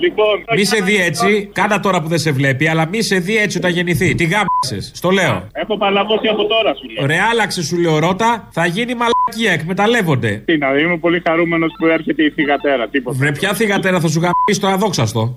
Λοιπόν, 0.00 0.44
Μη 0.56 0.64
σε 0.64 0.82
δει 0.82 0.96
έτσι, 0.96 1.50
κάνα 1.52 1.80
τώρα 1.80 2.00
που 2.02 2.08
δεν 2.08 2.18
σε 2.18 2.30
βλέπει, 2.30 2.68
αλλά 2.68 2.88
μη 2.88 3.02
σε 3.02 3.16
δει 3.18 3.36
έτσι 3.36 3.58
όταν 3.58 3.70
γεννηθεί. 3.70 4.14
Τι 4.14 4.24
γάμισε, 4.24 4.90
στο 4.94 5.10
λέω. 5.10 5.48
έχω 5.52 5.76
παλαβώσει 5.78 6.26
από 6.28 6.46
τώρα, 6.46 6.74
σου 6.74 6.88
λέω. 6.90 7.06
Ρε, 7.06 7.18
άλλαξε 7.30 7.62
σου 7.62 7.76
λέω 7.78 7.98
ρώτα, 7.98 8.48
θα 8.50 8.66
γίνει 8.66 8.94
μαλακία, 8.94 9.52
εκμεταλλεύονται. 9.52 10.42
Τι 10.44 10.58
να 10.58 10.70
δει, 10.72 10.82
είμαι 10.82 10.96
πολύ 10.98 11.22
χαρούμενος 11.26 11.70
που 11.78 11.86
έρχεται 11.86 12.22
η 12.22 12.30
θηγατέρα. 12.30 12.88
Τίποτα. 12.88 13.16
Βρε, 13.18 13.32
ποια 13.32 13.52
θηγατέρα 13.54 14.00
θα 14.00 14.08
σου 14.08 14.20
γαμίσει 14.20 14.60
το 14.60 14.66
αδόξαστο. 14.66 15.36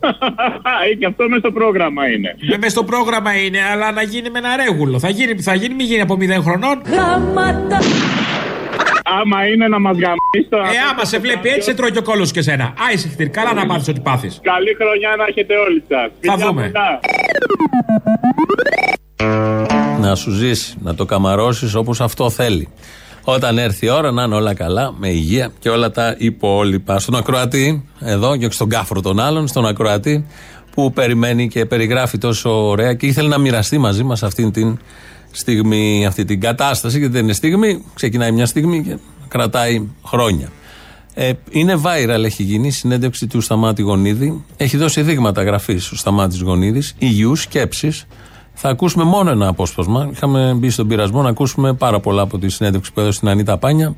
Ή 0.91 0.95
και 0.99 1.06
αυτό 1.06 1.30
μες 1.30 1.39
στο 1.39 1.52
πρόγραμμα 1.52 2.08
είναι. 2.08 2.36
Ναι, 2.49 2.58
μες 2.58 2.71
στο 2.71 2.84
πρόγραμμα 2.84 3.36
είναι, 3.38 3.60
αλλά 3.71 3.91
να 3.91 4.02
γίνει 4.02 4.30
με 4.30 4.39
ένα 4.39 4.56
ρέγουλο. 4.56 4.99
Θα 4.99 5.10
γίνει, 5.10 5.41
θα 5.41 5.54
γίνει, 5.54 5.73
μη 5.73 5.84
γίνει 5.84 6.02
από 6.02 6.17
0 6.19 6.41
χρονών. 6.41 6.82
Άμα 9.04 9.48
είναι 9.48 9.68
να 9.68 9.80
μας 9.80 9.98
γαμίσει 9.98 10.50
τώρα. 10.50 10.68
Ε, 10.68 10.78
άμα 10.92 11.06
σε 11.06 11.20
βλέπει 11.20 11.50
έτσι, 11.50 11.62
σε 11.62 11.74
τρώει 11.74 11.92
και 11.92 11.98
ο 11.98 12.02
κόλος 12.04 12.32
και 12.32 12.42
σένα. 12.42 12.74
Άισε 12.89 13.08
χτυρ, 13.08 13.30
καλά 13.30 13.54
να 13.54 13.66
πάθει 13.66 13.92
ό,τι 13.92 14.00
πάθεις. 14.00 14.39
Καλή 14.42 14.76
χρονιά 14.80 15.16
να 15.18 15.26
έχετε 15.28 15.54
όλοι 15.56 15.84
σας. 15.88 16.12
Θα 16.20 16.38
δούμε. 16.38 16.72
Να 20.00 20.16
σου 20.16 20.32
ζήσει, 20.32 20.76
να 20.82 20.96
το 20.96 21.06
καμαρώσεις 21.06 21.76
όπως 21.76 22.02
αυτό 22.02 22.30
θέλει. 22.30 22.68
Όταν 23.24 23.58
έρθει 23.58 23.86
η 23.86 23.89
ώρα 23.89 24.12
να 24.12 24.24
είναι 24.24 24.36
όλα 24.36 24.54
καλά, 24.54 24.94
με 24.98 25.08
υγεία 25.08 25.52
και 25.60 25.70
όλα 25.70 25.92
τα 25.92 26.16
υπόλοιπα. 26.18 27.00
Στον 27.00 27.16
ακροατή, 27.16 27.89
εδώ 28.00 28.38
και 28.38 28.46
όχι 28.46 28.54
στον 28.54 28.70
κάφρο 28.70 29.02
των 29.02 29.20
άλλων, 29.20 29.48
στον 29.48 29.66
ακροατή 29.66 30.26
που 30.72 30.94
περιμένει 30.94 31.48
και 31.48 31.66
περιγράφει 31.66 32.18
τόσο 32.18 32.68
ωραία 32.68 32.94
και 32.94 33.06
ήθελε 33.06 33.28
να 33.28 33.38
μοιραστεί 33.38 33.78
μαζί 33.78 34.04
μας 34.04 34.24
αυτή 34.24 34.52
την 34.52 34.80
στιγμή, 35.38 36.06
αυτή 36.06 36.26
την 36.26 36.39
κατάσταση, 36.39 36.98
γιατί 36.98 37.13
δεν 37.13 37.24
είναι 37.24 37.34
στιγμή, 37.34 37.84
ξεκινάει 37.93 38.32
μια 38.32 38.46
στιγμή 38.46 38.84
και 38.84 38.98
κρατάει 39.28 39.88
χρόνια. 40.06 40.52
Ε, 41.13 41.32
είναι 41.50 41.82
viral, 41.84 42.24
έχει 42.24 42.43
γίνει 42.43 42.67
η 42.67 42.72
συνέντευξη 42.72 43.28
του 43.28 43.41
Σταμάτη 43.41 43.82
Γονίδη. 43.82 44.43
Έχει 44.58 44.78
δώσει 44.78 45.02
δείγματα 45.02 45.43
γραφής 45.43 45.91
ο 45.91 45.96
Σταμάτης 45.96 46.41
Γονίδης, 46.41 46.96
υγιούς 46.98 47.41
σκέψης. 47.41 48.06
Θα 48.54 48.69
ακούσουμε 48.69 49.04
μόνο 49.04 49.30
ένα 49.30 49.48
απόσπασμα. 49.48 50.10
Είχαμε 50.12 50.54
μπει 50.54 50.69
στον 50.69 50.88
πειρασμό 50.88 51.22
να 51.22 51.30
ακούσουμε 51.30 51.74
πάρα 51.74 52.00
πολλά 52.00 52.22
από 52.22 52.38
τη 52.38 52.50
συνέντευξη 52.50 52.93
που 52.93 53.00
έδωσε 53.00 53.17
στην 53.17 53.30
Ανίτα 53.30 53.58
Πάνια. 53.58 53.96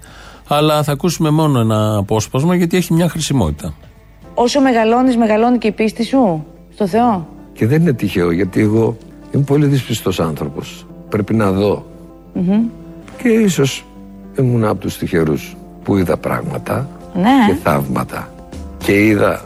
Αλλά 0.48 0.84
θα 0.84 0.92
ακούσουμε 0.92 1.30
μόνο 1.30 1.60
ένα 1.60 1.98
απόσπασμα 1.98 2.56
γιατί 2.56 2.78
έχει 2.78 2.94
μια 2.94 3.10
χρησιμότητα. 3.10 3.74
Όσο 4.34 4.62
μεγαλώνεις, 4.62 5.18
μεγαλώνει 5.18 5.58
και 5.58 5.68
η 5.68 5.72
πίστη 5.72 6.04
σου 6.04 6.46
στο 6.74 6.88
Θεό. 6.88 7.28
Και 7.54 7.68
δεν 7.68 7.82
είναι 7.82 7.94
τυχαίο 7.94 8.32
γιατί 8.32 8.62
εγώ 8.62 8.98
είμαι 9.32 9.44
πολύ 9.44 9.66
δυσπιστός 9.66 10.20
άνθρωπος. 10.20 10.86
Πρέπει 11.10 11.34
να 11.36 11.52
δω. 11.52 11.86
Μμμ. 12.34 12.62
Και 13.18 13.30
ίσως 13.30 13.86
ήμουν 14.40 14.64
από 14.66 14.80
τους 14.80 14.98
τυχερούς 14.98 15.56
που 15.84 15.98
είδα 15.98 16.18
πράγματα 16.18 16.90
Ναι. 17.16 17.54
και 17.54 17.56
θαύματα. 17.64 18.30
Και 18.78 19.06
είδα, 19.06 19.42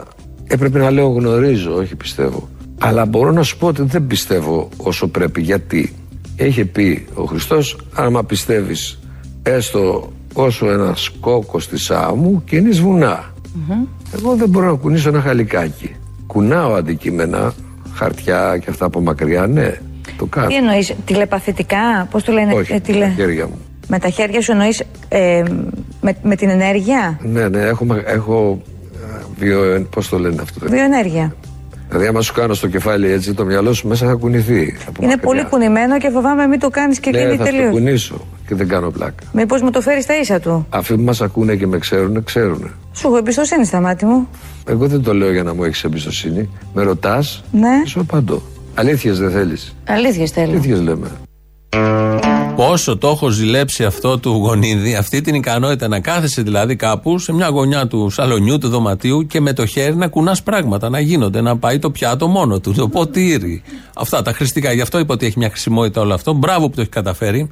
έπρεπε 0.46 0.78
να 0.78 0.90
λέω 0.90 1.08
γνωρίζω, 1.08 1.74
όχι 1.74 1.96
πιστεύω. 1.96 2.48
Αλλά 2.80 3.04
μπορώ 3.06 3.32
να 3.32 3.42
σου 3.42 3.58
πω 3.58 3.66
ότι 3.66 3.82
δεν 3.82 4.06
πιστεύω 4.06 4.68
όσο 4.76 5.08
πρέπει. 5.08 5.40
Γιατί 5.42 5.94
έχει 6.36 6.64
πει 6.64 7.06
ο 7.14 7.24
Χριστός, 7.24 7.76
άμα 7.94 8.24
πιστεύεις 8.24 8.98
έστω 9.42 10.12
όσο 10.34 10.70
ένας 10.70 11.10
κόκκος 11.20 11.68
της 11.68 11.90
άμμου 11.90 12.42
κινείς 12.44 12.80
βουνά. 12.80 13.24
Εγώ 14.14 14.34
δεν 14.36 14.48
μπορώ 14.48 14.66
να 14.70 14.76
κουνήσω 14.76 15.08
ένα 15.08 15.20
χαλικάκι. 15.20 15.94
Κουνάω 16.26 16.72
αντικείμενα, 16.74 17.52
χαρτιά 17.94 18.58
και 18.58 18.70
αυτά 18.70 18.84
από 18.84 19.00
μακριά, 19.00 19.46
ναι, 19.46 19.78
το 20.20 20.26
κάνω. 20.26 20.46
Τι 20.46 20.54
εννοείς, 20.54 20.94
τηλεπαθητικά, 21.04 22.08
πώς 22.10 22.22
το 22.24 22.32
λένε, 22.32 22.52
Όχι, 22.54 22.72
ε, 22.72 22.80
τηλε- 22.80 23.06
τα 23.08 23.12
χέρια 23.16 23.46
μου. 23.46 23.58
με 23.88 23.98
τα 23.98 24.08
χέρια 24.08 24.40
σου 24.42 24.52
εννοείς 24.52 24.82
ε, 25.08 25.42
με, 26.00 26.16
με 26.22 26.36
την 26.36 26.48
ενέργεια, 26.48 27.18
Ναι, 27.22 27.48
ναι, 27.48 27.60
έχω, 27.60 27.84
μα- 27.84 28.02
έχω 28.06 28.62
ε, 28.94 29.24
βιο, 29.38 29.86
πώς 29.94 30.08
το 30.08 30.18
λένε 30.18 30.42
αυτό. 30.42 30.66
βιοενέργεια. 30.68 31.34
Δηλαδή, 31.88 32.06
άμα 32.08 32.20
σου 32.20 32.32
κάνω 32.34 32.54
στο 32.54 32.68
κεφάλι 32.68 33.10
έτσι, 33.12 33.34
το 33.34 33.44
μυαλό 33.44 33.72
σου 33.72 33.88
μέσα 33.88 34.06
θα 34.06 34.12
κουνηθεί. 34.14 34.76
από 34.88 35.02
Είναι 35.02 35.06
μακριά. 35.12 35.16
πολύ 35.28 35.44
κουνημένο 35.44 35.98
και 35.98 36.10
φοβάμαι 36.10 36.46
μην 36.46 36.58
το 36.60 36.68
κάνεις 36.70 37.00
και 37.00 37.10
Ναι, 37.10 37.18
γίνει 37.18 37.30
θα 37.30 37.36
το 37.36 37.44
τελείως. 37.44 37.70
κουνήσω 37.70 38.20
και 38.48 38.54
δεν 38.54 38.68
κάνω 38.68 38.90
πλάκα. 38.90 39.22
Μήπως 39.32 39.62
μου 39.62 39.70
το 39.70 39.80
φέρεις 39.80 40.04
στα 40.04 40.18
ίσα 40.20 40.40
του; 40.40 40.66
Αυτοί 40.70 40.94
που 40.94 41.02
μας 41.02 41.20
ακούνε 41.20 41.54
και 41.56 41.66
με 41.66 41.78
ξέρουν, 41.78 42.24
ξέρουν. 42.24 42.70
Σου 42.92 43.06
έχω 43.06 43.16
εμπιστοσύνη 43.16 43.64
στα 43.64 43.80
μάτι 43.80 44.04
μου. 44.04 44.28
Εγώ 44.68 44.86
δεν 44.86 45.02
το 45.02 45.14
λέω 45.14 45.32
για 45.32 45.42
να 45.42 45.54
μου 45.54 45.64
έχεις 45.64 45.84
εμπιστοσύνη. 45.84 46.48
Με 46.74 46.82
ρωτάς, 46.82 47.44
Ναι, 47.52 47.82
σου 47.86 48.00
απαντώ. 48.00 48.42
Αλήθειες 48.80 49.18
δεν 49.18 49.30
θέλεις. 49.30 49.74
αλήθειες 49.86 50.30
θέλω. 50.30 50.50
Αλήθειες 50.50 50.80
λέμε. 50.80 51.10
Πόσο 52.56 52.98
το 52.98 53.08
έχω 53.08 53.28
ζηλέψει 53.28 53.84
αυτό 53.84 54.18
του 54.18 54.30
γονίδι, 54.30 54.94
αυτή 54.94 55.20
την 55.20 55.34
ικανότητα 55.34 55.88
να 55.88 56.00
κάθεσαι 56.00 56.42
δηλαδή 56.42 56.76
κάπου 56.76 57.18
σε 57.18 57.32
μια 57.32 57.48
γωνιά 57.48 57.86
του 57.86 58.10
σαλονιού, 58.10 58.58
του 58.58 58.68
δωματίου 58.68 59.26
και 59.26 59.40
με 59.40 59.52
το 59.52 59.66
χέρι 59.66 59.96
να 59.96 60.08
κουνάς 60.08 60.42
πράγματα, 60.42 60.88
να 60.88 61.00
γίνονται, 61.00 61.40
να 61.40 61.56
πάει 61.56 61.78
το 61.78 61.90
πιάτο 61.90 62.28
μόνο 62.28 62.60
του, 62.60 62.72
το 62.72 62.88
ποτήρι. 62.88 63.62
Αυτά 63.96 64.22
τα 64.22 64.32
χρηστικά. 64.32 64.72
Γι' 64.72 64.80
αυτό 64.80 64.98
είπα 64.98 65.14
ότι 65.14 65.26
έχει 65.26 65.38
μια 65.38 65.48
χρησιμότητα 65.48 66.00
όλο 66.00 66.14
αυτό. 66.14 66.32
Μπράβο 66.32 66.68
που 66.68 66.74
το 66.74 66.80
έχει 66.80 66.90
καταφέρει. 66.90 67.50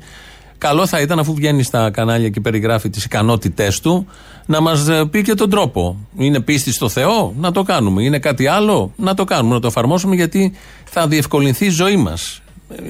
Καλό 0.59 0.87
θα 0.87 1.01
ήταν 1.01 1.19
αφού 1.19 1.35
βγαίνει 1.35 1.63
στα 1.63 1.91
κανάλια 1.91 2.29
και 2.29 2.41
περιγράφει 2.41 2.91
τις 2.91 3.05
ικανότητές 3.05 3.81
του 3.81 4.07
να 4.49 4.61
μας 4.61 4.87
πει 5.11 5.23
και 5.23 5.35
τον 5.35 5.51
τρόπο. 5.51 5.97
Είναι 6.19 6.41
πίστη 6.41 6.73
στο 6.73 6.89
Θεό, 6.89 7.35
να 7.39 7.53
το 7.53 7.63
κάνουμε. 7.63 8.03
Είναι 8.03 8.19
κάτι 8.19 8.47
άλλο, 8.47 8.93
να 8.97 9.15
το 9.15 9.25
κάνουμε, 9.25 9.55
να 9.55 9.61
το 9.61 9.67
εφαρμόσουμε 9.67 10.15
γιατί 10.15 10.53
θα 10.85 11.07
διευκολυνθεί 11.07 11.67
η 11.67 11.71
ζωή 11.71 11.97
μας. 11.97 12.43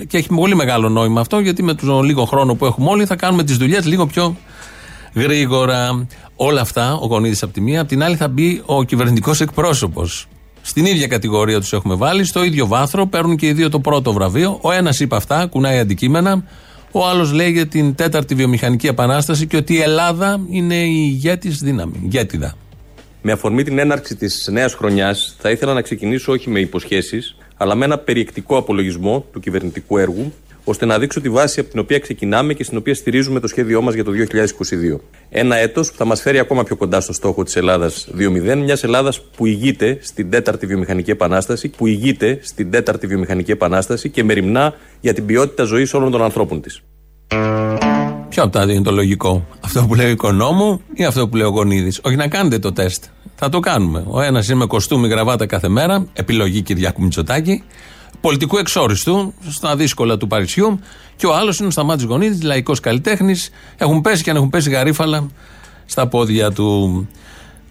Και 0.06 0.16
έχει 0.16 0.28
πολύ 0.28 0.54
μεγάλο 0.54 0.88
νόημα 0.88 1.20
αυτό 1.20 1.38
γιατί 1.38 1.62
με 1.62 1.74
τον 1.74 2.02
λίγο 2.02 2.24
χρόνο 2.24 2.54
που 2.54 2.66
έχουμε 2.66 2.90
όλοι 2.90 3.06
θα 3.06 3.16
κάνουμε 3.16 3.44
τις 3.44 3.56
δουλειές 3.56 3.86
λίγο 3.86 4.06
πιο 4.06 4.36
γρήγορα. 5.14 6.06
Όλα 6.36 6.60
αυτά, 6.60 6.94
ο 6.94 7.06
Γονίδης 7.06 7.42
από 7.42 7.52
τη 7.52 7.60
μία, 7.60 7.80
από 7.80 7.88
την 7.88 8.02
άλλη 8.02 8.16
θα 8.16 8.28
μπει 8.28 8.62
ο 8.64 8.82
κυβερνητικός 8.82 9.40
εκπρόσωπος. 9.40 10.26
Στην 10.62 10.84
ίδια 10.84 11.06
κατηγορία 11.06 11.60
τους 11.60 11.72
έχουμε 11.72 11.94
βάλει, 11.94 12.24
στο 12.24 12.44
ίδιο 12.44 12.66
βάθρο, 12.66 13.06
παίρνουν 13.06 13.36
και 13.36 13.46
οι 13.46 13.52
δύο 13.52 13.68
το 13.68 13.80
πρώτο 13.80 14.12
βραβείο. 14.12 14.58
Ο 14.60 14.72
ένας 14.72 15.00
είπε 15.00 15.16
αυτά, 15.16 15.46
κουνάει 15.46 15.78
αντικείμενα. 15.78 16.44
Ο 16.92 17.06
άλλος 17.06 17.32
λέει 17.32 17.50
για 17.50 17.66
την 17.66 17.94
τέταρτη 17.94 18.34
βιομηχανική 18.34 18.86
επανάσταση 18.86 19.46
και 19.46 19.56
ότι 19.56 19.74
η 19.74 19.80
Ελλάδα 19.80 20.40
είναι 20.50 20.74
η 20.74 21.08
ηγέτης 21.12 21.58
δύναμη. 21.58 22.00
Ηγέτιδα. 22.04 22.54
Με 23.22 23.32
αφορμή 23.32 23.62
την 23.62 23.78
έναρξη 23.78 24.16
της 24.16 24.48
νέας 24.52 24.74
χρονιάς, 24.74 25.36
θα 25.38 25.50
ήθελα 25.50 25.74
να 25.74 25.82
ξεκινήσω 25.82 26.32
όχι 26.32 26.50
με 26.50 26.60
υποσχέσεις, 26.60 27.36
αλλά 27.56 27.74
με 27.74 27.84
ένα 27.84 27.98
περιεκτικό 27.98 28.56
απολογισμό 28.56 29.26
του 29.32 29.40
κυβερνητικού 29.40 29.98
έργου, 29.98 30.32
ώστε 30.68 30.86
να 30.86 30.98
δείξω 30.98 31.20
τη 31.20 31.28
βάση 31.28 31.60
από 31.60 31.70
την 31.70 31.78
οποία 31.78 31.98
ξεκινάμε 31.98 32.54
και 32.54 32.64
στην 32.64 32.78
οποία 32.78 32.94
στηρίζουμε 32.94 33.40
το 33.40 33.46
σχέδιό 33.46 33.82
μας 33.82 33.94
για 33.94 34.04
το 34.04 34.12
2022. 34.12 35.00
Ένα 35.28 35.56
έτος 35.56 35.90
που 35.90 35.96
θα 35.96 36.04
μας 36.04 36.20
φέρει 36.20 36.38
ακόμα 36.38 36.62
πιο 36.62 36.76
κοντά 36.76 37.00
στο 37.00 37.12
στόχο 37.12 37.42
της 37.42 37.56
Ελλάδας 37.56 38.08
2.0, 38.18 38.56
μιας 38.56 38.84
Ελλάδας 38.84 39.20
που 39.20 39.46
ηγείται 39.46 39.98
στην 40.00 40.30
τέταρτη 40.30 40.66
βιομηχανική 40.66 41.10
επανάσταση, 41.10 41.68
που 41.68 41.86
ηγείται 41.86 42.38
στην 42.42 42.70
τέταρτη 42.70 43.06
βιομηχανική 43.06 43.50
επανάσταση 43.50 44.08
και 44.08 44.24
μεριμνά 44.24 44.74
για 45.00 45.14
την 45.14 45.26
ποιότητα 45.26 45.64
ζωής 45.64 45.94
όλων 45.94 46.10
των 46.10 46.22
ανθρώπων 46.22 46.60
της. 46.60 46.82
Ποιο 48.28 48.42
από 48.42 48.52
τα 48.52 48.64
δύο 48.64 48.74
είναι 48.74 48.84
το 48.84 48.92
λογικό, 48.92 49.46
αυτό 49.64 49.86
που 49.86 49.94
λέει 49.94 50.06
ο 50.06 50.10
οικονόμου 50.10 50.80
ή 50.92 51.04
αυτό 51.04 51.28
που 51.28 51.36
λέει 51.36 51.46
ο 51.46 51.50
Γονίδης; 51.50 52.00
Όχι 52.02 52.16
να 52.16 52.28
κάνετε 52.28 52.58
το 52.58 52.72
τεστ. 52.72 53.04
Θα 53.34 53.48
το 53.48 53.60
κάνουμε. 53.60 54.04
Ο 54.06 54.20
ένας 54.20 54.48
είναι 54.48 54.58
με 54.58 54.66
κοστούμι 54.66 55.08
γραβάτα 55.08 55.46
κάθε 55.46 55.68
μέρα, 55.68 56.06
επιλογή 56.12 56.62
Κυριάκου 56.62 57.02
Μητσοτάκη, 57.02 57.62
πολιτικού 58.20 58.56
εξόριστου 58.56 59.34
στα 59.48 59.76
δύσκολα 59.76 60.16
του 60.16 60.26
Παρισιού, 60.26 60.80
και 61.16 61.26
ο 61.26 61.34
άλλος 61.34 61.58
είναι 61.58 61.68
ο 61.68 61.70
Σταμάτη 61.70 62.04
Γονίδη, 62.04 62.44
λαϊκός 62.44 62.80
καλλιτέχνης. 62.80 63.50
Έχουν 63.76 64.00
πέσει 64.00 64.22
και 64.22 64.30
αν 64.30 64.36
έχουν 64.36 64.50
πέσει 64.50 64.70
γαρίφαλα 64.70 65.28
στα 65.86 66.08
πόδια 66.08 66.52
του. 66.52 67.08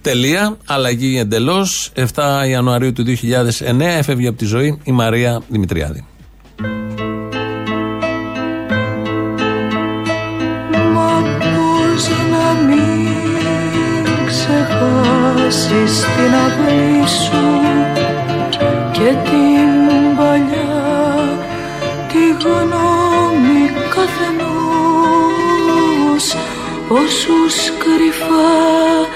Τελεία. 0.02 0.58
Αλλαγή 0.66 1.18
εντελώς. 1.18 1.92
7 1.96 2.04
Ιανουαρίου 2.48 2.94
του 2.94 3.04
2009 3.04 3.80
έφευγε 3.80 4.28
από 4.28 4.38
τη 4.38 4.46
ζωή 4.46 4.80
η 4.84 4.92
Μαρία 4.92 5.42
Δημητριάδη. 5.48 6.06
Μα 10.94 11.22
πώς 11.40 12.08
να 12.32 12.52
μην 12.68 13.06
ξεχάσεις 14.26 16.00
την 16.00 16.34
αυλή 16.34 17.08
σου 17.08 17.87
όσους 26.90 27.72
κρυφά 27.78 29.08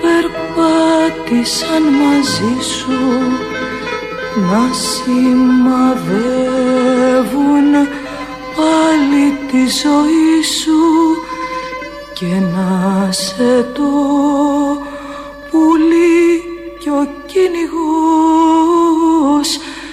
περπάτησαν 0.00 1.82
μαζί 1.82 2.60
σου 2.60 3.00
να 4.50 4.72
σημαδεύουν 4.72 6.28
πάλι 8.56 9.38
τη 9.50 9.62
ζωή 9.82 10.42
σου 10.42 10.82
και 12.12 12.32
να 12.54 12.70
σε 13.12 13.62
το 13.74 13.90
πουλί 15.50 16.42
κι 16.78 16.88
ο 16.88 17.08
κυνηγός 17.26 17.88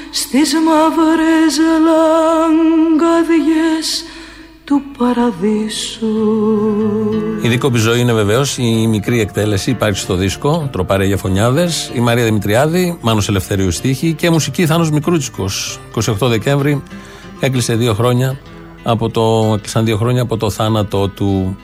στις 0.09 0.53
μαύρες 0.53 1.59
λαγκαδιές 1.87 3.87
του 4.03 4.04
παραδείσου. 4.97 6.07
Η 7.41 7.47
δίκοπη 7.47 7.77
ζωή 7.77 7.99
είναι 7.99 8.13
βεβαίως 8.13 8.57
η 8.57 8.87
μικρή 8.87 9.19
εκτέλεση, 9.19 9.69
υπάρχει 9.69 9.99
στο 9.99 10.15
δίσκο, 10.15 10.69
τροπάρε 10.71 11.05
για 11.05 11.17
φωνιάδες. 11.17 11.91
Η 11.93 11.99
Μαρία 11.99 12.23
Δημητριάδη, 12.23 12.97
Μάνος 13.01 13.29
Ελευθερίου 13.29 13.71
Στίχη 13.71 14.13
και 14.13 14.29
μουσική 14.29 14.65
Θάνος 14.65 14.91
Μικρούτσικος. 14.91 15.79
28 15.95 16.27
Δεκέμβρη 16.27 16.83
έκλεισε 17.39 17.75
δύο 17.75 17.93
χρόνια 17.93 18.37
από 18.83 19.09
το, 19.09 19.53
έκλεισαν 19.55 19.85
δύο 19.85 19.97
χρόνια 19.97 20.21
από 20.21 20.37
το 20.37 20.49
θάνατό 20.49 21.07
του. 21.07 21.57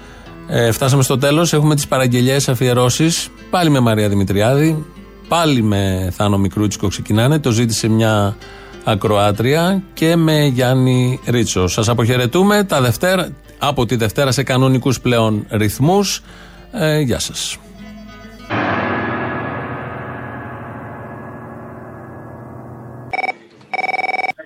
Ε, 0.47 0.71
φτάσαμε 0.71 1.03
στο 1.03 1.17
τέλος. 1.17 1.53
Έχουμε 1.53 1.75
τις 1.75 1.87
παραγγελίε 1.87 2.37
αφιερώσεις. 2.47 3.29
Πάλι 3.49 3.69
με 3.69 3.79
Μαρία 3.79 4.09
Δημητριάδη. 4.09 4.85
Πάλι 5.27 5.61
με 5.61 6.11
Θάνο 6.15 6.37
Μικρούτσικο 6.37 6.87
ξεκινάνε. 6.87 7.39
Το 7.39 7.51
ζήτησε 7.51 7.87
μια 7.87 8.35
ακροάτρια 8.83 9.83
και 9.93 10.15
με 10.15 10.45
Γιάννη 10.45 11.19
Ρίτσο. 11.27 11.67
Σας 11.67 11.89
αποχαιρετούμε 11.89 12.63
τα 12.63 12.81
Δευτέρα, 12.81 13.29
από 13.59 13.85
τη 13.85 13.95
Δευτέρα 13.95 14.31
σε 14.31 14.43
κανονικούς 14.43 15.01
πλέον 15.01 15.45
ρυθμούς. 15.49 16.23
Ε, 16.71 16.99
γεια 16.99 17.19
σας. 17.19 17.57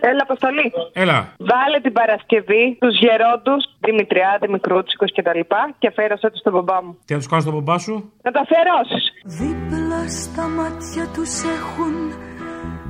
Έλα, 0.10 0.22
Αποστολή. 0.22 0.72
Έλα. 0.94 1.18
Βάλε 1.38 1.80
την 1.82 1.94
Παρασκευή 1.94 2.78
τους 2.80 3.00
γερόντους 3.00 3.62
Δημητριάδη, 3.86 4.48
Μικρούτσικο 4.48 5.06
κτλ. 5.16 5.40
Και 5.80 5.88
αφαίρεσαι 5.88 6.30
τους 6.30 6.40
στον 6.40 6.54
μπαμπά 6.54 6.84
μου. 6.84 6.98
Τι 7.06 7.14
να 7.14 7.20
τους 7.20 7.28
κάνω 7.28 7.42
στον 7.42 7.54
μπαμπά 7.54 7.78
σου; 7.78 7.94
Να 8.24 8.32
τα 8.32 8.42
αφιερώσει. 8.46 9.00
Δίπλα 9.40 10.02
στα 10.22 10.46
μάτια 10.58 11.04
τους 11.14 11.34
έχουν 11.58 11.94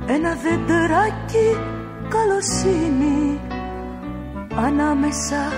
ένα 0.06 0.34
δεντράκι 0.34 1.56
καλοσύνη 2.08 3.40
Ανάμεσα 4.58 5.52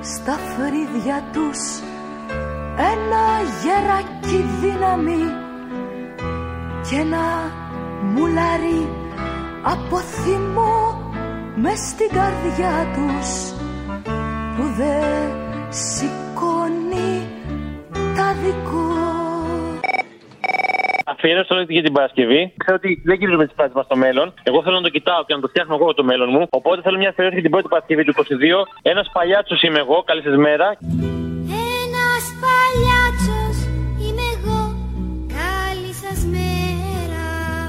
στα 0.00 0.32
φρύδια 0.32 1.22
τους. 1.32 1.58
Ένα 2.76 3.24
γεράκι 3.62 4.44
δύναμη 4.60 5.22
και 6.88 6.96
ένα 6.96 7.52
μουλάρι 8.02 8.88
από 9.62 9.96
θυμό 9.96 11.10
μες 11.54 11.78
στην 11.78 12.08
καρδιά 12.08 12.86
τους 12.94 13.52
που 14.56 14.62
δεν 14.76 15.30
σηκώνει 15.68 17.28
τα 17.92 18.34
δικό 18.42 18.75
Αφιέρωση 21.16 21.52
όλη 21.52 21.66
για 21.68 21.82
την 21.82 21.92
Παρασκευή. 21.92 22.52
Ξέρω 22.56 22.76
ότι 22.80 23.02
δεν 23.04 23.16
γυρίζουμε 23.18 23.44
τις 23.46 23.54
πράξεις 23.56 23.76
μας 23.76 23.84
στο 23.84 23.96
μέλλον. 23.96 24.26
Εγώ 24.42 24.62
θέλω 24.62 24.76
να 24.76 24.82
το 24.82 24.92
κοιτάω 24.96 25.24
και 25.26 25.34
να 25.34 25.40
το 25.40 25.48
φτιάχνω 25.48 25.74
εγώ 25.74 25.94
το 25.94 26.04
μέλλον 26.04 26.28
μου. 26.34 26.42
Οπότε 26.50 26.78
θέλω 26.82 26.96
μια 26.98 27.08
αφιέρωση 27.08 27.34
για 27.34 27.44
την 27.46 27.52
πρώτη 27.54 27.68
Παρασκευή 27.68 28.04
του 28.04 28.14
22. 28.16 28.66
Ένας 28.82 29.06
παλιάτσος 29.12 29.62
είμαι 29.62 29.78
εγώ. 29.78 30.02
Καλή 30.02 30.22
σας 30.22 30.36
μέρα. 30.36 30.66
Ένας 31.82 32.24
παλιάτσος 32.44 33.25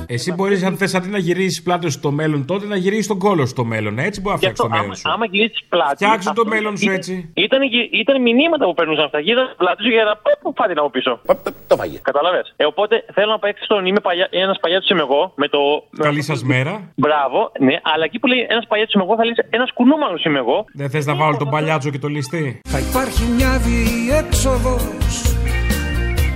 Εσύ 0.08 0.34
μπορείς, 0.34 0.64
αν 0.64 0.78
θες, 0.78 0.95
αντί 0.95 1.10
να 1.10 1.18
γυρίσεις 1.18 1.64
πλάτες 1.64 1.93
στο 1.93 2.12
μέλλον, 2.12 2.45
τότε 2.45 2.66
να 2.66 2.76
γυρίσεις 2.76 3.08
τον 3.08 3.20
κόλο 3.20 3.45
στο 3.45 3.64
μέλλον. 3.64 3.99
Έτσι 3.99 4.22
μπορεί 4.22 4.34
να 4.34 4.38
φτιάξεις 4.38 4.66
το 4.66 4.70
μέλλον 4.70 4.95
σου. 4.95 5.10
Άμα 5.12 5.26
γυρίσεις 5.26 5.64
πλάτη. 5.70 5.95
Φτιάξε 5.95 6.32
το 6.34 6.45
μέλλον 6.45 6.78
σου 6.78 6.91
έτσι. 6.91 7.32
Ήταν, 7.34 7.62
ήταν 7.91 8.22
μηνύματα 8.22 8.66
που 8.66 8.74
περνούσαν 8.74 9.03
αυτά. 9.03 9.20
Γύρω 9.20 9.41
πλάτη 9.58 9.84
σου 9.84 9.89
για 9.89 10.03
να 10.03 10.16
πω 10.16 10.53
φάτε 10.58 10.74
να 10.74 10.82
από 10.82 10.89
πίσω; 10.89 11.20
Το 11.68 11.76
φάγε. 11.76 11.97
Κατάλαβε. 12.01 12.41
Ε, 12.55 12.66
οπότε 12.66 13.05
θέλω 13.14 13.32
να 13.32 13.39
παίξεις 13.39 13.68
τον 13.68 13.86
είμαι 13.86 13.99
παλιά, 13.99 14.28
ένας 14.32 14.58
παλιάτσο 14.60 14.93
είμαι 14.93 15.03
εγώ 15.03 15.32
με 15.36 15.47
το. 15.47 15.60
Καλή 15.97 16.22
σας 16.22 16.43
μέρα. 16.43 16.91
Μπράβο, 16.95 17.51
ναι, 17.60 17.76
αλλά 17.82 18.03
εκεί 18.03 18.20
που 18.20 18.28
λέει 18.28 18.45
ένας 18.49 18.66
παλιάτσο 18.68 18.93
είμαι 18.95 19.05
εγώ 19.08 19.16
θα 19.16 19.26
λέει 19.26 19.34
ένας 19.49 19.74
κουνούμαλος 19.74 20.24
είμαι 20.24 20.39
εγώ. 20.39 20.66
Δεν 20.74 20.89
θες 20.89 21.05
να 21.05 21.16
βάλω 21.16 21.38
τον 21.38 21.49
παλιάτσο 21.49 21.89
και 21.89 21.99
το 21.99 22.08
ληστή; 22.08 22.62
Θα 22.70 22.80
υπάρχει 22.80 23.24
μια 23.38 23.51
διέξοδος 23.58 25.26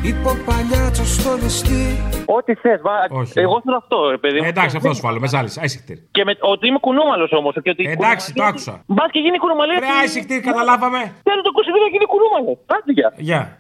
Υπό 0.04 0.38
παλιάτσο 0.46 1.06
στο 1.06 1.38
ληστή 1.42 1.84
Ό,τι 2.26 2.54
θες, 2.56 2.80
Όχι. 3.10 3.40
Εγώ 3.40 3.62
θέλω 3.64 3.78
αυτό, 3.78 4.10
ρε 4.10 4.18
παιδί. 4.18 4.38
μου. 4.40 4.46
Ε, 4.46 4.48
εντάξει, 4.48 4.76
αυτό 4.78 4.94
σου 4.94 5.02
βάλω, 5.02 5.20
με 5.20 5.28
ζάλισε. 5.28 5.60
Άισιχτήρ. 5.64 5.98
Και 6.12 6.24
με, 6.26 6.34
ότι 6.40 6.68
είμαι 6.68 6.80
κουνούμαλος 6.80 7.32
όμως. 7.32 7.56
Εντάξει, 7.76 8.34
το 8.34 8.44
άκουσα. 8.44 8.84
Μπας 8.86 9.12
και 9.12 9.20
γίνει 9.20 9.38
κουνούμαλος. 9.38 9.80
Ρε, 9.80 9.86
άισιχτήρ, 10.02 10.40
καταλάβαμε. 10.42 10.98
Θέλω 11.28 11.42
το 11.42 11.52
22 11.54 11.80
να 11.86 11.90
γίνει 11.94 12.06
κουνούμαλος. 12.14 12.58
Άντε 12.76 12.92
γεια. 12.98 13.14
Γεια. 13.18 13.58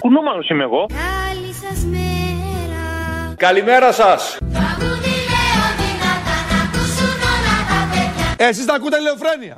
Κουνούμαλος 0.00 0.48
είμαι 0.48 0.62
εγώ. 0.62 0.86
Καλή 0.86 1.52
σας 1.62 1.78
μέρα 1.84 3.34
Καλημέρα 3.36 3.92
σας. 3.92 4.38
Τραγούδι 4.52 5.14
λέω 5.32 5.66
δυνατά 5.80 6.36
να 6.50 6.58
ακούσουν 6.66 7.14
όλα 7.34 7.56
τα 7.70 7.80
παιδιά 7.92 8.46
Εσείς 8.48 8.64
τα 8.64 8.74
ακούτε 8.74 8.96
ελληνοφρένεια 8.96 9.54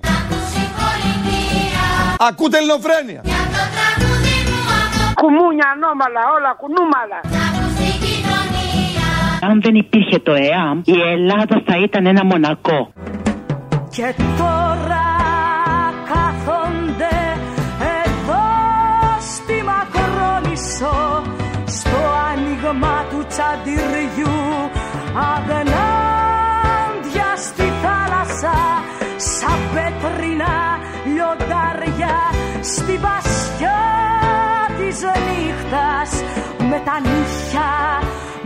Συγχωρητήρια 0.52 1.84
Ακούτε 2.28 2.56
ελληνοφρένεια 2.58 3.20
Κουμούνια 5.22 5.66
ανώμαλα, 5.74 6.22
όλα 6.36 6.52
κουνούμαλα. 6.60 7.18
Αν 9.48 9.60
δεν 9.60 9.74
υπήρχε 9.74 10.18
το 10.18 10.32
ΕΑΜ, 10.32 10.80
η 10.84 10.98
Ελλάδα 11.14 11.62
θα 11.66 11.76
ήταν 11.86 12.06
ένα 12.06 12.24
μονακό. 12.24 12.92
Και 13.96 14.14
τώρα 14.38 15.06
κάθονται 16.12 17.16
εδώ 18.04 18.44
στη 19.32 19.56
Μακρόνισσο 19.70 21.22
στο 21.66 21.98
άνοιγμα 22.30 23.04
του 23.10 23.26
τσαντιριού 23.28 24.41
τα 36.86 36.96
νύχια 37.06 37.70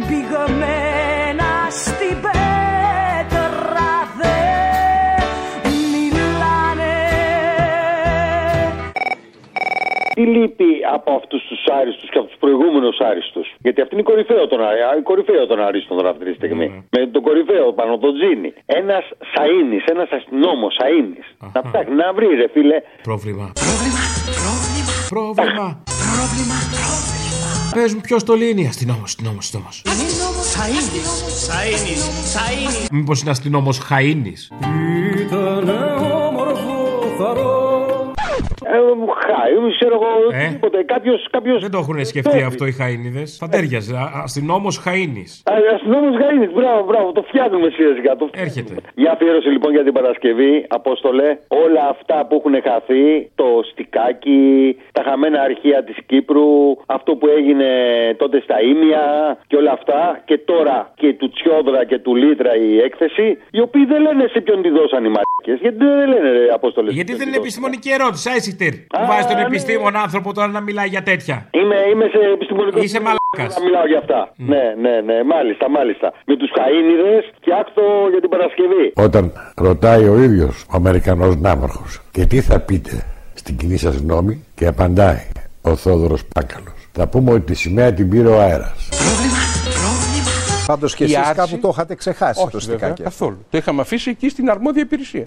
μπηγμένα 0.07 1.51
στην 1.83 2.17
πέτρα 2.25 3.91
δεν 4.21 5.23
μιλάνε 5.93 6.95
Τι 10.15 10.23
λείπει 10.35 10.71
από 10.97 11.11
αυτούς 11.21 11.43
τους 11.49 11.61
άριστους 11.79 12.09
και 12.11 12.19
από 12.19 12.27
τους 12.31 12.39
προηγούμενους 12.39 12.99
άριστους; 13.11 13.47
Γιατί 13.65 13.81
αυτή 13.81 13.93
είναι 13.95 14.05
η 14.07 14.11
κορυφαίο 14.11 14.47
των, 14.47 14.61
α- 14.61 14.97
η 14.99 15.03
κορυφαίο 15.11 15.47
των 15.47 15.59
αρίστων 15.69 15.97
τώρα 15.97 16.11
αυτή 16.11 16.25
τη 16.25 16.35
στιγμή. 16.41 16.67
Με 16.95 17.07
τον 17.07 17.23
κορυφαίο 17.23 17.73
πάνω, 17.73 17.99
τον 17.99 18.13
Τζίνι. 18.17 18.51
Ένας 18.67 19.05
Σαΐνης, 19.33 19.85
ένας 19.95 20.09
αστυνόμος 20.17 20.73
Σαΐνης. 20.81 21.27
Να 21.55 21.61
ψάχνει 21.69 21.95
να 21.95 22.13
βρει, 22.17 22.29
ρε 22.41 22.49
φίλε. 22.55 22.79
Πρόβλημα. 23.03 23.53
Πρόβλημα. 25.09 25.67
Παίζουν 27.77 28.01
ποιο 28.01 28.23
το 28.23 28.35
λύνει. 28.35 28.67
Αστυνόμος, 28.67 29.03
αστυνόμος, 29.03 29.45
αστυνόμος. 29.45 29.83
Μήπως 32.91 33.21
είναι 33.21 33.31
αστυνόμος 33.31 33.81
Χαΐνης; 33.89 34.51
Ήτανε 35.21 35.73
όμορφο 36.27 37.03
θαρό 37.19 37.77
Ε, 39.03 39.13
χάι, 39.27 39.53
ξέρω 39.79 39.95
εγώ, 40.01 40.11
Ε; 40.33 40.49
τίποτε. 40.53 40.83
Κάποιος, 40.83 41.29
κάποιος... 41.31 41.61
Δεν 41.61 41.71
το 41.71 41.79
έχουν 41.79 42.05
σκεφτεί 42.05 42.43
αυτό 42.43 42.67
οι 42.67 42.75
Χαΐνιδε. 42.79 43.25
Θα 43.39 43.49
τέριαζε. 43.49 43.93
Αστυνόμος 44.25 44.77
Χαΐνη. 44.85 45.25
Αστυνόμος 45.75 46.15
Γαΐνης, 46.21 46.53
μπράβο, 46.55 46.85
μπράβο, 46.85 47.13
το 47.13 47.23
φτιάχνουμε 47.29 47.69
σιγά 47.71 47.95
σιγά. 47.95 48.17
Το... 48.17 48.29
Έρχεται. 48.47 48.75
Μια 48.95 49.11
αφιέρωση 49.13 49.49
λοιπόν 49.49 49.71
για 49.73 49.85
την 49.85 49.93
Παρασκευή, 49.93 50.65
Απόστολε. 50.69 51.39
Όλα 51.49 51.83
αυτά 51.95 52.27
που 52.27 52.35
έχουν 52.39 52.55
χαθεί, 52.69 53.31
το 53.35 53.49
στικάκι, 53.71 54.77
τα 54.93 55.03
χαμένα 55.07 55.41
αρχεία 55.41 55.85
της 55.85 55.97
Κύπρου, 56.07 56.77
αυτό 56.87 57.11
που 57.17 57.27
έγινε 57.39 57.69
τότε 58.17 58.41
στα 58.41 58.57
Ήμια 58.63 59.05
και 59.47 59.57
όλα 59.57 59.73
αυτά. 59.73 60.23
Και 60.25 60.39
τώρα 60.39 60.93
και 61.01 61.15
του 61.15 61.31
Τσιόδρα 61.31 61.85
και 61.85 61.99
του 61.99 62.15
Λίτρα 62.15 62.57
η 62.57 62.79
έκθεση, 62.79 63.39
οι 63.51 63.61
οποίοι 63.61 63.85
δεν 63.85 64.01
λένε 64.03 64.27
σε 64.33 64.41
ποιον 64.41 64.63
τη 64.63 64.69
δώσαν 64.69 65.05
οι 65.05 65.09
μαρκέ. 65.09 65.53
Γιατί 65.61 65.77
δεν 65.77 66.09
λένε, 66.09 66.31
ρε, 66.31 66.53
Απόστολε. 66.53 66.91
Γιατί 66.91 67.15
δεν 67.15 67.29
είναι 67.29 67.37
επιστημονική 67.37 67.91
ερώτηση, 67.91 68.31
Άισιχτερ. 68.31 68.73
Που 68.89 69.07
βάζει 69.07 69.27
τον 69.29 69.39
επιστήμον 69.39 69.97
άνθρωπο 69.97 70.33
τώρα 70.35 70.49
να 70.49 70.61
μιλάει 70.61 70.89
για 70.89 71.03
τέτοια. 71.03 71.49
Είμαι, 71.51 71.77
είμαι 71.93 72.05
σε 72.13 72.19
επιστημονικό 72.35 72.79
Είσαι 72.83 73.01
μαλάκας. 73.01 73.59
Να 73.59 73.65
μιλάω 73.65 73.87
για 73.87 73.99
αυτά. 73.99 74.33
Ναι, 74.37 74.65
ναι, 74.81 75.01
ναι, 75.01 75.23
μάλιστα, 75.25 75.71
μάλιστα. 75.71 76.13
Με 76.27 76.37
τους 76.37 76.51
Χαΐνιδες 76.57 77.25
φτιάξω 77.37 77.83
για 78.11 78.21
την 78.21 78.29
Παρασκευή. 78.29 78.93
Όταν 78.97 79.33
ρωτάει 79.57 80.09
ο 80.09 80.17
ίδιος 80.19 80.63
ο 80.63 80.73
Αμερικανός 80.77 81.37
ναύαρχος 81.37 82.01
και 82.11 82.27
τι 82.27 82.41
θα 82.41 82.61
πείτε 82.61 83.03
στην 83.35 83.57
κοινή 83.57 83.77
σας 83.77 83.97
γνώμη; 83.97 84.45
και 84.55 84.67
απαντάει 84.67 85.29
ο 85.63 85.77
Θόδωρος 85.77 86.25
Πάγκαλος. 86.35 86.75
Θα 86.93 87.09
πούμε 87.09 87.33
ότι 87.33 87.41
τη 87.41 87.55
σημαία 87.55 87.93
την 87.93 88.09
πήρε 88.09 88.29
ο 88.29 88.41
αέρας. 88.41 88.89
Πάντως 90.67 90.95
και 90.95 91.05
Η 91.05 91.07
εσείς 91.07 91.17
άρση- 91.19 91.35
κάπου 91.35 91.59
το 91.59 91.69
είχατε 91.73 91.95
ξεχάσει 91.95 92.41
Όχι, 92.43 92.51
το 92.51 92.59
βέβαια, 92.59 92.77
στικάκι. 92.77 93.03
καθόλου. 93.03 93.47
Το 93.51 93.59
είχαμε 93.59 93.81
αφήσει 93.81 94.11
εκεί 94.11 94.29
στην 94.29 94.51
αρμόδια 94.51 94.83
υπηρεσία. 94.83 95.25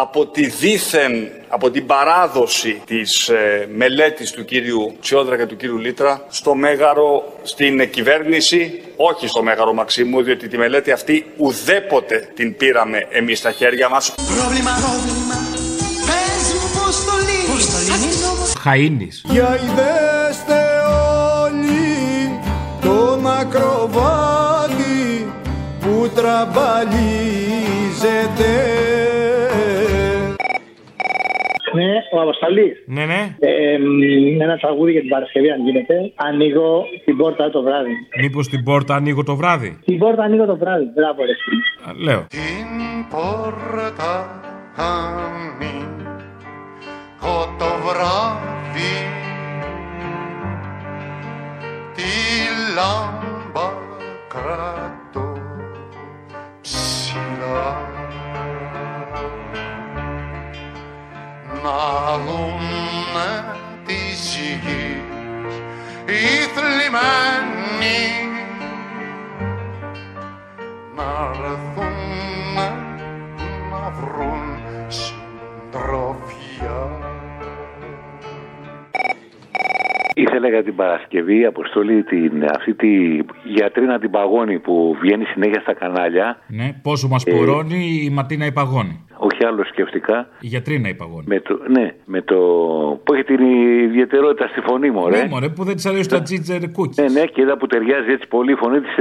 Από 0.00 0.26
τη 0.26 0.46
δίθεν, 0.46 1.28
από 1.48 1.70
την 1.70 1.86
παράδοση 1.86 2.82
της 2.86 3.28
ε, 3.28 3.68
μελέτης 3.74 4.30
του 4.30 4.44
κύριου 4.44 4.96
Τσιόδρα 5.00 5.36
και 5.36 5.46
του 5.46 5.56
κύριου 5.56 5.78
Λίτρα 5.78 6.24
στο 6.28 6.54
Μέγαρο, 6.54 7.32
στην 7.42 7.90
κυβέρνηση, 7.90 8.82
όχι 8.96 9.26
στο 9.26 9.42
Μέγαρο 9.42 9.72
Μαξίμου, 9.72 10.22
διότι 10.22 10.48
τη 10.48 10.58
μελέτη 10.58 10.90
αυτή 10.90 11.26
ουδέποτε 11.36 12.28
την 12.34 12.56
πήραμε 12.56 13.06
εμείς 13.10 13.38
στα 13.38 13.50
χέρια 13.50 13.88
μας. 13.88 14.14
Πρόβλημα, 14.14 14.70
πρόβλημα. 14.70 15.34
Πες 16.06 16.52
μου 16.54 16.68
πώς 16.78 17.04
το 17.04 17.12
λύνεις. 17.28 17.66
Χαΐνης. 18.64 19.16
Για 19.24 19.60
ειδέστε 19.62 20.60
όλοι 21.44 21.86
τον 22.80 23.26
ακροβάτη 23.26 25.32
που 25.80 26.10
τραμπαλίζεται. 26.14 29.07
Ναι, 31.72 31.90
ο 32.12 32.20
Αποστολής. 32.20 32.82
Ναι, 32.86 33.04
ναι. 33.04 33.36
Ε, 33.38 33.78
μ, 33.78 34.40
ένα 34.40 34.56
τραγούδι 34.56 34.92
για 34.92 35.00
την 35.00 35.10
Παρασκευή, 35.10 35.50
αν 35.50 35.64
γίνεται. 35.64 36.12
Ανοίγω 36.14 36.84
την 37.04 37.16
πόρτα 37.16 37.50
το 37.50 37.62
βράδυ. 37.62 37.92
Μήπως 38.20 38.48
την 38.48 38.62
πόρτα 38.62 38.94
ανοίγω 38.94 39.22
το 39.24 39.36
βράδυ; 39.36 39.78
Την 39.84 39.98
πόρτα 39.98 40.22
ανοίγω 40.22 40.46
το 40.46 40.56
βράδυ. 40.56 40.84
Μπράβο, 40.94 41.22
ρε. 41.24 41.32
Α, 41.90 41.92
Λέω. 42.04 42.26
Πόρτα 43.10 44.14
ανοίγω 44.76 45.86
το 47.58 47.70
βράδυ 47.84 48.94
Τη 51.94 52.12
λάμπα 52.74 53.68
κρατώ 54.28 55.32
ψηλά 56.60 57.88
Να 61.62 62.18
δούνε 62.26 63.30
της 63.86 64.36
γης 64.36 65.54
οι 66.06 66.10
θλιμμένοι 66.54 67.98
να 70.96 71.30
έρθουν 71.44 71.96
να 73.70 73.90
βρουν 73.90 74.42
συντροφιά. 74.88 76.80
Ήθελα 80.14 80.48
για 80.48 80.62
την 80.62 80.76
Παρασκευή, 80.76 81.44
Αποστολή, 81.44 82.02
την, 82.02 82.44
αυτή 82.56 82.74
τη 82.74 82.88
γιατρίνα 83.44 83.98
την 83.98 84.10
παγώνη 84.10 84.58
που 84.58 84.96
βγαίνει 85.00 85.24
συνέχεια 85.24 85.60
στα 85.60 85.74
κανάλια. 85.74 86.38
Ναι, 86.46 86.72
πόσο 86.82 87.08
μας 87.08 87.24
Ε, 87.24 87.30
πορώνει 87.30 88.00
η 88.04 88.10
Ματίνα 88.10 88.46
η 88.46 88.52
παγώνη. 88.52 89.04
Όχι 89.40 89.46
άλλο 89.46 89.64
σκεφτικά. 89.64 90.28
Η 90.40 90.46
γιατρίνα 90.46 90.88
η 90.88 90.94
παγώνη. 90.94 91.24
Με 91.26 91.40
το, 91.40 91.58
ναι, 91.68 91.86
με 92.04 92.22
το. 92.22 92.36
που 93.04 93.14
έχει 93.14 93.24
την 93.24 93.40
ιδιαιτερότητα 93.88 94.46
στη 94.48 94.60
φωνή 94.60 94.90
μου, 94.90 95.08
Ναι, 95.08 95.26
μωρέ, 95.30 95.48
που 95.48 95.64
δεν 95.64 95.74
της 95.74 95.86
αρέσει 95.86 96.08
τα 96.08 96.22
τζίτζερ 96.22 96.70
κούκκι. 96.70 97.00
Ναι, 97.02 97.08
ναι, 97.08 97.24
και 97.24 97.40
είδα 97.42 97.56
που 97.56 97.66
ταιριάζει 97.66 98.10
έτσι 98.10 98.28
πολύ 98.28 98.52
η 98.52 98.54
φωνή 98.54 98.80
της 98.80 98.94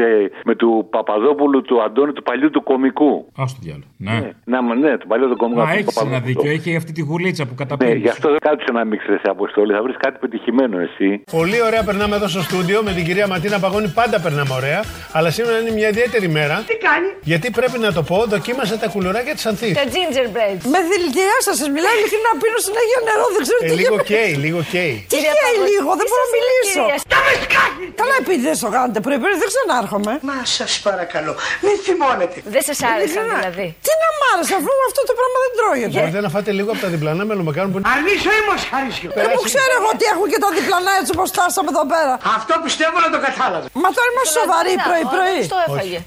με 0.45 0.55
του 0.55 0.87
Παπαδόπουλου, 0.89 1.61
του 1.61 1.81
Αντώνη, 1.83 2.11
του 2.13 2.23
παλιού 2.23 2.49
του 2.49 2.63
κομικού. 2.63 3.11
Α 3.41 3.43
το 3.55 3.57
διάλογο. 3.61 3.89
Ναι. 3.97 4.31
Να, 4.45 4.61
μα, 4.63 4.75
ναι, 4.75 4.97
του 4.97 5.07
παλιού 5.07 5.27
του 5.29 5.37
κομικού. 5.37 5.61
Α, 5.61 5.63
αυτού 5.63 5.75
του 5.75 5.83
έχεις 5.83 5.95
ένα 6.01 6.05
Παπαδόπουλου. 6.09 6.41
δίκιο. 6.41 6.51
Έχει 6.51 6.75
αυτή 6.75 6.91
τη 6.91 7.01
γουλίτσα 7.01 7.43
που 7.43 7.49
Ναι, 7.57 7.63
καταπίνει. 7.63 7.95
γι' 7.95 8.09
αυτό 8.09 8.35
κάτσε 8.47 8.71
να 8.73 8.85
μην 8.85 8.97
ξέρεις 8.99 9.21
αποστολή. 9.23 9.73
Θα 9.73 9.81
βρεις 9.83 9.95
κάτι 9.97 10.17
πετυχημένο 10.19 10.75
εσύ. 10.79 11.23
Πολύ 11.31 11.61
ωραία 11.67 11.83
περνάμε 11.83 12.15
εδώ 12.15 12.27
στο 12.27 12.41
στούντιο 12.41 12.83
με 12.83 12.91
την 12.91 13.03
κυρία 13.05 13.27
Ματίνα 13.27 13.59
Παγώνη. 13.59 13.87
Πάντα 14.01 14.19
περνάμε 14.21 14.53
ωραία. 14.53 14.79
Αλλά 15.13 15.29
σήμερα 15.31 15.59
είναι 15.59 15.71
μια 15.71 15.87
ιδιαίτερη 15.89 16.27
μέρα. 16.27 16.55
Τι 16.67 16.75
κάνει; 16.87 17.07
Γιατί 17.21 17.47
πρέπει 17.51 17.77
να 17.79 17.91
το 17.93 18.01
πω, 18.03 18.17
δοκίμασα 18.27 18.77
τα 18.77 18.87
κουλουράκια 18.93 19.33
της 19.33 19.45
Ανθής. 19.45 19.73
Τα 19.73 19.85
gingerbread. 20.27 20.57
Με 20.73 20.79
δηλητηριάσα 20.91 21.51
σας 21.59 21.67
μιλάω 21.75 21.93
ειλικρινά 21.97 22.31
πίνω 22.41 22.59
συνέχεια 22.67 22.99
νερό. 23.07 23.25
Δεν 23.35 23.41
ξέρω 23.45 23.59
Ε, 23.63 23.67
τι 23.69 23.75
λίγο 23.81 23.95
γίνεται. 23.95 24.11
καίει, 24.13 24.33
λίγο 24.45 24.59
καίει. 24.73 24.95
Τι 25.11 25.17
καίει 25.37 25.57
λίγο, 25.69 25.89
δεν 25.99 26.05
μπορώ 26.09 26.23
να 26.27 26.31
μιλήσω. 26.37 26.83
Τα 27.13 27.19
με 27.25 27.33
σκάκι. 27.45 27.85
Καλά 28.01 28.15
επειδή 28.23 28.41
δεν 28.49 28.55
το 28.63 28.69
κάνετε 28.75 28.99
πριν, 29.05 29.17
πριν 29.23 29.35
δεν 29.41 29.49
ξανάρχομαι. 29.53 30.13
Μα 30.29 30.37
σας 30.57 30.71
παρακαλώ, 30.87 31.33
μην 31.65 31.75
θυμώνετε. 31.85 32.37
Δεν 32.55 32.63
σας 32.69 32.77
άρεσαν 32.91 33.25
δηλαδή. 33.35 33.67
Τι 33.85 33.91
να 34.03 34.09
μ' 34.17 34.23
άρεσε 34.31 34.53
αφού 34.59 34.71
αυτό 34.89 35.01
το 35.09 35.13
πράγμα 35.19 35.37
δεν 35.43 35.51
τρώγεται. 35.59 35.95
Μπορείτε 35.97 36.21
να 36.25 36.29
φάτε 36.35 36.51
λίγο 36.59 36.69
από 36.73 36.81
τα 36.85 36.89
διπλανά 36.93 37.23
μελομακάρων 37.29 37.69
που 37.71 37.77
είναι. 37.77 37.87
Αρνήσω 37.95 38.29
ή 38.39 38.41
μοσχάρισιο. 38.51 39.09
Δεν 39.19 39.27
μου 39.35 39.41
ξέρω 39.49 39.73
εγώ 39.79 39.89
ότι 39.95 40.05
έχουν 40.13 40.27
και 40.31 40.39
τα 40.43 40.49
διπλανά 40.57 40.91
έτσι 40.99 41.11
όπως 41.15 41.27
φτάσαμε 41.33 41.69
εδώ 41.73 41.83
πέρα. 41.93 42.13
Αυτό 42.37 42.53
πιστεύω 42.67 42.97
να 43.05 43.09
το 43.13 43.19
κατάλαβα. 43.27 43.65
Μα 43.83 43.89
τώρα 43.95 44.07
είμαστε 44.11 44.31
σοβαροί 44.39 44.73
πρωί-πρωί. 44.87 45.39
το 45.53 45.59
έφαγε. 45.67 45.99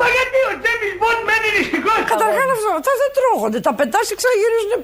Μα 0.00 0.06
γιατί 0.16 0.38
ο 0.50 0.52
Τζέμι 0.62 0.88
Μποντ 0.98 1.18
μένει 1.28 1.48
νηστικός; 1.56 1.98
Καταρχήν 2.12 2.48
αυτά 2.56 2.68
αυτά 2.80 2.92
δεν 3.02 3.10
τρώγονται. 3.18 3.58
Τα 3.68 3.74
πετάς 3.74 4.08
και 4.08 4.16
ξαναγυρίζουν. 4.20 4.80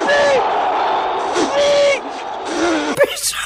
Πίσω. 3.01 3.45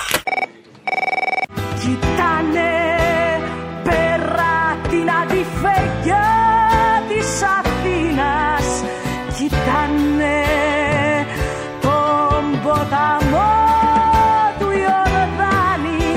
Κοιτάνε 1.80 2.72
πέρα 3.84 4.56
την 4.90 5.06
αντιφέρεια 5.20 6.26
της 7.08 7.30
Αθήνας. 7.58 8.66
Κοιτάνε 9.36 10.40
τον 11.80 12.44
ποταμό 12.62 13.54
του 14.58 14.68
Ιορδάνη. 14.84 16.14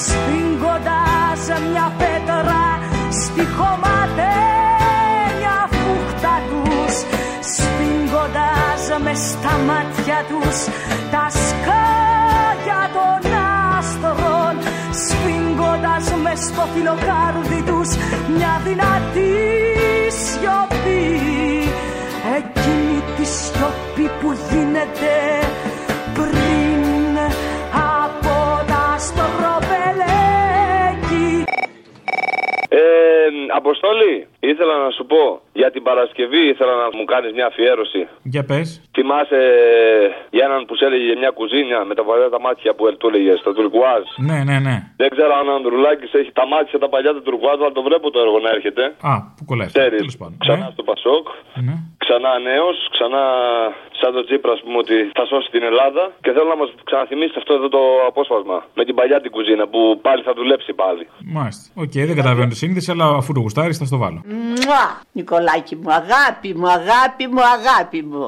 Σφίγγοντας 0.00 1.42
μια 1.70 1.92
πέτρα 1.98 2.64
στη 3.20 3.44
χωματένια 3.56 3.98
φούχτα 5.70 6.34
τους 6.48 6.94
Σφίγγοντας 8.28 9.00
με 9.02 9.14
στα 9.14 9.58
μάτια 9.66 10.18
τους 10.28 10.56
τα 11.10 11.26
σκάγια 11.30 12.82
των 12.96 13.30
άστρων 13.76 14.54
Σφίγγοντας 15.02 16.06
με 16.22 16.32
στο 16.34 16.62
φιλοκάρδι 16.74 17.62
τους 17.66 17.88
μια 18.36 18.60
δυνατή 18.64 19.34
σιωπή. 20.22 21.06
Εκείνη 22.38 23.02
τη 23.16 23.24
σιωπή 23.24 24.10
που 24.20 24.32
γίνεται 24.50 25.14
Αποστόλη, 33.60 34.26
ήθελα 34.40 34.74
να 34.84 34.90
σου 34.90 35.04
πω 35.06 35.40
για 35.52 35.70
την 35.70 35.82
Παρασκευή 35.82 36.42
ήθελα 36.48 36.74
να 36.82 36.88
μου 36.96 37.04
κάνεις 37.04 37.32
μια 37.32 37.46
αφιέρωση. 37.46 38.02
Για 38.22 38.44
πες. 38.44 38.68
Θυμάσαι 38.96 39.40
για 40.30 40.44
έναν 40.48 40.64
που 40.66 40.74
σε 40.76 40.84
έλεγε 40.84 41.16
μια 41.22 41.30
κουζίνια 41.30 41.84
με 41.84 41.94
τα 41.94 42.04
παλιά 42.04 42.28
τα 42.28 42.40
μάτια 42.40 42.74
που 42.74 42.96
του 42.96 43.08
έλεγε 43.08 43.32
στο 43.42 43.52
τουρκουάζ; 43.52 44.02
Ναι, 44.16 44.38
ναι, 44.48 44.58
ναι. 44.66 44.76
Δεν 44.96 45.08
ξέρω 45.14 45.32
αν 45.40 45.48
ο 45.48 45.54
Ανδρουλάκης 45.54 46.12
έχει 46.20 46.32
τα 46.32 46.46
μάτια 46.46 46.78
τα 46.78 46.88
παλιά 46.88 47.12
του 47.14 47.22
τουρκουάζ, 47.22 47.58
αλλά 47.60 47.72
το 47.72 47.82
βλέπω 47.82 48.10
το 48.10 48.18
έργο 48.24 48.38
να 48.38 48.50
έρχεται. 48.56 48.82
Α, 49.12 49.14
που 49.36 49.44
κολλάει. 49.44 49.66
Ξέρεις, 49.66 50.16
ξανά 50.38 50.68
στο 50.72 50.82
Πασόκ, 50.82 51.26
Ναι. 51.66 51.74
Ξανά 52.08 52.32
νέος, 52.50 52.76
ξανά 52.94 53.22
σαν 54.00 54.10
το 54.16 54.20
Τσίπρα, 54.26 54.52
ας 54.56 54.60
πούμε, 54.64 54.78
ότι 54.84 54.96
θα 55.16 55.24
σώσει 55.30 55.48
την 55.54 55.62
Ελλάδα. 55.70 56.02
Και 56.24 56.30
θέλω 56.34 56.48
να 56.54 56.58
μας 56.62 56.70
ξαναθυμίσει 56.88 57.34
αυτό 57.40 57.52
εδώ 57.58 57.68
το 57.76 57.82
απόσπασμα 58.10 58.58
με 58.78 58.82
την 58.86 58.94
παλιά 58.98 59.18
την 59.24 59.30
κουζίνα 59.36 59.64
που 59.72 59.80
πάλι 60.06 60.22
θα 60.28 60.32
δουλέψει 60.38 60.72
πάλι. 60.82 61.02
Μάλιστα. 61.38 61.64
Οκ, 61.84 61.94
δεν 62.10 62.16
καταλαβαίνω 62.20 62.50
τη 62.54 62.58
σύνδεση, 62.64 62.90
αλλά 62.90 63.06
αφού 63.20 63.30
το 63.36 63.40
γουστάρεις, 63.44 63.78
θα 63.78 63.84
στο 63.90 63.98
βάλω. 64.02 64.20
Μουα! 64.52 64.84
Νικολάκη 65.18 65.74
μου, 65.80 65.90
αγάπη 66.00 66.50
μου, 66.58 66.68
αγάπη 66.78 67.24
μου, 67.32 67.42
αγάπη 67.56 68.00
μου. 68.10 68.24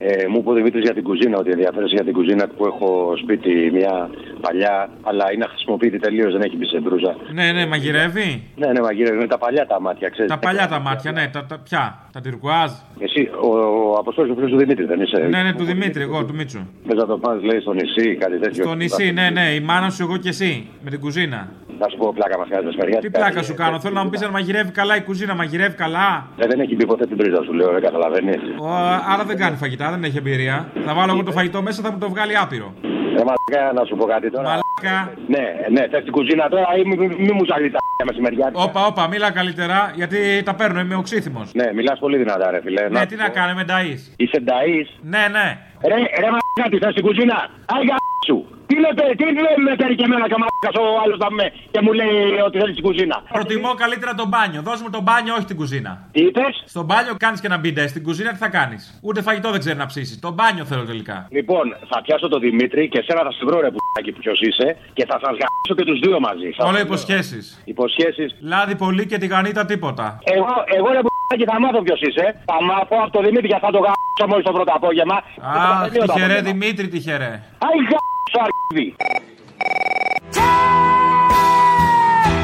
Ε, 0.00 0.26
μου 0.26 0.38
είπε 0.38 0.50
ο 0.50 0.52
Δημήτρης 0.52 0.82
για 0.82 0.94
την 0.94 1.02
κουζίνα, 1.02 1.38
ότι 1.38 1.50
ενδιαφέρεσαι 1.50 1.94
για 1.94 2.04
την 2.04 2.12
κουζίνα 2.12 2.46
που 2.56 2.66
έχω 2.66 3.14
σπίτι 3.22 3.70
μια 3.72 4.10
παλιά, 4.40 4.90
αλλά 5.02 5.32
είναι 5.32 5.44
αχρησιμοποίητη 5.44 5.98
τελείως, 5.98 6.32
δεν 6.32 6.42
έχει 6.42 6.56
μπει 6.56 6.66
σε 6.66 6.80
μπρίζα. 6.80 7.16
Ναι, 7.32 7.52
ναι, 7.52 7.66
μαγειρεύει. 7.66 8.42
Ναι, 8.56 8.66
ναι, 8.72 8.80
μαγειρεύει, 8.80 9.16
είναι 9.16 9.26
τα 9.26 9.38
παλιά 9.38 9.66
τα 9.66 9.80
μάτια, 9.80 10.08
ξέρεις. 10.08 10.30
Τα 10.30 10.38
παλιά 10.38 10.68
τα 10.68 10.78
μάτια, 10.78 11.12
ναι, 11.12 11.28
τα, 11.32 11.44
τα 11.44 11.58
ποια, 11.58 11.98
τα 12.12 12.20
τυρκουάζ. 12.20 12.70
Εσύ, 12.98 13.30
ο, 13.42 13.48
ο 13.90 13.94
Αποστόλης 13.98 14.30
ο 14.30 14.34
φίλος 14.34 14.50
του 14.50 14.56
Δημήτρη, 14.56 14.84
δεν 14.84 15.00
είσαι; 15.00 15.18
Ναι, 15.18 15.42
ναι, 15.42 15.52
του 15.52 15.64
Δημήτρη, 15.64 16.02
εγώ, 16.02 16.24
του 16.24 16.34
Μίτσου. 16.34 16.60
Θες 16.86 16.96
να 16.96 17.06
το 17.06 17.18
πας, 17.18 17.42
λέει, 17.42 17.60
στο 17.60 17.72
νησί, 17.72 18.16
κάτι 18.16 18.38
τέτοιο. 18.38 18.64
Στο 18.64 18.74
νησί, 18.74 19.12
ναι, 19.12 19.30
ναι, 19.30 19.54
η 19.54 19.60
μάνα 19.60 19.90
σου, 19.90 20.02
εγώ 20.02 20.16
και 20.16 20.28
εσύ, 20.28 20.66
με 20.84 20.90
την 20.90 21.00
κουζίνα. 21.00 21.48
Να 21.80 21.88
σου 21.88 21.96
πω 21.96 22.12
πλάκα 22.14 22.38
μας 22.38 22.48
κάνει 22.50 22.76
μεριά. 22.76 22.98
Τι 22.98 23.10
πλάκα 23.10 23.42
σου 23.42 23.54
κάνω, 23.54 23.80
θέλω 23.80 23.94
να 23.94 24.04
μου 24.04 24.10
πεις 24.10 24.22
αν 24.22 24.30
μαγειρεύει 24.30 24.70
καλά 24.70 24.96
η 24.96 25.02
κουζίνα, 25.02 25.34
μαγειρεύει 25.34 25.74
καλά; 25.74 26.26
Ε, 26.36 26.46
δεν 26.46 26.60
έχει 26.60 26.74
μπει 26.74 26.86
ποτέ 26.86 27.06
την 27.06 27.16
πρίζα 27.16 27.42
σου, 27.42 27.52
λέω, 27.52 27.72
δεν 27.72 27.82
καταλαβαίνεις. 27.82 28.40
Ο, 28.60 28.68
άρα 29.12 29.24
δεν 29.26 29.36
κάνει 29.36 29.56
φαγητά, 29.56 29.87
δεν 29.90 30.04
έχει 30.04 30.16
εμπειρία. 30.16 30.68
Θα 30.86 30.94
βάλω 30.94 31.12
εγώ 31.12 31.22
το 31.22 31.32
φαγητό 31.32 31.62
μέσα, 31.62 31.82
θα 31.82 31.92
μου 31.92 31.98
το 31.98 32.08
βγάλει 32.08 32.36
άπειρο. 32.36 32.74
Ε, 33.18 33.22
μαλάκα, 33.28 33.72
να 33.72 33.84
σου 33.84 33.96
πω 33.96 34.04
κάτι 34.04 34.30
τώρα. 34.30 34.48
Μαλάκα. 34.48 35.12
Ναι, 35.28 35.44
ναι, 35.70 35.88
θες 35.88 36.02
την 36.02 36.12
κουζίνα 36.12 36.48
τώρα 36.48 36.66
ή 36.78 36.84
μη, 36.88 36.96
μη, 36.96 37.06
μη 37.06 37.32
μου 37.32 37.44
ζαλεί 37.44 37.70
τα 37.70 37.78
μεσημεριά. 38.04 38.50
Όπα, 38.52 38.86
όπα, 38.86 39.08
μίλα 39.08 39.30
καλύτερα, 39.30 39.92
γιατί 39.94 40.42
τα 40.44 40.54
παίρνω, 40.54 40.80
είμαι 40.80 40.94
οξύθυμος. 40.94 41.54
Ναι, 41.54 41.72
μιλάς 41.74 41.98
πολύ 41.98 42.16
δυνατά, 42.16 42.50
ρε 42.50 42.60
φιλέ. 42.60 42.88
Ναι, 42.88 43.06
τι 43.06 43.16
να 43.16 43.28
κάνω, 43.28 43.50
είμαι 43.50 43.64
νταή. 43.64 43.94
Είσαι 44.16 44.40
νταή. 44.40 44.86
Ναι, 45.00 45.22
ναι. 45.34 45.46
Ρε, 45.90 45.94
ρε, 46.20 46.28
μαλάκα, 46.34 46.68
τι 46.70 46.78
θες 46.78 46.92
στην 46.92 47.04
κουζίνα. 47.04 47.48
Άγια 47.66 47.96
σου. 48.26 48.46
Τι 48.68 48.74
λέτε, 48.82 49.04
τι 49.18 49.24
λέμε 49.46 49.70
τέρι 49.80 49.94
και 49.98 50.04
εμένα 50.08 50.24
και 50.30 50.36
ο 50.38 50.40
μαλάκας 50.42 50.74
ο 50.82 50.84
άλλος 51.04 51.18
να 51.24 51.30
με 51.38 51.46
και 51.72 51.80
μου 51.84 51.92
λέει 52.00 52.18
ότι 52.46 52.56
θέλει 52.60 52.72
στην 52.76 52.84
κουζίνα. 52.88 53.16
Προτιμώ 53.38 53.70
καλύτερα 53.82 54.12
τον 54.20 54.28
μπάνιο. 54.32 54.60
Δώσ' 54.68 54.82
μου 54.82 54.90
τον 54.96 55.02
μπάνιο, 55.06 55.32
όχι 55.38 55.44
την 55.52 55.56
κουζίνα. 55.62 55.92
Τι 56.14 56.20
είπες; 56.28 56.52
Στον 56.74 56.84
μπάνιο 56.88 57.12
κάνεις 57.24 57.38
και 57.40 57.46
ένα 57.52 57.58
μπίντε. 57.58 57.82
Στην 57.92 58.02
κουζίνα 58.06 58.30
τι 58.34 58.38
θα 58.44 58.48
κάνεις; 58.58 58.82
Ούτε 59.06 59.18
φαγητό 59.22 59.48
δεν 59.54 59.60
ξέρει 59.64 59.78
να 59.84 59.86
ψήσεις. 59.92 60.18
Τον 60.26 60.32
μπάνιο 60.36 60.64
θέλω 60.70 60.84
τελικά. 60.92 61.16
Λοιπόν, 61.30 61.64
θα 61.90 61.98
πιάσω 62.04 62.28
τον 62.28 62.40
Δημήτρη 62.40 62.88
και 62.88 63.00
σένα 63.06 63.20
θα 63.26 63.32
σε 63.32 63.42
βρω 63.46 63.60
ρε 63.60 63.70
πουκάκι 63.74 64.10
που 64.12 64.20
ποιος 64.24 64.40
είσαι 64.40 64.76
και 64.92 65.04
θα 65.10 65.16
σας 65.22 65.30
γαμίσω 65.40 65.74
και 65.78 65.84
τους 65.90 65.98
δύο 66.04 66.20
μαζί. 66.20 66.48
Θα- 66.56 66.64
Όλα 66.64 66.80
υποσχέσεις. 66.80 67.62
Υποσχέσεις. 67.64 68.34
Λάδι 68.40 68.74
πολύ 68.76 69.06
και 69.06 69.18
τηγανίτα 69.18 69.64
τίποτα. 69.64 70.18
Εγώ, 70.24 70.46
εγώ 70.76 70.88
ρε 70.96 71.00
πουκάκι 71.06 71.44
θα 71.52 71.60
μάθω 71.60 71.82
ποιος 71.82 72.00
είσαι. 72.00 72.26
Θα 72.44 72.56
μάθω 72.68 72.96
από 73.04 73.10
τον 73.16 73.24
Δημήτρη 73.24 73.48
και 73.48 73.58
θα 73.60 73.70
το 73.70 73.78
γαμίσω 73.78 74.24
μόλις 74.28 74.44
το 74.44 74.52
πρώτο 74.52 74.72
απόγευμα. 74.74 75.16
Αχ, 75.42 75.90
τυχερέ 75.90 76.40
Δημήτρη, 76.40 76.88
τυχερέ. 76.88 77.42
Αϊ 77.66 77.78
γαμίσω 77.90 78.38
αρχίδι. 78.46 78.96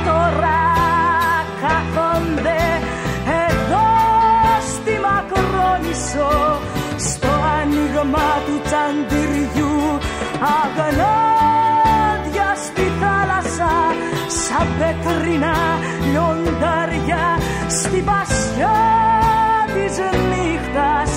τώρα 0.07 0.61
κάθονται 1.63 2.61
εδώ 3.47 3.87
στη 4.73 4.95
Μακρόνησο 5.07 6.33
στο 6.97 7.29
άνοιγμα 7.61 8.29
του 8.47 8.61
τσαντιριού 8.67 9.77
αγνάδια 10.59 12.49
στη 12.65 12.85
θάλασσα 13.01 13.73
σαν 14.45 14.67
πέτρινα 14.79 15.57
λιοντάρια 16.11 17.39
στην 17.69 18.05
πασιά 18.05 18.79
της 19.75 19.97
νύχτας 20.31 21.11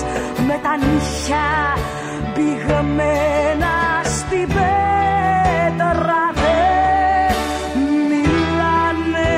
με 0.46 0.58
τα 0.62 0.76
νύχια 0.76 1.46
πηγμένα 2.34 3.87
στην 4.16 4.46
πέτρα 4.46 6.22
δεν 6.40 7.36
μιλάνε 8.10 9.32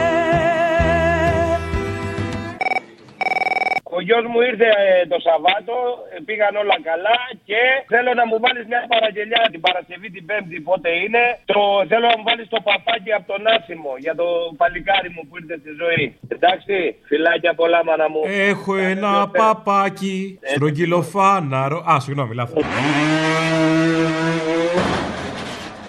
Ο 3.96 4.00
γιος 4.06 4.24
μου 4.30 4.40
ήρθε 4.50 4.68
ε, 4.84 5.06
το 5.12 5.18
Σαββάτο, 5.24 5.76
ε, 6.12 6.16
πήγαν 6.26 6.54
όλα 6.62 6.76
καλά 6.90 7.18
και 7.48 7.60
θέλω 7.92 8.10
να 8.20 8.24
μου 8.28 8.36
βάλεις 8.44 8.64
μια 8.70 8.82
παραγγελιά 8.92 9.42
την 9.52 9.60
Παρασκευή 9.66 10.08
την 10.16 10.24
Πέμπτη 10.28 10.58
πότε 10.68 10.90
είναι. 11.02 11.22
Το, 11.52 11.60
θέλω 11.90 12.06
να 12.12 12.16
μου 12.18 12.26
βάλεις 12.28 12.48
το 12.54 12.60
παπάκι 12.68 13.12
από 13.18 13.26
τον 13.32 13.42
Άσιμο 13.54 13.92
για 14.04 14.14
το 14.20 14.26
παλικάρι 14.60 15.08
μου 15.14 15.22
που 15.28 15.34
ήρθε 15.40 15.56
στη 15.62 15.72
ζωή. 15.82 16.04
Εντάξει, 16.34 16.74
φιλάκια 17.08 17.52
πολλά 17.60 17.80
μάνα 17.88 18.06
μου. 18.12 18.20
Έχω 18.50 18.72
ένα 18.92 19.12
παπάκι 19.40 20.38
στρογγυλοφάναρο. 20.52 21.78
Α, 21.90 21.92
συγγνώμη, 22.04 22.34
λάθος. 22.34 22.64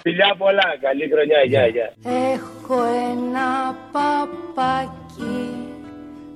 Φιλιά 0.04 0.34
πολλά, 0.38 0.76
καλή 0.80 1.08
χρονιά, 1.12 1.42
γεια, 1.46 1.66
γεια. 1.66 1.92
Έχω 2.32 2.82
ένα 3.10 3.76
παπάκι 3.92 5.50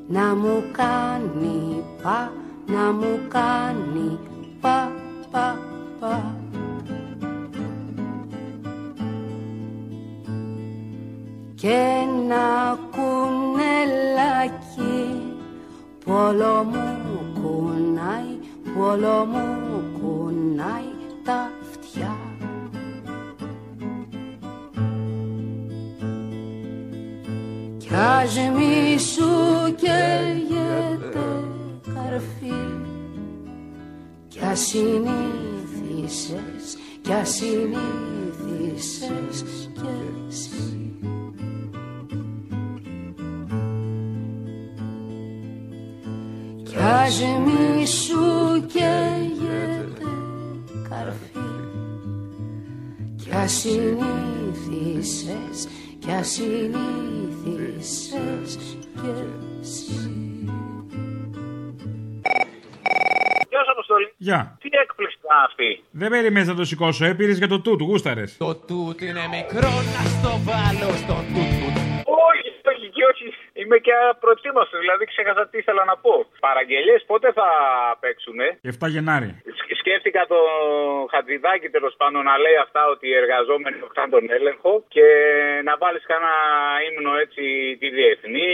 να 0.09 0.35
μου 0.35 0.65
κάνει 0.73 1.85
πα, 2.03 2.33
να 2.67 2.93
μου 2.93 3.21
κάνει 3.29 4.19
πα, 4.61 4.93
πα, 5.31 5.59
πα. 6.01 6.37
Και 11.55 11.75
ένα 12.03 12.79
κουνελάκι 12.91 14.23
που 16.05 16.13
όλο 16.13 16.65
μου 16.65 16.99
κουνάει, 17.35 18.39
που 18.65 18.81
όλο 18.81 19.25
μου 19.25 19.83
κουνάει 20.01 20.93
τα 21.25 21.51
αυτιά. 21.63 22.26
Κι 27.89 27.95
ας 27.95 28.37
μη 28.37 28.99
σου 28.99 29.31
καίγεται 29.75 31.27
καρφί. 31.95 32.63
Κι 34.29 34.41
ας 34.51 34.61
συνήθισες, 34.61 35.17
κι 37.01 37.13
ας 37.13 37.29
συνήθισες 37.29 37.77
κι 39.73 39.89
εσύ 40.29 40.97
Κι 46.63 46.77
ας 46.77 47.21
μη 47.21 47.87
σου 47.87 48.21
καίγεται 48.67 50.11
καρφί. 50.89 51.49
Κι 53.17 53.31
ας 53.35 53.53
συνήθισες, 53.53 53.99
κι 56.07 56.13
ας 56.13 56.29
συνήθισες 56.29 56.77
κι 58.57 59.11
εσύ 59.61 60.11
Γεια 63.51 63.61
σας, 63.65 63.69
Αποστολή. 63.77 64.13
Γεια. 64.17 64.59
Τι 64.61 64.69
έκπληξη 64.83 65.17
ήταν 65.25 65.39
αυτή; 65.49 65.85
Δεν 65.91 66.09
περιμένεις 66.11 66.49
να 66.49 66.55
το 66.55 66.65
σηκώσω, 66.65 67.05
ε, 67.05 67.15
πήρες 67.15 67.39
για 67.39 67.49
το 67.49 67.61
τούτ, 67.61 67.81
γούσταρες. 67.81 68.37
Το 68.37 68.55
τούτ 68.69 69.01
είναι 69.01 69.25
μικρό, 69.37 69.73
να 69.95 70.03
στο 70.15 70.33
βάλω 70.49 70.91
στο 71.03 71.17
τούτ 71.33 71.51
τούτ. 71.61 71.77
Όχι, 72.29 72.49
όχι, 72.73 72.87
και 72.97 73.05
όχι. 73.13 73.27
Είμαι 73.61 73.79
και 73.87 73.95
προετοίμαστο, 74.23 74.77
δηλαδή 74.85 75.05
ξέχασα 75.13 75.43
τι 75.51 75.57
ήθελα 75.63 75.83
να 75.91 75.97
πω. 76.05 76.15
Παραγγελίες 76.47 77.01
πότε 77.11 77.33
θα 77.39 77.49
παίξουνε; 78.03 78.47
7 78.63 78.89
Γενάρη. 78.95 79.31
Σκ- 79.87 79.95
Σκέφτηκα 79.97 80.27
το 80.27 80.39
Χατζηδάκι 81.13 81.69
τέλος 81.69 81.95
πάντων 82.01 82.25
να 82.25 82.39
λέει 82.45 82.57
αυτά 82.67 82.81
ότι 82.95 83.05
οι 83.09 83.15
εργαζόμενοι 83.23 83.77
έχουν 83.83 84.11
τον 84.11 84.25
έλεγχο 84.39 84.73
και 84.89 85.07
να 85.65 85.77
βάλεις 85.83 86.05
κανένα 86.11 86.35
ύμνο 86.89 87.13
έτσι 87.25 87.43
τη 87.81 87.89
διεθνή, 87.99 88.49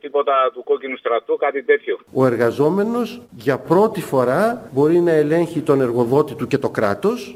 τίποτα 0.00 0.34
του 0.54 0.62
κόκκινου 0.64 0.96
στρατού, 0.96 1.36
κάτι 1.36 1.62
τέτοιο. 1.62 1.98
Ο 2.20 2.26
εργαζόμενος 2.26 3.08
για 3.30 3.58
πρώτη 3.58 4.00
φορά 4.00 4.68
μπορεί 4.72 4.98
να 5.00 5.12
ελέγχει 5.12 5.60
τον 5.60 5.80
εργοδότη 5.80 6.34
του 6.34 6.46
και 6.46 6.58
το 6.58 6.70
κράτος. 6.70 7.34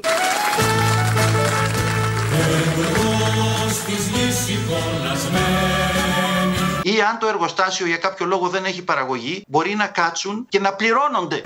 Ή 6.95 7.01
αν 7.01 7.17
το 7.19 7.27
εργοστάσιο 7.27 7.87
για 7.87 7.97
κάποιο 7.97 8.25
λόγο 8.25 8.47
δεν 8.47 8.65
έχει 8.65 8.83
παραγωγή, 8.83 9.43
μπορεί 9.47 9.75
να 9.75 9.87
κάτσουν 9.87 10.45
και 10.49 10.59
να 10.59 10.73
πληρώνονται. 10.73 11.41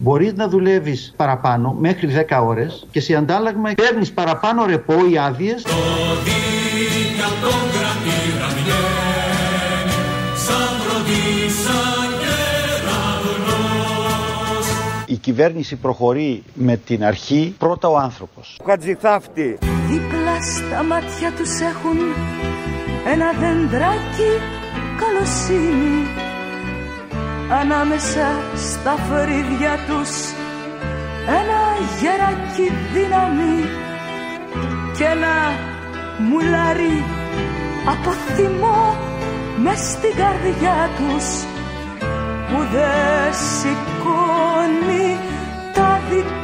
Μπορείς 0.00 0.32
να 0.32 0.48
δουλεύεις 0.48 1.14
παραπάνω 1.16 1.76
μέχρι 1.78 2.26
10 2.28 2.40
ώρες 2.42 2.86
και 2.90 3.00
σε 3.00 3.14
αντάλλαγμα 3.14 3.72
παίρνεις 3.76 4.12
παραπάνω 4.12 4.66
ρεπό 4.66 4.94
ή 5.10 5.18
άδειες. 5.18 5.64
Η 15.06 15.16
κυβέρνηση 15.16 15.76
προχωρεί 15.76 16.42
με 16.54 16.76
την 16.76 17.04
αρχή 17.04 17.54
πρώτα 17.58 17.88
ο 17.88 17.96
άνθρωπος. 17.96 18.60
Χατζηθάφτη 18.66 19.58
στα 20.40 20.82
μάτια 20.82 21.32
τους 21.32 21.60
έχουν 21.60 21.98
ένα 23.12 23.30
δεντράκι 23.40 24.32
καλοσύνη. 25.00 26.06
Ανάμεσα 27.60 28.26
στα 28.56 28.96
φρύδια 29.06 29.74
τους 29.86 30.10
ένα 31.38 31.60
γεράκι 32.00 32.72
δύναμη 32.92 33.64
και 34.96 35.04
ένα 35.04 35.36
μουλάρι 36.18 37.04
από 37.86 38.10
θυμό 38.10 38.96
μες 39.62 39.78
στην 39.78 40.14
καρδιά 40.16 40.90
τους 40.96 41.26
που 42.48 42.58
δεν 42.72 43.32
σηκώνει 43.32 45.16
τα 45.74 46.00
δικό. 46.10 46.38